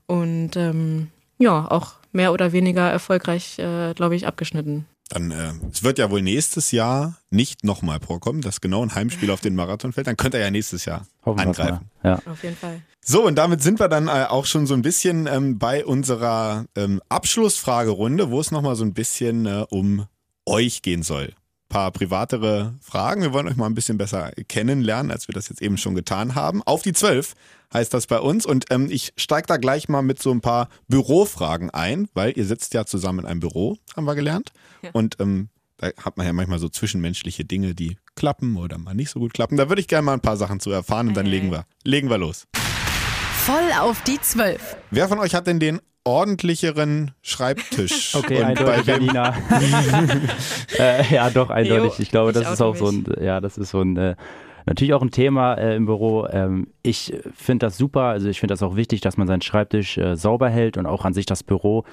und 0.07 0.55
ähm, 0.55 1.07
ja, 1.37 1.69
auch 1.69 1.93
mehr 2.11 2.31
oder 2.31 2.51
weniger 2.51 2.89
erfolgreich, 2.89 3.59
äh, 3.59 3.93
glaube 3.93 4.15
ich, 4.15 4.27
abgeschnitten. 4.27 4.85
Dann, 5.09 5.29
äh, 5.31 5.53
es 5.71 5.83
wird 5.83 5.99
ja 5.99 6.09
wohl 6.09 6.21
nächstes 6.21 6.71
Jahr 6.71 7.17
nicht 7.29 7.63
nochmal 7.63 7.99
vorkommen, 7.99 8.41
dass 8.41 8.59
genau 8.59 8.81
ein 8.81 8.95
Heimspiel 8.95 9.29
auf 9.29 9.39
den 9.39 9.55
Marathon 9.55 9.93
fällt. 9.93 10.07
Dann 10.07 10.17
könnte 10.17 10.37
er 10.37 10.45
ja 10.45 10.51
nächstes 10.51 10.85
Jahr 10.85 11.05
Hoffen 11.23 11.41
angreifen. 11.41 11.91
Ja. 12.03 12.19
Auf 12.25 12.43
jeden 12.43 12.55
Fall. 12.55 12.81
So, 13.01 13.23
und 13.23 13.35
damit 13.35 13.61
sind 13.61 13.79
wir 13.79 13.87
dann 13.87 14.07
äh, 14.07 14.25
auch 14.27 14.45
schon 14.45 14.65
so 14.65 14.73
ein 14.73 14.81
bisschen 14.81 15.27
ähm, 15.27 15.59
bei 15.59 15.85
unserer 15.85 16.65
ähm, 16.75 17.01
Abschlussfragerunde, 17.07 18.31
wo 18.31 18.39
es 18.39 18.49
nochmal 18.49 18.75
so 18.75 18.83
ein 18.83 18.93
bisschen 18.93 19.45
äh, 19.45 19.65
um 19.69 20.07
euch 20.47 20.81
gehen 20.81 21.03
soll. 21.03 21.25
Ein 21.25 21.69
paar 21.69 21.91
privatere 21.91 22.73
Fragen. 22.81 23.21
Wir 23.21 23.31
wollen 23.31 23.47
euch 23.47 23.57
mal 23.57 23.67
ein 23.67 23.75
bisschen 23.75 23.99
besser 23.99 24.31
kennenlernen, 24.47 25.11
als 25.11 25.27
wir 25.27 25.33
das 25.33 25.49
jetzt 25.49 25.61
eben 25.61 25.77
schon 25.77 25.93
getan 25.93 26.33
haben. 26.33 26.63
Auf 26.63 26.81
die 26.81 26.93
zwölf 26.93 27.35
heißt 27.71 27.93
das 27.93 28.07
bei 28.07 28.19
uns. 28.19 28.43
Und 28.43 28.65
ähm, 28.71 28.87
ich 28.89 29.13
steige 29.17 29.45
da 29.45 29.57
gleich 29.57 29.87
mal 29.87 30.01
mit 30.01 30.19
so 30.19 30.31
ein 30.31 30.41
paar 30.41 30.69
Bürofragen 30.87 31.69
ein, 31.69 32.07
weil 32.15 32.35
ihr 32.35 32.45
sitzt 32.45 32.73
ja 32.73 32.85
zusammen 32.85 33.19
in 33.19 33.25
einem 33.25 33.39
Büro, 33.39 33.77
haben 33.95 34.05
wir 34.05 34.15
gelernt. 34.15 34.51
Ja. 34.85 34.91
Und 34.93 35.17
ähm, 35.19 35.49
da 35.77 35.87
hat 36.01 36.17
man 36.17 36.25
ja 36.25 36.33
manchmal 36.33 36.59
so 36.59 36.69
zwischenmenschliche 36.69 37.43
Dinge, 37.43 37.75
die 37.75 37.97
klappen 38.15 38.57
oder 38.57 38.77
mal 38.77 38.93
nicht 38.93 39.09
so 39.09 39.19
gut 39.19 39.33
klappen. 39.33 39.57
Da 39.57 39.69
würde 39.69 39.81
ich 39.81 39.87
gerne 39.87 40.03
mal 40.03 40.13
ein 40.13 40.21
paar 40.21 40.37
Sachen 40.37 40.59
zu 40.59 40.71
erfahren 40.71 41.09
und 41.09 41.17
dann 41.17 41.25
legen 41.25 41.51
wir, 41.51 41.65
legen 41.83 42.09
wir 42.09 42.17
los. 42.17 42.47
Voll 42.53 43.71
auf 43.79 44.01
die 44.03 44.19
Zwölf. 44.21 44.77
Wer 44.91 45.07
von 45.07 45.19
euch 45.19 45.35
hat 45.35 45.47
denn 45.47 45.59
den 45.59 45.79
ordentlicheren 46.03 47.11
Schreibtisch? 47.21 48.15
Okay, 48.15 48.39
und 48.39 48.45
eindeutig 48.45 48.85
Janina. 48.85 49.35
äh, 50.79 51.13
ja, 51.13 51.29
doch, 51.29 51.49
eindeutig. 51.49 51.99
Ich 51.99 52.09
glaube, 52.09 52.31
das 52.31 52.49
ist 52.49 52.61
auch 52.61 52.75
so 52.75 52.87
ein, 52.87 53.05
ja, 53.21 53.41
das 53.41 53.57
ist 53.57 53.71
so 53.71 53.81
ein 53.81 53.97
äh, 53.97 54.15
Natürlich 54.65 54.93
auch 54.95 55.01
ein 55.01 55.11
Thema 55.11 55.53
äh, 55.55 55.75
im 55.75 55.85
Büro. 55.85 56.27
Ähm, 56.27 56.67
ich 56.81 57.13
finde 57.35 57.67
das 57.67 57.77
super. 57.77 58.03
Also 58.05 58.27
ich 58.29 58.39
finde 58.39 58.53
das 58.53 58.63
auch 58.63 58.75
wichtig, 58.75 58.99
dass 59.01 59.15
man 59.15 59.27
seinen 59.27 59.41
Schreibtisch 59.41 59.97
äh, 59.97 60.15
sauber 60.15 60.49
hält 60.49 60.77
und 60.77 60.87
auch 60.87 61.05
an 61.05 61.13
sich 61.13 61.27
das 61.27 61.43
Büro. 61.43 61.83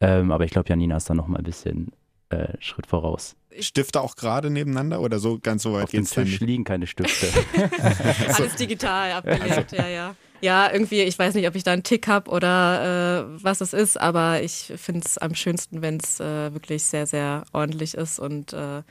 Ähm, 0.00 0.30
aber 0.30 0.44
ich 0.44 0.50
glaube, 0.50 0.68
Janina 0.68 0.96
ist 0.96 1.08
da 1.08 1.14
noch 1.14 1.26
mal 1.26 1.38
ein 1.38 1.44
bisschen 1.44 1.88
äh, 2.30 2.54
Schritt 2.60 2.86
voraus. 2.86 3.36
Stifte 3.60 4.00
auch 4.00 4.14
gerade 4.14 4.50
nebeneinander 4.50 5.00
oder 5.00 5.18
so 5.18 5.38
ganz 5.38 5.62
so 5.62 5.72
weit 5.72 5.84
Auf 5.84 5.90
dem 5.90 6.04
Tisch 6.04 6.40
liegen 6.40 6.64
keine 6.64 6.86
Stifte. 6.86 7.28
Alles 8.34 8.54
digital 8.56 9.12
abgelegt, 9.24 9.72
ja, 9.72 9.88
ja. 9.88 10.14
Ja, 10.40 10.70
irgendwie, 10.72 11.02
ich 11.02 11.18
weiß 11.18 11.34
nicht, 11.34 11.48
ob 11.48 11.56
ich 11.56 11.64
da 11.64 11.72
einen 11.72 11.82
Tick 11.82 12.06
habe 12.06 12.30
oder 12.30 13.24
äh, 13.38 13.42
was 13.42 13.60
es 13.60 13.72
ist, 13.72 14.00
aber 14.00 14.40
ich 14.40 14.72
finde 14.76 15.00
es 15.04 15.18
am 15.18 15.34
schönsten, 15.34 15.82
wenn 15.82 15.96
es 15.96 16.20
äh, 16.20 16.54
wirklich 16.54 16.84
sehr, 16.84 17.06
sehr 17.06 17.44
ordentlich 17.52 17.94
ist 17.94 18.20
und 18.20 18.52
äh, 18.52 18.82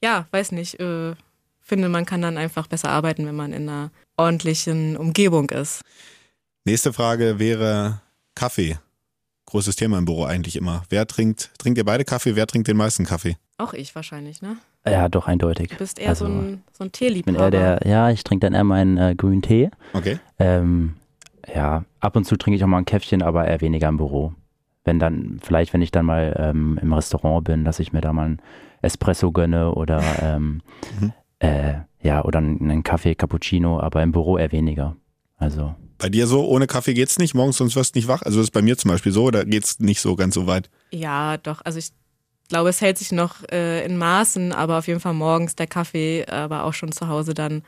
ja, 0.00 0.28
weiß 0.30 0.52
nicht, 0.52 0.78
äh, 0.78 1.14
finde, 1.60 1.88
man 1.88 2.06
kann 2.06 2.22
dann 2.22 2.38
einfach 2.38 2.68
besser 2.68 2.90
arbeiten, 2.90 3.26
wenn 3.26 3.34
man 3.34 3.52
in 3.52 3.68
einer 3.68 3.90
ordentlichen 4.16 4.96
Umgebung 4.96 5.50
ist. 5.50 5.80
Nächste 6.64 6.92
Frage 6.92 7.38
wäre 7.38 8.00
Kaffee. 8.34 8.78
Großes 9.52 9.76
Thema 9.76 9.98
im 9.98 10.04
Büro 10.04 10.24
eigentlich 10.24 10.56
immer. 10.56 10.82
Wer 10.88 11.06
trinkt, 11.06 11.50
trinkt 11.58 11.78
ihr 11.78 11.84
beide 11.84 12.04
Kaffee? 12.04 12.34
Wer 12.36 12.46
trinkt 12.46 12.68
den 12.68 12.76
meisten 12.76 13.04
Kaffee? 13.04 13.36
Auch 13.58 13.72
ich 13.74 13.94
wahrscheinlich, 13.94 14.42
ne? 14.42 14.56
Ja, 14.86 15.08
doch, 15.08 15.28
eindeutig. 15.28 15.68
Du 15.68 15.76
bist 15.76 15.98
eher 16.00 16.08
Also, 16.10 16.26
so 16.26 16.32
ein, 16.32 16.62
so 16.72 16.82
ein 16.84 16.86
bin 16.86 16.92
Teeliebhaber. 16.92 17.56
eher 17.56 17.78
der, 17.78 17.88
ja, 17.90 18.10
ich 18.10 18.24
trinke 18.24 18.46
dann 18.46 18.54
eher 18.54 18.64
meinen 18.64 18.96
äh, 18.98 19.14
grünen 19.16 19.42
Tee. 19.42 19.70
Okay. 19.92 20.18
Ähm, 20.38 20.94
ja, 21.54 21.84
ab 22.00 22.16
und 22.16 22.24
zu 22.24 22.36
trinke 22.36 22.56
ich 22.56 22.64
auch 22.64 22.68
mal 22.68 22.78
ein 22.78 22.84
Käffchen, 22.84 23.22
aber 23.22 23.46
eher 23.46 23.60
weniger 23.60 23.88
im 23.88 23.98
Büro. 23.98 24.32
Wenn 24.84 24.98
dann, 24.98 25.38
vielleicht 25.42 25.72
wenn 25.72 25.82
ich 25.82 25.92
dann 25.92 26.06
mal 26.06 26.34
ähm, 26.38 26.78
im 26.82 26.92
Restaurant 26.92 27.44
bin, 27.44 27.64
dass 27.64 27.78
ich 27.78 27.92
mir 27.92 28.00
da 28.00 28.12
mal 28.12 28.24
einen 28.24 28.42
Espresso 28.80 29.30
gönne 29.30 29.74
oder 29.74 30.02
ähm, 30.22 30.62
Mhm. 30.98 31.12
äh, 31.38 31.74
ja, 32.00 32.24
oder 32.24 32.38
einen 32.38 32.60
einen 32.70 32.82
Kaffee, 32.82 33.14
Cappuccino, 33.14 33.78
aber 33.78 34.02
im 34.02 34.10
Büro 34.10 34.38
eher 34.38 34.50
weniger. 34.50 34.96
Also, 35.36 35.74
Bei 36.02 36.08
dir 36.08 36.26
so, 36.26 36.44
ohne 36.44 36.66
Kaffee 36.66 36.94
geht's 36.94 37.18
nicht, 37.18 37.32
morgens 37.32 37.58
sonst 37.58 37.76
wirst 37.76 37.94
du 37.94 37.98
nicht 38.00 38.08
wach. 38.08 38.22
Also 38.22 38.38
das 38.38 38.46
ist 38.48 38.50
bei 38.50 38.60
mir 38.60 38.76
zum 38.76 38.90
Beispiel 38.90 39.12
so, 39.12 39.30
da 39.30 39.44
geht's 39.44 39.78
nicht 39.78 40.00
so 40.00 40.16
ganz 40.16 40.34
so 40.34 40.48
weit. 40.48 40.68
Ja, 40.90 41.36
doch. 41.36 41.60
Also 41.64 41.78
ich 41.78 41.90
glaube, 42.48 42.70
es 42.70 42.80
hält 42.80 42.98
sich 42.98 43.12
noch 43.12 43.36
äh, 43.52 43.84
in 43.86 43.96
Maßen, 43.98 44.52
aber 44.52 44.78
auf 44.78 44.88
jeden 44.88 44.98
Fall 44.98 45.14
morgens 45.14 45.54
der 45.54 45.68
Kaffee, 45.68 46.26
aber 46.26 46.64
auch 46.64 46.74
schon 46.74 46.90
zu 46.90 47.06
Hause 47.06 47.34
dann, 47.34 47.62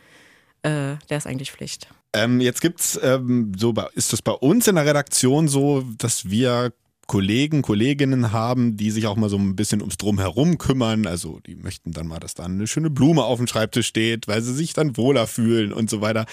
äh, 0.63 0.97
der 1.09 1.19
ist 1.19 1.29
eigentlich 1.29 1.53
Pflicht. 1.53 1.87
Ähm, 2.13 2.41
jetzt 2.41 2.61
gibt's 2.61 2.99
ähm, 3.01 3.53
so, 3.57 3.73
bei- 3.73 3.87
ist 3.95 4.13
das 4.13 4.21
bei 4.21 4.33
uns 4.33 4.67
in 4.67 4.75
der 4.75 4.85
Redaktion 4.87 5.47
so, 5.47 5.85
dass 5.99 6.29
wir 6.29 6.73
Kollegen, 7.07 7.63
Kolleginnen 7.63 8.33
haben, 8.33 8.77
die 8.77 8.91
sich 8.91 9.07
auch 9.07 9.17
mal 9.17 9.29
so 9.31 9.37
ein 9.37 9.55
bisschen 9.55 9.81
ums 9.81 9.97
Drumherum 9.99 10.59
kümmern. 10.59 11.07
Also 11.07 11.39
die 11.47 11.55
möchten 11.55 11.93
dann 11.93 12.09
mal, 12.09 12.19
dass 12.19 12.35
da 12.35 12.45
eine 12.45 12.67
schöne 12.67 12.91
Blume 12.91 13.23
auf 13.25 13.39
dem 13.39 13.47
Schreibtisch 13.47 13.87
steht, 13.87 14.27
weil 14.27 14.43
sie 14.43 14.55
sich 14.55 14.73
dann 14.73 14.97
wohler 14.97 15.29
fühlen 15.29 15.73
und 15.73 15.89
so 15.89 16.01
weiter. 16.01 16.27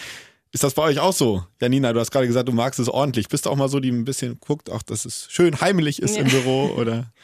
Ist 0.54 0.64
das 0.64 0.74
bei 0.74 0.84
euch 0.84 1.00
auch 1.00 1.14
so? 1.14 1.46
Janina, 1.62 1.94
du 1.94 2.00
hast 2.00 2.12
gerade 2.12 2.28
gesagt, 2.28 2.50
du 2.50 2.52
magst 2.54 2.80
es 2.80 2.90
ordentlich. 2.90 3.30
Bist 3.30 3.46
du 3.46 3.50
auch 3.50 3.56
mal 3.56 3.70
so, 3.70 3.80
die 3.80 3.90
ein 3.90 4.04
bisschen 4.04 4.38
guckt, 4.42 4.70
auch 4.70 4.82
dass 4.82 5.06
es 5.06 5.28
schön 5.32 5.62
heimelig 5.62 6.02
ist 6.02 6.18
im 6.18 6.28
Ja. 6.28 6.34
Büro 6.34 6.66
oder? 6.78 7.12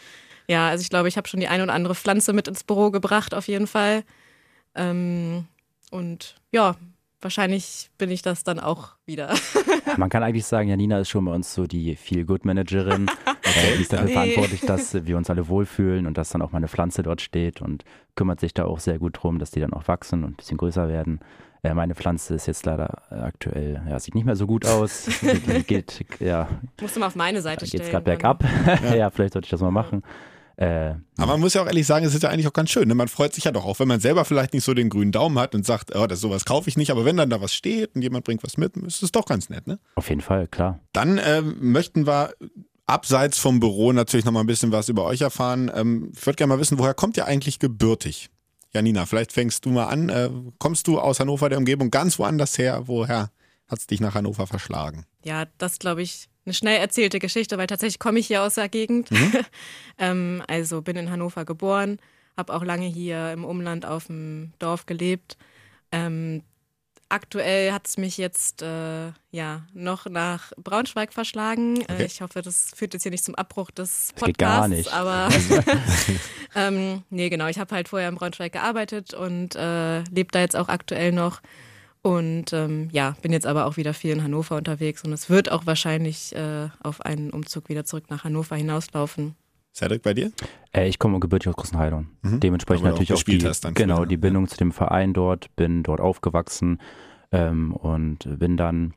Ja, 0.49 0.69
also 0.69 0.81
ich 0.81 0.89
glaube, 0.89 1.09
ich 1.09 1.17
habe 1.17 1.27
schon 1.27 1.41
die 1.41 1.49
eine 1.49 1.63
oder 1.63 1.73
andere 1.73 1.93
Pflanze 1.93 2.31
mit 2.31 2.47
ins 2.47 2.63
Büro 2.63 2.89
gebracht, 2.89 3.33
auf 3.33 3.49
jeden 3.49 3.67
Fall. 3.67 4.03
Ähm, 4.75 5.45
und 5.91 6.35
ja, 6.53 6.77
wahrscheinlich 7.19 7.89
bin 7.97 8.09
ich 8.11 8.21
das 8.21 8.45
dann 8.45 8.57
auch 8.61 8.91
wieder. 9.05 9.33
ja, 9.85 9.93
man 9.97 10.09
kann 10.09 10.23
eigentlich 10.23 10.45
sagen, 10.45 10.69
Janina 10.69 10.99
ist 10.99 11.09
schon 11.09 11.25
bei 11.25 11.33
uns 11.33 11.53
so 11.53 11.67
die 11.67 11.97
Feel-Good-Managerin. 11.97 13.07
äh, 13.43 13.75
die 13.75 13.81
ist 13.81 13.91
dafür 13.91 14.05
Nee. 14.07 14.13
verantwortlich, 14.13 14.61
dass 14.61 14.93
wir 14.93 15.17
uns 15.17 15.29
alle 15.29 15.49
wohlfühlen 15.49 16.07
und 16.07 16.17
dass 16.17 16.29
dann 16.29 16.41
auch 16.41 16.53
mal 16.53 16.59
eine 16.59 16.69
Pflanze 16.69 17.03
dort 17.03 17.19
steht 17.19 17.61
und 17.61 17.83
kümmert 18.15 18.39
sich 18.39 18.53
da 18.53 18.63
auch 18.63 18.79
sehr 18.79 18.99
gut 18.99 19.21
drum, 19.21 19.39
dass 19.39 19.51
die 19.51 19.59
dann 19.59 19.73
auch 19.73 19.89
wachsen 19.89 20.23
und 20.23 20.31
ein 20.31 20.35
bisschen 20.35 20.57
größer 20.57 20.87
werden. 20.87 21.19
Äh, 21.63 21.73
meine 21.73 21.95
Pflanze 21.95 22.35
ist 22.35 22.45
jetzt 22.45 22.65
leider 22.65 23.01
äh, 23.11 23.15
aktuell, 23.15 23.81
ja, 23.89 23.99
sieht 23.99 24.15
nicht 24.15 24.25
mehr 24.25 24.35
so 24.35 24.47
gut 24.47 24.65
aus. 24.65 25.07
Die 25.21 25.63
geht, 25.67 26.05
ja, 26.19 26.47
Musst 26.81 26.95
du 26.95 26.99
mal 26.99 27.07
auf 27.07 27.15
meine 27.15 27.41
Seite 27.41 27.65
geht 27.65 27.69
stellen. 27.69 27.83
es 27.83 27.89
gerade 27.91 28.05
bergab. 28.05 28.43
ja. 28.95 29.09
vielleicht 29.09 29.33
sollte 29.33 29.45
ich 29.45 29.51
das 29.51 29.61
mal 29.61 29.71
machen. 29.71 30.03
Äh, 30.57 30.95
Aber 31.17 31.33
man 31.33 31.39
muss 31.39 31.53
ja 31.53 31.61
auch 31.61 31.67
ehrlich 31.67 31.85
sagen, 31.85 32.03
es 32.05 32.15
ist 32.15 32.23
ja 32.23 32.29
eigentlich 32.29 32.47
auch 32.47 32.53
ganz 32.53 32.71
schön. 32.71 32.87
Ne? 32.87 32.95
Man 32.95 33.07
freut 33.07 33.31
sich 33.33 33.43
ja 33.43 33.51
doch 33.51 33.63
auch, 33.63 33.79
wenn 33.79 33.87
man 33.87 33.99
selber 33.99 34.25
vielleicht 34.25 34.53
nicht 34.53 34.63
so 34.63 34.73
den 34.73 34.89
grünen 34.89 35.11
Daumen 35.11 35.37
hat 35.37 35.53
und 35.53 35.65
sagt, 35.65 35.95
oh, 35.95 36.07
das 36.07 36.19
sowas 36.19 36.45
kaufe 36.45 36.67
ich 36.67 36.77
nicht, 36.77 36.89
aber 36.89 37.05
wenn 37.05 37.15
dann 37.15 37.29
da 37.29 37.39
was 37.41 37.53
steht 37.53 37.95
und 37.95 38.01
jemand 38.01 38.25
bringt 38.25 38.43
was 38.43 38.57
mit, 38.57 38.75
ist 38.77 39.03
es 39.03 39.11
doch 39.11 39.25
ganz 39.25 39.49
nett, 39.49 39.67
ne? 39.67 39.77
auf 39.93 40.09
jeden 40.09 40.21
Fall, 40.21 40.47
klar. 40.47 40.79
Dann 40.93 41.19
ähm, 41.23 41.57
möchten 41.59 42.07
wir 42.07 42.33
abseits 42.87 43.37
vom 43.37 43.59
Büro 43.59 43.91
natürlich 43.91 44.25
noch 44.25 44.31
mal 44.31 44.39
ein 44.39 44.47
bisschen 44.47 44.71
was 44.71 44.89
über 44.89 45.03
euch 45.05 45.21
erfahren. 45.21 45.69
Ähm, 45.75 46.11
ich 46.15 46.25
würde 46.25 46.37
gerne 46.37 46.53
mal 46.55 46.59
wissen, 46.59 46.79
woher 46.79 46.95
kommt 46.95 47.17
ihr 47.17 47.25
eigentlich 47.27 47.59
gebürtig? 47.59 48.31
Janina, 48.73 49.05
vielleicht 49.05 49.31
fängst 49.31 49.65
du 49.65 49.69
mal 49.69 49.85
an. 49.85 50.09
Äh, 50.09 50.29
kommst 50.59 50.87
du 50.87 50.99
aus 50.99 51.19
Hannover 51.19 51.49
der 51.49 51.57
Umgebung 51.57 51.91
ganz 51.91 52.19
woanders 52.19 52.57
her? 52.57 52.83
Woher 52.85 53.31
hat 53.67 53.79
es 53.79 53.87
dich 53.87 53.99
nach 53.99 54.15
Hannover 54.15 54.47
verschlagen? 54.47 55.05
Ja, 55.23 55.45
das 55.57 55.79
glaube 55.79 56.01
ich 56.01 56.29
eine 56.45 56.53
schnell 56.53 56.79
erzählte 56.79 57.19
Geschichte, 57.19 57.57
weil 57.57 57.67
tatsächlich 57.67 57.99
komme 57.99 58.19
ich 58.19 58.27
hier 58.27 58.43
aus 58.43 58.55
der 58.55 58.69
Gegend. 58.69 59.09
ähm, 59.97 60.41
also 60.47 60.81
bin 60.81 60.95
in 60.95 61.11
Hannover 61.11 61.45
geboren, 61.45 61.99
habe 62.37 62.53
auch 62.53 62.63
lange 62.63 62.87
hier 62.87 63.31
im 63.33 63.43
Umland 63.43 63.85
auf 63.85 64.07
dem 64.07 64.53
Dorf 64.59 64.85
gelebt. 64.85 65.37
Ähm, 65.91 66.43
aktuell 67.09 67.71
hat 67.71 67.87
es 67.87 67.97
mich 67.97 68.17
jetzt 68.17 68.61
äh, 68.61 69.11
ja 69.31 69.61
noch 69.73 70.05
nach 70.07 70.51
Braunschweig 70.57 71.13
verschlagen. 71.13 71.79
Okay. 71.83 72.03
Äh, 72.03 72.05
ich 72.05 72.21
hoffe, 72.21 72.41
das 72.41 72.71
führt 72.75 72.93
jetzt 72.93 73.03
hier 73.03 73.11
nicht 73.11 73.23
zum 73.23 73.35
Abbruch 73.35 73.71
des 73.71 74.13
Das 74.15 74.25
geht 74.25 74.37
Podcasts. 74.37 74.59
gar 74.59 74.67
nicht. 74.67 74.93
Aber 74.93 75.29
ähm, 76.55 77.03
nee, 77.09 77.29
genau. 77.29 77.47
Ich 77.47 77.59
habe 77.59 77.73
halt 77.73 77.89
vorher 77.89 78.09
in 78.09 78.15
Braunschweig 78.15 78.51
gearbeitet 78.51 79.13
und 79.13 79.55
äh, 79.55 79.99
lebe 80.03 80.31
da 80.31 80.39
jetzt 80.39 80.55
auch 80.55 80.69
aktuell 80.69 81.11
noch. 81.11 81.41
Und 82.01 82.53
ähm, 82.53 82.89
ja, 82.91 83.15
bin 83.21 83.33
jetzt 83.33 83.45
aber 83.47 83.65
auch 83.65 83.75
wieder 83.75 83.93
viel 83.93 84.11
in 84.11 84.23
Hannover 84.23 84.55
unterwegs 84.55 85.03
und 85.03 85.11
es 85.11 85.29
wird 85.29 85.51
auch 85.51 85.65
wahrscheinlich 85.65 86.33
äh, 86.35 86.69
auf 86.81 87.01
einen 87.01 87.31
Umzug 87.31 87.67
wieder 87.69 87.83
zurück 87.83 88.05
nach 88.09 88.23
Hannover 88.23 88.55
hinauslaufen. 88.55 89.35
Cedric, 89.77 90.01
bei 90.01 90.13
dir? 90.13 90.31
Äh, 90.73 90.87
ich 90.87 90.97
komme 90.97 91.19
gebürtig 91.19 91.49
aus 91.49 91.55
Großenheidon. 91.55 92.07
Mhm. 92.23 92.39
Dementsprechend 92.39 92.87
Aber 92.87 92.89
du 92.89 92.95
auch 92.95 92.99
natürlich 92.99 93.21
auch, 93.21 93.23
die, 93.23 93.47
hast 93.47 93.75
genau, 93.75 94.05
die 94.05 94.15
ja. 94.15 94.19
Bindung 94.19 94.47
zu 94.47 94.57
dem 94.57 94.71
Verein 94.71 95.13
dort, 95.13 95.55
bin 95.55 95.83
dort 95.83 96.01
aufgewachsen 96.01 96.79
ähm, 97.31 97.73
und 97.73 98.39
bin 98.39 98.57
dann 98.57 98.93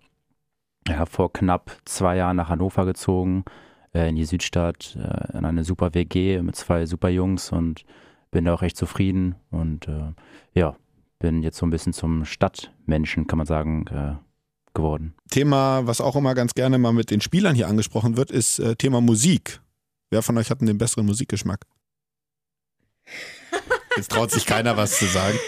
ja, 0.89 1.05
vor 1.05 1.33
knapp 1.33 1.77
zwei 1.85 2.17
Jahren 2.17 2.37
nach 2.37 2.49
Hannover 2.49 2.87
gezogen, 2.87 3.45
äh, 3.93 4.09
in 4.09 4.17
die 4.17 4.25
Südstadt, 4.25 4.97
äh, 4.97 5.37
in 5.37 5.45
eine 5.45 5.65
super 5.65 5.93
WG 5.93 6.41
mit 6.41 6.57
zwei 6.57 6.87
super 6.87 7.11
Jungs 7.11 7.53
und 7.53 7.85
bin 8.31 8.47
da 8.47 8.55
auch 8.55 8.63
recht 8.63 8.77
zufrieden 8.77 9.35
und 9.51 9.87
äh, 9.87 10.13
ja, 10.55 10.77
bin 11.19 11.43
jetzt 11.43 11.59
so 11.59 11.67
ein 11.67 11.71
bisschen 11.71 11.93
zum 11.93 12.25
Stadtmenschen, 12.25 13.27
kann 13.27 13.37
man 13.37 13.47
sagen, 13.47 13.87
äh, 13.89 14.15
geworden. 14.73 15.15
Thema, 15.31 15.87
was 15.87 16.01
auch 16.01 16.17
immer 16.17 16.35
ganz 16.35 16.55
gerne 16.55 16.79
mal 16.79 16.93
mit 16.93 17.11
den 17.11 17.21
Spielern 17.21 17.55
hier 17.55 17.69
angesprochen 17.69 18.17
wird, 18.17 18.31
ist 18.31 18.61
äh, 18.61 18.77
Thema 18.77 19.01
Musik. 19.01 19.61
Wer 20.11 20.23
von 20.23 20.37
euch 20.39 20.51
hat 20.51 20.61
denn 20.61 20.67
den 20.67 20.79
besseren 20.79 21.07
Musikgeschmack? 21.07 21.65
Jetzt 23.97 24.11
traut 24.11 24.31
sich 24.31 24.45
keiner 24.45 24.77
was 24.77 24.99
zu 24.99 25.07
sagen. 25.07 25.39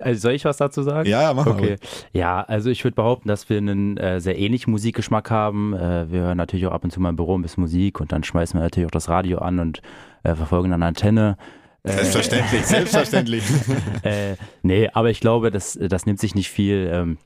Also 0.00 0.20
soll 0.20 0.32
ich 0.32 0.44
was 0.44 0.56
dazu 0.56 0.82
sagen? 0.82 1.08
Ja, 1.08 1.22
ja, 1.22 1.34
mach 1.34 1.44
mal. 1.44 1.56
Okay. 1.56 1.76
Ja, 2.12 2.40
also 2.40 2.70
ich 2.70 2.82
würde 2.84 2.94
behaupten, 2.94 3.28
dass 3.28 3.50
wir 3.50 3.58
einen 3.58 3.98
äh, 3.98 4.18
sehr 4.20 4.38
ähnlichen 4.38 4.70
Musikgeschmack 4.70 5.30
haben. 5.30 5.74
Äh, 5.74 6.10
wir 6.10 6.20
hören 6.20 6.38
natürlich 6.38 6.66
auch 6.66 6.72
ab 6.72 6.84
und 6.84 6.90
zu 6.90 7.00
mal 7.00 7.10
im 7.10 7.16
Büro 7.16 7.36
ein 7.36 7.42
bisschen 7.42 7.60
Musik 7.60 8.00
und 8.00 8.10
dann 8.10 8.24
schmeißen 8.24 8.58
wir 8.58 8.64
natürlich 8.64 8.86
auch 8.86 8.92
das 8.92 9.10
Radio 9.10 9.38
an 9.38 9.58
und 9.58 9.82
äh, 10.22 10.34
verfolgen 10.34 10.72
eine 10.72 10.86
Antenne. 10.86 11.36
Äh, 11.82 11.92
Selbstverständlich, 11.92 12.66
selbstverständlich. 12.66 13.44
äh, 14.02 14.36
nee, 14.62 14.88
aber 14.92 15.10
ich 15.10 15.20
glaube, 15.20 15.50
das, 15.50 15.78
das 15.80 16.06
nimmt 16.06 16.18
sich 16.18 16.34
nicht 16.34 16.50
viel. 16.50 16.90
Ähm, 16.92 17.18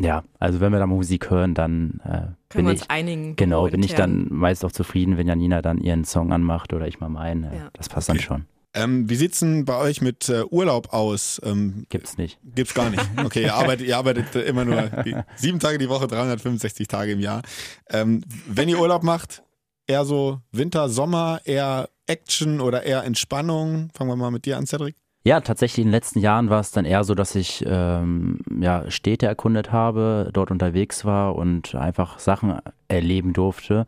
ja, 0.00 0.22
also 0.38 0.60
wenn 0.60 0.72
wir 0.72 0.78
da 0.78 0.86
Musik 0.86 1.30
hören, 1.30 1.54
dann 1.54 2.00
äh, 2.04 2.08
Können 2.08 2.34
bin 2.48 2.66
wir 2.66 2.72
ich, 2.72 2.80
uns 2.82 2.90
einigen. 2.90 3.36
genau, 3.36 3.68
bin 3.68 3.82
ich 3.82 3.94
dann 3.94 4.26
meist 4.30 4.64
auch 4.64 4.72
zufrieden, 4.72 5.16
wenn 5.16 5.26
Janina 5.26 5.62
dann 5.62 5.78
ihren 5.78 6.04
Song 6.04 6.32
anmacht 6.32 6.72
oder 6.72 6.86
ich 6.86 7.00
mal 7.00 7.08
meinen. 7.08 7.44
Ja. 7.44 7.68
Das 7.72 7.88
passt 7.88 8.08
Okay. 8.10 8.18
dann 8.18 8.24
schon. 8.24 8.44
ähm, 8.74 9.08
wie 9.08 9.16
sieht's 9.16 9.40
denn 9.40 9.64
bei 9.64 9.76
euch 9.76 10.00
mit 10.02 10.28
äh, 10.28 10.44
Urlaub 10.50 10.92
aus? 10.92 11.40
Ähm, 11.44 11.86
Gibt's 11.88 12.18
nicht. 12.18 12.38
Gibt's 12.54 12.74
gar 12.74 12.90
nicht. 12.90 13.02
Okay, 13.24 13.42
ihr 13.42 13.54
arbeitet, 13.54 13.86
ihr 13.86 13.96
arbeitet 13.96 14.34
immer 14.36 14.64
nur 14.64 14.90
sieben 15.36 15.58
Tage 15.58 15.78
die 15.78 15.88
Woche, 15.88 16.06
365 16.06 16.86
Tage 16.88 17.12
im 17.12 17.20
Jahr. 17.20 17.42
Ähm, 17.90 18.22
wenn 18.46 18.68
ihr 18.68 18.78
Urlaub 18.78 19.02
macht, 19.02 19.42
eher 19.86 20.04
so 20.04 20.40
Winter, 20.52 20.88
Sommer, 20.90 21.40
eher 21.44 21.88
Action 22.06 22.60
oder 22.60 22.82
eher 22.84 23.04
Entspannung? 23.04 23.90
Fangen 23.94 24.10
wir 24.10 24.16
mal 24.16 24.30
mit 24.30 24.44
dir 24.44 24.56
an, 24.58 24.66
Cedric. 24.66 24.96
Ja, 25.28 25.40
tatsächlich 25.42 25.84
in 25.84 25.88
den 25.88 25.92
letzten 25.92 26.20
Jahren 26.20 26.48
war 26.48 26.60
es 26.60 26.70
dann 26.70 26.86
eher 26.86 27.04
so, 27.04 27.14
dass 27.14 27.34
ich 27.34 27.62
ähm, 27.66 28.38
ja, 28.60 28.90
Städte 28.90 29.26
erkundet 29.26 29.72
habe, 29.72 30.30
dort 30.32 30.50
unterwegs 30.50 31.04
war 31.04 31.36
und 31.36 31.74
einfach 31.74 32.18
Sachen 32.18 32.58
erleben 32.88 33.34
durfte. 33.34 33.84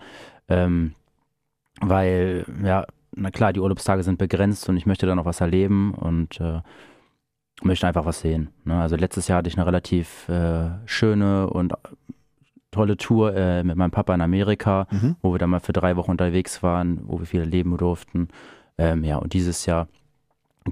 Ähm, 0.49 0.93
weil, 1.80 2.45
ja, 2.62 2.84
na 3.16 3.30
klar, 3.30 3.55
die 3.55 3.61
Urlaubstage 3.61 4.03
sind 4.03 4.18
begrenzt 4.18 4.68
und 4.68 4.76
ich 4.76 4.84
möchte 4.84 5.07
dann 5.07 5.16
noch 5.16 5.24
was 5.24 5.41
erleben 5.41 5.95
und 5.95 6.38
äh, 6.43 6.61
möchte 7.62 7.86
einfach 7.86 8.05
was 8.05 8.20
sehen. 8.20 8.51
Ne? 8.66 8.78
Also 8.78 8.97
letztes 8.97 9.26
Jahr 9.26 9.38
hatte 9.38 9.49
ich 9.49 9.57
eine 9.57 9.66
relativ 9.66 10.28
äh, 10.28 10.68
schöne 10.84 11.49
und 11.49 11.72
tolle 12.70 12.99
Tour 12.99 13.34
äh, 13.34 13.64
mit 13.64 13.76
meinem 13.76 13.93
Papa 13.93 14.14
in 14.14 14.20
Amerika, 14.20 14.86
Mhm. 14.91 15.16
wo 15.22 15.32
wir 15.32 15.38
dann 15.38 15.49
mal 15.49 15.61
für 15.61 15.72
drei 15.72 15.97
Wochen 15.97 16.11
unterwegs 16.11 16.62
waren, 16.62 17.01
wo 17.05 17.18
wir 17.18 17.24
viel 17.26 17.41
erleben 17.41 17.78
durften. 17.78 18.28
Ähm, 18.76 19.05
ja, 19.05 19.16
und 19.16 19.32
dieses 19.32 19.64
Jahr 19.64 19.88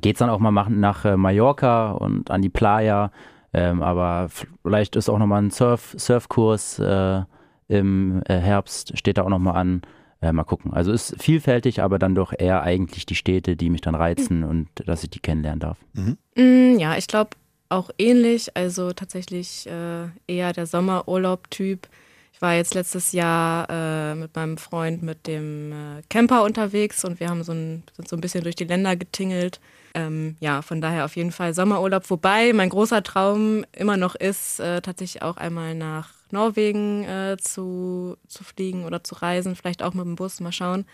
geht's 0.00 0.18
dann 0.18 0.30
auch 0.30 0.38
mal 0.38 0.50
machen 0.50 0.80
nach 0.80 1.04
äh, 1.04 1.16
Mallorca 1.16 1.92
und 1.92 2.30
an 2.30 2.42
die 2.42 2.48
Playa. 2.48 3.10
Ähm, 3.52 3.82
aber 3.82 4.28
vielleicht 4.62 4.96
ist 4.96 5.08
auch 5.08 5.18
nochmal 5.18 5.42
ein 5.42 5.50
Surf, 5.50 5.94
Surfkurs 5.98 6.78
äh, 6.78 7.22
im 7.68 8.22
äh, 8.26 8.38
Herbst, 8.38 8.96
steht 8.98 9.18
da 9.18 9.22
auch 9.22 9.28
nochmal 9.28 9.56
an. 9.56 9.82
Äh, 10.20 10.32
mal 10.32 10.44
gucken. 10.44 10.72
Also 10.72 10.90
ist 10.90 11.14
vielfältig, 11.22 11.80
aber 11.80 12.00
dann 12.00 12.16
doch 12.16 12.32
eher 12.36 12.62
eigentlich 12.62 13.06
die 13.06 13.14
Städte, 13.14 13.54
die 13.54 13.70
mich 13.70 13.82
dann 13.82 13.94
reizen 13.94 14.42
und 14.42 14.68
dass 14.84 15.04
ich 15.04 15.10
die 15.10 15.20
kennenlernen 15.20 15.60
darf. 15.60 15.78
Mm, 15.92 16.76
ja, 16.78 16.96
ich 16.96 17.06
glaube 17.06 17.30
auch 17.68 17.90
ähnlich. 17.98 18.56
Also 18.56 18.92
tatsächlich 18.92 19.68
äh, 19.68 20.08
eher 20.26 20.52
der 20.52 20.66
Sommerurlaub-Typ. 20.66 21.86
Ich 22.32 22.42
war 22.42 22.54
jetzt 22.54 22.74
letztes 22.74 23.12
Jahr 23.12 23.68
äh, 23.70 24.14
mit 24.16 24.34
meinem 24.34 24.58
Freund 24.58 25.02
mit 25.02 25.26
dem 25.28 25.72
äh, 25.72 26.02
Camper 26.08 26.42
unterwegs 26.42 27.04
und 27.04 27.20
wir 27.20 27.28
haben 27.28 27.44
so 27.44 27.52
ein, 27.52 27.84
sind 27.96 28.08
so 28.08 28.16
ein 28.16 28.20
bisschen 28.20 28.42
durch 28.42 28.56
die 28.56 28.64
Länder 28.64 28.96
getingelt. 28.96 29.60
Ähm, 29.94 30.36
ja, 30.40 30.62
von 30.62 30.80
daher 30.80 31.04
auf 31.04 31.16
jeden 31.16 31.32
Fall 31.32 31.54
Sommerurlaub. 31.54 32.08
Wobei 32.10 32.52
mein 32.52 32.68
großer 32.68 33.02
Traum 33.02 33.64
immer 33.72 33.96
noch 33.96 34.14
ist, 34.14 34.60
äh, 34.60 34.80
tatsächlich 34.80 35.22
auch 35.22 35.36
einmal 35.36 35.74
nach 35.74 36.10
Norwegen 36.30 37.04
äh, 37.04 37.36
zu, 37.40 38.16
zu 38.26 38.44
fliegen 38.44 38.84
oder 38.84 39.02
zu 39.02 39.14
reisen, 39.16 39.56
vielleicht 39.56 39.82
auch 39.82 39.94
mit 39.94 40.04
dem 40.04 40.16
Bus, 40.16 40.40
mal 40.40 40.52
schauen. 40.52 40.84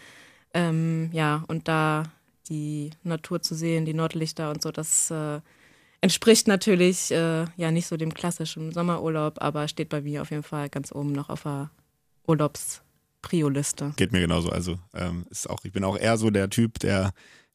Ähm, 0.52 1.10
ja, 1.12 1.44
und 1.48 1.66
da 1.68 2.04
die 2.48 2.90
Natur 3.02 3.42
zu 3.42 3.54
sehen, 3.54 3.84
die 3.84 3.94
Nordlichter 3.94 4.50
und 4.50 4.62
so, 4.62 4.70
das 4.70 5.10
äh, 5.10 5.40
entspricht 6.00 6.46
natürlich 6.46 7.10
äh, 7.10 7.46
ja 7.56 7.70
nicht 7.70 7.86
so 7.86 7.96
dem 7.96 8.14
klassischen 8.14 8.72
Sommerurlaub, 8.72 9.42
aber 9.42 9.66
steht 9.68 9.88
bei 9.88 10.02
mir 10.02 10.22
auf 10.22 10.30
jeden 10.30 10.42
Fall 10.42 10.68
ganz 10.68 10.92
oben 10.92 11.12
noch 11.12 11.30
auf 11.30 11.42
der 11.42 11.70
Urlaubsprio-Liste. 12.26 13.94
Geht 13.96 14.12
mir 14.12 14.20
genauso. 14.20 14.50
Also 14.50 14.78
ähm, 14.92 15.26
ist 15.30 15.48
auch, 15.48 15.64
ich 15.64 15.72
bin 15.72 15.82
auch 15.82 15.96
eher 15.96 16.16
so 16.16 16.30
der 16.30 16.50
Typ, 16.50 16.78
der 16.78 17.12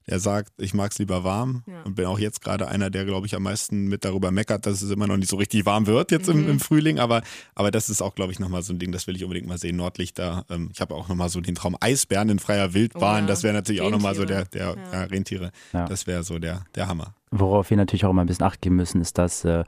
er 0.10 0.20
sagt, 0.20 0.53
ich 0.57 0.74
mag 0.74 0.91
es 0.91 0.97
lieber 0.97 1.24
warm 1.24 1.64
ja. 1.68 1.84
und 1.84 1.95
bin 1.95 2.05
auch 2.05 2.18
jetzt 2.18 2.41
gerade 2.41 2.68
einer, 2.68 2.89
der, 2.89 3.05
glaube 3.05 3.28
ich, 3.28 3.36
am 3.36 3.43
meisten 3.43 3.88
mit 3.88 4.03
darüber 4.03 4.32
meckert, 4.32 4.66
dass 4.66 4.82
es 4.82 4.89
immer 4.89 5.05
noch 5.05 5.18
nicht 5.18 5.30
so 5.30 5.38
richtig 5.38 5.68
warm 5.68 5.86
wird 5.86 6.12
jetzt 6.12 6.28
mhm. 6.28 6.39
im, 6.39 6.49
im, 6.49 6.60
Frühling. 6.60 6.97
Aber, 6.97 7.22
aber 7.53 7.70
das 7.70 7.89
ist 7.89 8.01
auch, 8.01 8.16
glaube 8.16 8.32
ich, 8.32 8.39
nochmal 8.39 8.64
so 8.64 8.74
ein 8.74 8.80
Ding, 8.80 8.91
das 8.91 9.05
will 9.05 9.16
ich 9.16 9.24
unbedingt 9.24 9.47
mal 9.47 9.60
sehen. 9.60 9.76
Nordlichter. 9.76 10.45
Ähm, 10.49 10.70
ich 10.74 10.82
habe 10.82 10.95
auch 10.95 11.10
nochmal 11.10 11.30
so 11.30 11.41
den 11.41 11.53
Traum 11.53 11.78
Eisbären 11.80 12.30
in 12.30 12.39
freier 12.39 12.74
Wildbahn. 12.74 13.18
Oh, 13.18 13.22
ja. 13.22 13.28
Das 13.28 13.43
wäre 13.43 13.53
natürlich 13.53 13.82
Rentiere. 13.82 13.95
auch 13.95 13.99
nochmal 13.99 14.16
so 14.16 14.26
der, 14.26 14.45
der 14.45 14.76
ja. 14.91 15.03
Rentiere. 15.03 15.51
Das 15.72 16.07
wäre 16.07 16.24
so 16.24 16.39
der, 16.39 16.66
der 16.74 16.88
Hammer. 16.88 17.14
Worauf 17.30 17.70
wir 17.70 17.78
natürlich 17.78 18.05
auch 18.05 18.10
immer 18.10 18.24
ein 18.24 18.28
bisschen 18.28 18.45
acht 18.45 18.62
geben 18.62 18.78
müssen, 18.78 19.01
ist, 19.01 19.20
dass 19.20 19.45
äh, 19.45 19.64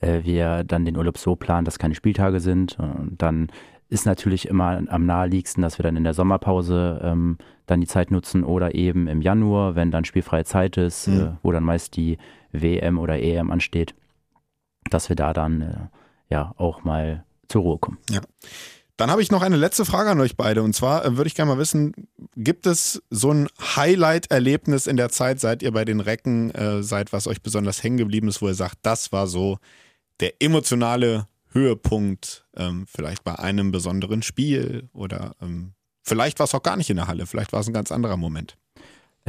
äh 0.00 0.24
wir 0.24 0.64
dann 0.64 0.84
den 0.84 0.96
Urlaub 0.96 1.16
so 1.16 1.36
planen, 1.36 1.64
dass 1.64 1.78
keine 1.78 1.94
Spieltage 1.94 2.40
sind 2.40 2.76
und 2.80 3.14
dann 3.18 3.52
ist 3.88 4.06
natürlich 4.06 4.48
immer 4.48 4.82
am 4.88 5.06
naheliegendsten, 5.06 5.62
dass 5.62 5.78
wir 5.78 5.84
dann 5.84 5.96
in 5.96 6.04
der 6.04 6.14
Sommerpause 6.14 7.00
ähm, 7.02 7.38
dann 7.66 7.80
die 7.80 7.86
Zeit 7.86 8.10
nutzen 8.10 8.44
oder 8.44 8.74
eben 8.74 9.06
im 9.06 9.22
Januar, 9.22 9.74
wenn 9.74 9.90
dann 9.90 10.04
spielfreie 10.04 10.44
Zeit 10.44 10.76
ist, 10.76 11.08
mhm. 11.08 11.20
äh, 11.20 11.32
wo 11.42 11.52
dann 11.52 11.64
meist 11.64 11.96
die 11.96 12.18
WM 12.52 12.98
oder 12.98 13.20
EM 13.20 13.50
ansteht, 13.50 13.94
dass 14.90 15.08
wir 15.08 15.16
da 15.16 15.32
dann 15.32 15.62
äh, 15.62 15.76
ja 16.30 16.54
auch 16.56 16.84
mal 16.84 17.24
zur 17.48 17.62
Ruhe 17.62 17.78
kommen. 17.78 17.98
Ja. 18.10 18.20
Dann 18.96 19.10
habe 19.10 19.20
ich 19.20 19.30
noch 19.30 19.42
eine 19.42 19.56
letzte 19.56 19.84
Frage 19.84 20.10
an 20.10 20.20
euch 20.20 20.36
beide. 20.36 20.62
Und 20.62 20.74
zwar 20.74 21.04
äh, 21.04 21.16
würde 21.16 21.28
ich 21.28 21.34
gerne 21.34 21.52
mal 21.52 21.58
wissen, 21.58 21.92
gibt 22.34 22.66
es 22.66 23.02
so 23.10 23.30
ein 23.30 23.48
Highlight-Erlebnis 23.76 24.86
in 24.86 24.96
der 24.96 25.10
Zeit, 25.10 25.38
seit 25.38 25.62
ihr 25.62 25.72
bei 25.72 25.84
den 25.84 26.00
Recken 26.00 26.50
äh, 26.52 26.82
seid, 26.82 27.12
was 27.12 27.28
euch 27.28 27.42
besonders 27.42 27.82
hängen 27.82 27.98
geblieben 27.98 28.28
ist, 28.28 28.40
wo 28.40 28.48
ihr 28.48 28.54
sagt, 28.54 28.78
das 28.82 29.12
war 29.12 29.26
so 29.26 29.58
der 30.20 30.32
emotionale 30.40 31.28
Höhepunkt, 31.56 32.46
ähm, 32.56 32.86
vielleicht 32.86 33.24
bei 33.24 33.38
einem 33.38 33.72
besonderen 33.72 34.22
Spiel 34.22 34.88
oder 34.92 35.34
ähm, 35.42 35.72
vielleicht 36.02 36.38
war 36.38 36.44
es 36.44 36.54
auch 36.54 36.62
gar 36.62 36.76
nicht 36.76 36.90
in 36.90 36.96
der 36.96 37.08
Halle, 37.08 37.26
vielleicht 37.26 37.52
war 37.52 37.60
es 37.60 37.66
ein 37.66 37.74
ganz 37.74 37.90
anderer 37.90 38.16
Moment. 38.16 38.56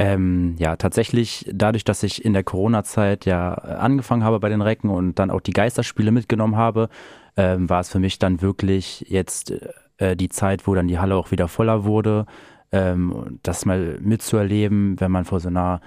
Ähm, 0.00 0.54
ja, 0.58 0.76
tatsächlich, 0.76 1.44
dadurch, 1.52 1.82
dass 1.82 2.04
ich 2.04 2.24
in 2.24 2.32
der 2.32 2.44
Corona-Zeit 2.44 3.26
ja 3.26 3.52
angefangen 3.54 4.22
habe 4.22 4.38
bei 4.38 4.48
den 4.48 4.62
Recken 4.62 4.90
und 4.90 5.18
dann 5.18 5.32
auch 5.32 5.40
die 5.40 5.52
Geisterspiele 5.52 6.12
mitgenommen 6.12 6.56
habe, 6.56 6.88
ähm, 7.36 7.68
war 7.68 7.80
es 7.80 7.88
für 7.88 7.98
mich 7.98 8.20
dann 8.20 8.40
wirklich 8.40 9.06
jetzt 9.08 9.52
äh, 9.98 10.14
die 10.16 10.28
Zeit, 10.28 10.68
wo 10.68 10.74
dann 10.74 10.86
die 10.86 11.00
Halle 11.00 11.16
auch 11.16 11.32
wieder 11.32 11.48
voller 11.48 11.84
wurde, 11.84 12.26
ähm, 12.70 13.40
das 13.42 13.64
mal 13.64 13.98
mitzuerleben, 14.00 15.00
wenn 15.00 15.10
man 15.10 15.24
vor 15.24 15.40
so 15.40 15.48
einer 15.48 15.80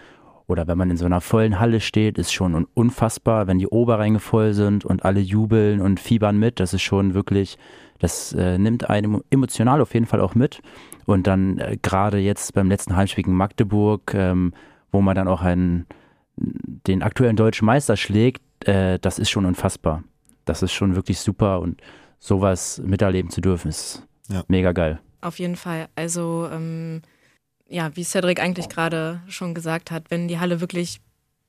oder 0.51 0.67
wenn 0.67 0.77
man 0.77 0.91
in 0.91 0.97
so 0.97 1.05
einer 1.05 1.21
vollen 1.21 1.59
Halle 1.59 1.79
steht, 1.79 2.17
ist 2.17 2.33
schon 2.33 2.67
unfassbar, 2.73 3.47
wenn 3.47 3.57
die 3.57 3.67
Oberränge 3.67 4.19
voll 4.19 4.53
sind 4.53 4.83
und 4.83 5.05
alle 5.05 5.21
jubeln 5.21 5.79
und 5.79 5.99
fiebern 5.99 6.37
mit. 6.37 6.59
Das 6.59 6.73
ist 6.73 6.81
schon 6.81 7.13
wirklich, 7.13 7.57
das 7.99 8.33
äh, 8.33 8.57
nimmt 8.57 8.89
einen 8.89 9.21
emotional 9.29 9.79
auf 9.79 9.93
jeden 9.93 10.05
Fall 10.05 10.19
auch 10.19 10.35
mit. 10.35 10.61
Und 11.05 11.25
dann 11.25 11.57
äh, 11.57 11.77
gerade 11.81 12.17
jetzt 12.17 12.53
beim 12.53 12.67
letzten 12.67 12.95
Heimspiel 12.97 13.23
gegen 13.23 13.37
Magdeburg, 13.37 14.13
ähm, 14.13 14.53
wo 14.91 15.01
man 15.01 15.15
dann 15.15 15.29
auch 15.29 15.41
einen, 15.41 15.85
den 16.35 17.01
aktuellen 17.01 17.37
deutschen 17.37 17.65
Meister 17.65 17.95
schlägt, 17.95 18.41
äh, 18.67 18.99
das 18.99 19.19
ist 19.19 19.29
schon 19.29 19.45
unfassbar. 19.45 20.03
Das 20.43 20.61
ist 20.61 20.73
schon 20.73 20.95
wirklich 20.95 21.19
super 21.19 21.61
und 21.61 21.81
sowas 22.19 22.81
miterleben 22.85 23.31
zu 23.31 23.39
dürfen, 23.39 23.69
ist 23.69 24.05
ja. 24.27 24.43
mega 24.49 24.73
geil. 24.73 24.99
Auf 25.21 25.39
jeden 25.39 25.55
Fall. 25.55 25.87
Also 25.95 26.49
ähm 26.51 27.01
ja, 27.71 27.95
wie 27.95 28.03
Cedric 28.03 28.39
eigentlich 28.39 28.69
gerade 28.69 29.21
schon 29.27 29.53
gesagt 29.53 29.91
hat, 29.91 30.05
wenn 30.09 30.27
die 30.27 30.39
Halle 30.39 30.59
wirklich 30.61 30.99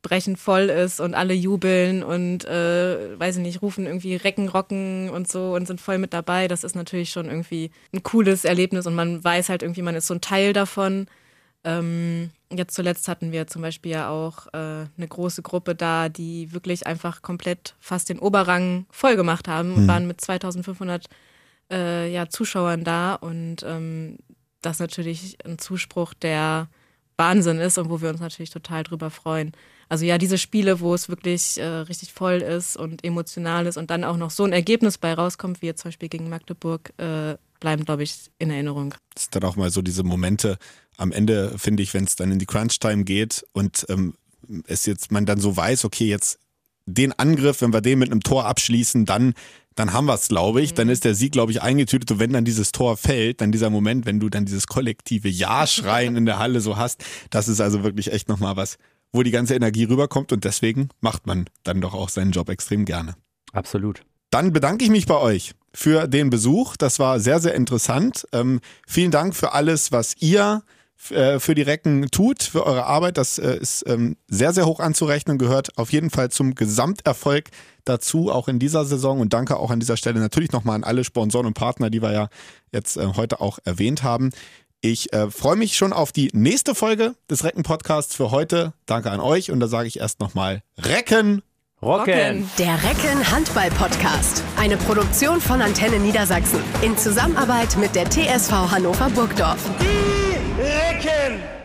brechend 0.03 0.39
voll 0.39 0.63
ist 0.63 1.01
und 1.01 1.15
alle 1.15 1.35
jubeln 1.35 2.03
und, 2.03 2.45
äh, 2.45 3.19
weiß 3.19 3.37
ich 3.37 3.43
nicht, 3.43 3.63
rufen 3.63 3.87
irgendwie 3.87 4.17
Recken, 4.17 4.49
Rocken 4.49 5.11
und 5.11 5.31
so 5.31 5.55
und 5.55 5.67
sind 5.67 5.81
voll 5.81 5.99
mit 5.99 6.13
dabei, 6.13 6.49
das 6.49 6.65
ist 6.65 6.75
natürlich 6.75 7.11
schon 7.11 7.27
irgendwie 7.27 7.71
ein 7.93 8.03
cooles 8.03 8.45
Erlebnis 8.45 8.87
und 8.87 8.95
man 8.95 9.23
weiß 9.23 9.49
halt 9.49 9.63
irgendwie, 9.63 9.83
man 9.83 9.95
ist 9.95 10.07
so 10.07 10.15
ein 10.15 10.21
Teil 10.21 10.53
davon. 10.53 11.07
Ähm, 11.65 12.31
jetzt 12.53 12.75
zuletzt 12.75 13.07
hatten 13.07 13.31
wir 13.31 13.47
zum 13.47 13.63
Beispiel 13.63 13.93
ja 13.93 14.11
auch 14.11 14.49
äh, 14.49 14.87
eine 14.97 15.09
große 15.09 15.43
Gruppe 15.43 15.77
da, 15.77 16.09
die 16.09 16.53
wirklich 16.53 16.87
einfach 16.87 17.23
komplett 17.23 17.77
fast 17.79 18.09
den 18.09 18.19
Oberrang 18.19 18.87
voll 18.91 19.15
gemacht 19.15 19.47
haben 19.47 19.75
und 19.75 19.85
mhm. 19.85 19.89
waren 19.89 20.07
mit 20.09 20.21
2500 20.21 21.07
äh, 21.71 22.13
ja, 22.13 22.29
Zuschauern 22.29 22.83
da 22.83 23.15
und 23.15 23.65
ähm, 23.65 24.19
das 24.63 24.79
natürlich 24.79 25.37
ein 25.45 25.59
Zuspruch, 25.59 26.15
der 26.15 26.69
Wahnsinn 27.17 27.59
ist 27.59 27.79
und 27.79 27.91
wo 27.91 28.01
wir 28.01 28.11
uns 28.11 28.21
natürlich 28.21 28.51
total 28.51 28.83
drüber 28.83 29.11
freuen. 29.11 29.53
Also 29.89 30.07
ja, 30.07 30.17
diese 30.17 30.39
Spiele, 30.39 30.81
wo 30.81 30.95
es 30.95 31.09
wirklich 31.09 31.59
äh, 31.59 31.65
richtig 31.65 32.13
voll 32.13 32.37
ist 32.37 32.77
und 32.77 33.05
emotional 33.05 33.67
ist 33.67 33.77
und 33.77 33.91
dann 33.91 34.05
auch 34.05 34.17
noch 34.17 34.31
so 34.31 34.45
ein 34.45 34.53
Ergebnis 34.53 34.97
bei 34.97 35.13
rauskommt, 35.13 35.61
wie 35.61 35.67
jetzt 35.67 35.83
zum 35.83 35.91
Beispiel 35.91 36.09
gegen 36.09 36.31
Magdeburg, 36.31 36.93
äh, 36.97 37.37
bleiben, 37.61 37.85
glaube 37.85 38.03
ich, 38.03 38.31
in 38.39 38.51
Erinnerung. 38.51 38.95
Das 39.15 39.25
ist 39.25 39.35
dann 39.35 39.45
auch 39.45 39.57
mal 39.57 39.71
so 39.71 39.83
diese 39.83 40.03
Momente 40.03 40.57
am 40.97 41.13
Ende, 41.13 41.59
finde 41.59 41.83
ich, 41.83 41.93
wenn 41.95 42.05
es 42.05 42.17
dann 42.17 42.33
in 42.33 42.39
die 42.39 42.47
Crunch-Time 42.47 43.05
geht 43.05 43.45
und 43.53 43.87
ähm, 43.89 44.15
es 44.67 44.87
jetzt 44.87 45.13
man 45.13 45.27
dann 45.27 45.41
so 45.41 45.57
weiß, 45.57 45.85
okay, 45.85 46.07
jetzt 46.07 46.39
den 46.87 47.13
Angriff, 47.13 47.61
wenn 47.61 47.73
wir 47.73 47.81
den 47.81 47.99
mit 47.99 48.11
einem 48.11 48.23
Tor 48.23 48.47
abschließen, 48.47 49.05
dann 49.07 49.35
dann 49.75 49.93
haben 49.93 50.07
wir 50.07 50.15
es, 50.15 50.29
glaube 50.29 50.63
ich. 50.63 50.75
Dann 50.75 50.87
mhm. 50.87 50.93
ist 50.93 51.05
der 51.05 51.15
Sieg, 51.15 51.33
glaube 51.33 51.53
ich, 51.53 51.63
eingetütet. 51.63 52.11
Und 52.11 52.19
wenn 52.19 52.33
dann 52.33 52.45
dieses 52.45 52.73
Tor 52.73 52.97
fällt, 52.97 53.41
dann 53.41 53.53
dieser 53.53 53.71
Moment, 53.71 54.07
wenn 54.07 54.21
du 54.21 54.29
dann 54.29 54.45
dieses 54.45 54.67
kollektive 54.67 55.29
Ja-Schreien 55.29 56.17
in 56.17 56.27
der 56.27 56.39
Halle 56.39 56.61
so 56.61 56.77
hast, 56.77 57.05
das 57.31 57.49
ist 57.49 57.61
also 57.61 57.83
wirklich 57.83 58.13
echt 58.13 58.29
nochmal 58.29 58.57
was, 58.57 58.77
wo 59.13 59.23
die 59.23 59.31
ganze 59.31 59.55
Energie 59.55 59.85
rüberkommt. 59.85 60.33
Und 60.33 60.45
deswegen 60.45 60.89
macht 61.01 61.27
man 61.27 61.47
dann 61.65 61.81
doch 61.81 61.95
auch 61.95 62.09
seinen 62.09 62.33
Job 62.33 62.49
extrem 62.49 62.85
gerne. 62.85 63.15
Absolut. 63.53 64.03
Dann 64.31 64.53
bedanke 64.53 64.85
ich 64.85 64.91
mich 64.91 65.07
bei 65.07 65.17
euch 65.19 65.53
für 65.75 66.09
den 66.09 66.31
Besuch. 66.31 66.77
Das 66.77 66.99
war 66.99 67.21
sehr, 67.21 67.41
sehr 67.41 67.55
interessant. 67.55 68.27
Ähm, 68.33 68.61
vielen 68.87 69.11
Dank 69.11 69.35
für 69.35 69.53
alles, 69.53 69.93
was 69.93 70.17
ihr 70.21 70.63
äh, 71.11 71.41
für 71.41 71.55
die 71.55 71.63
Recken 71.63 72.11
tut, 72.11 72.43
für 72.43 72.67
eure 72.67 72.87
Arbeit. 72.87 73.17
Das 73.17 73.39
äh, 73.39 73.57
ist 73.57 73.85
ähm, 73.89 74.17
sehr, 74.29 74.53
sehr 74.53 74.67
hoch 74.67 74.81
anzurechnen, 74.81 75.39
gehört 75.39 75.77
auf 75.77 75.93
jeden 75.93 76.11
Fall 76.11 76.31
zum 76.31 76.55
Gesamterfolg 76.55 77.51
dazu, 77.85 78.31
auch 78.31 78.49
in 78.49 78.59
dieser 78.59 78.85
Saison. 78.85 79.21
Und 79.21 79.33
danke 79.33 79.57
auch 79.57 79.71
an 79.71 79.81
dieser 79.81 79.97
Stelle 79.97 80.21
natürlich 80.21 80.53
nochmal 80.53 80.77
an 80.77 80.85
alle 80.85 81.05
Sponsoren 81.05 81.47
und 81.47 81.55
Partner, 81.55 81.91
die 81.91 82.03
wir 82.03 82.13
ja 82.13 82.29
jetzt 82.71 82.97
äh, 82.97 83.07
heute 83.17 83.41
auch 83.41 83.59
erwähnt 83.65 84.03
haben. 84.03 84.31
Ich 84.81 85.13
äh, 85.13 85.31
freue 85.31 85.57
mich 85.57 85.77
schon 85.77 85.93
auf 85.93 86.13
die 86.13 86.31
nächste 86.33 86.75
Folge 86.75 87.15
des 87.31 87.45
Recken-Podcasts 87.45 88.15
für 88.15 88.31
heute. 88.31 88.73
Danke 88.87 89.11
an 89.11 89.21
euch 89.21 89.51
und 89.51 89.61
da 89.61 89.69
sage 89.69 89.87
ich 89.89 90.01
erst 90.01 90.21
nochmal 90.21 90.63
Recken. 90.79 91.43
Rocken. 91.81 92.49
Der 92.59 92.75
Recken 92.85 93.29
Handball 93.33 93.69
Podcast. 93.71 94.45
Eine 94.57 94.77
Produktion 94.77 95.41
von 95.41 95.61
Antenne 95.61 95.99
Niedersachsen 95.99 96.61
in 96.81 96.97
Zusammenarbeit 96.97 97.77
mit 97.77 97.97
der 97.97 98.09
TSV 98.09 98.53
Hannover 98.71 99.11
Burgdorf. 99.11 99.69
Die 100.63 100.69
Recken. 100.69 101.62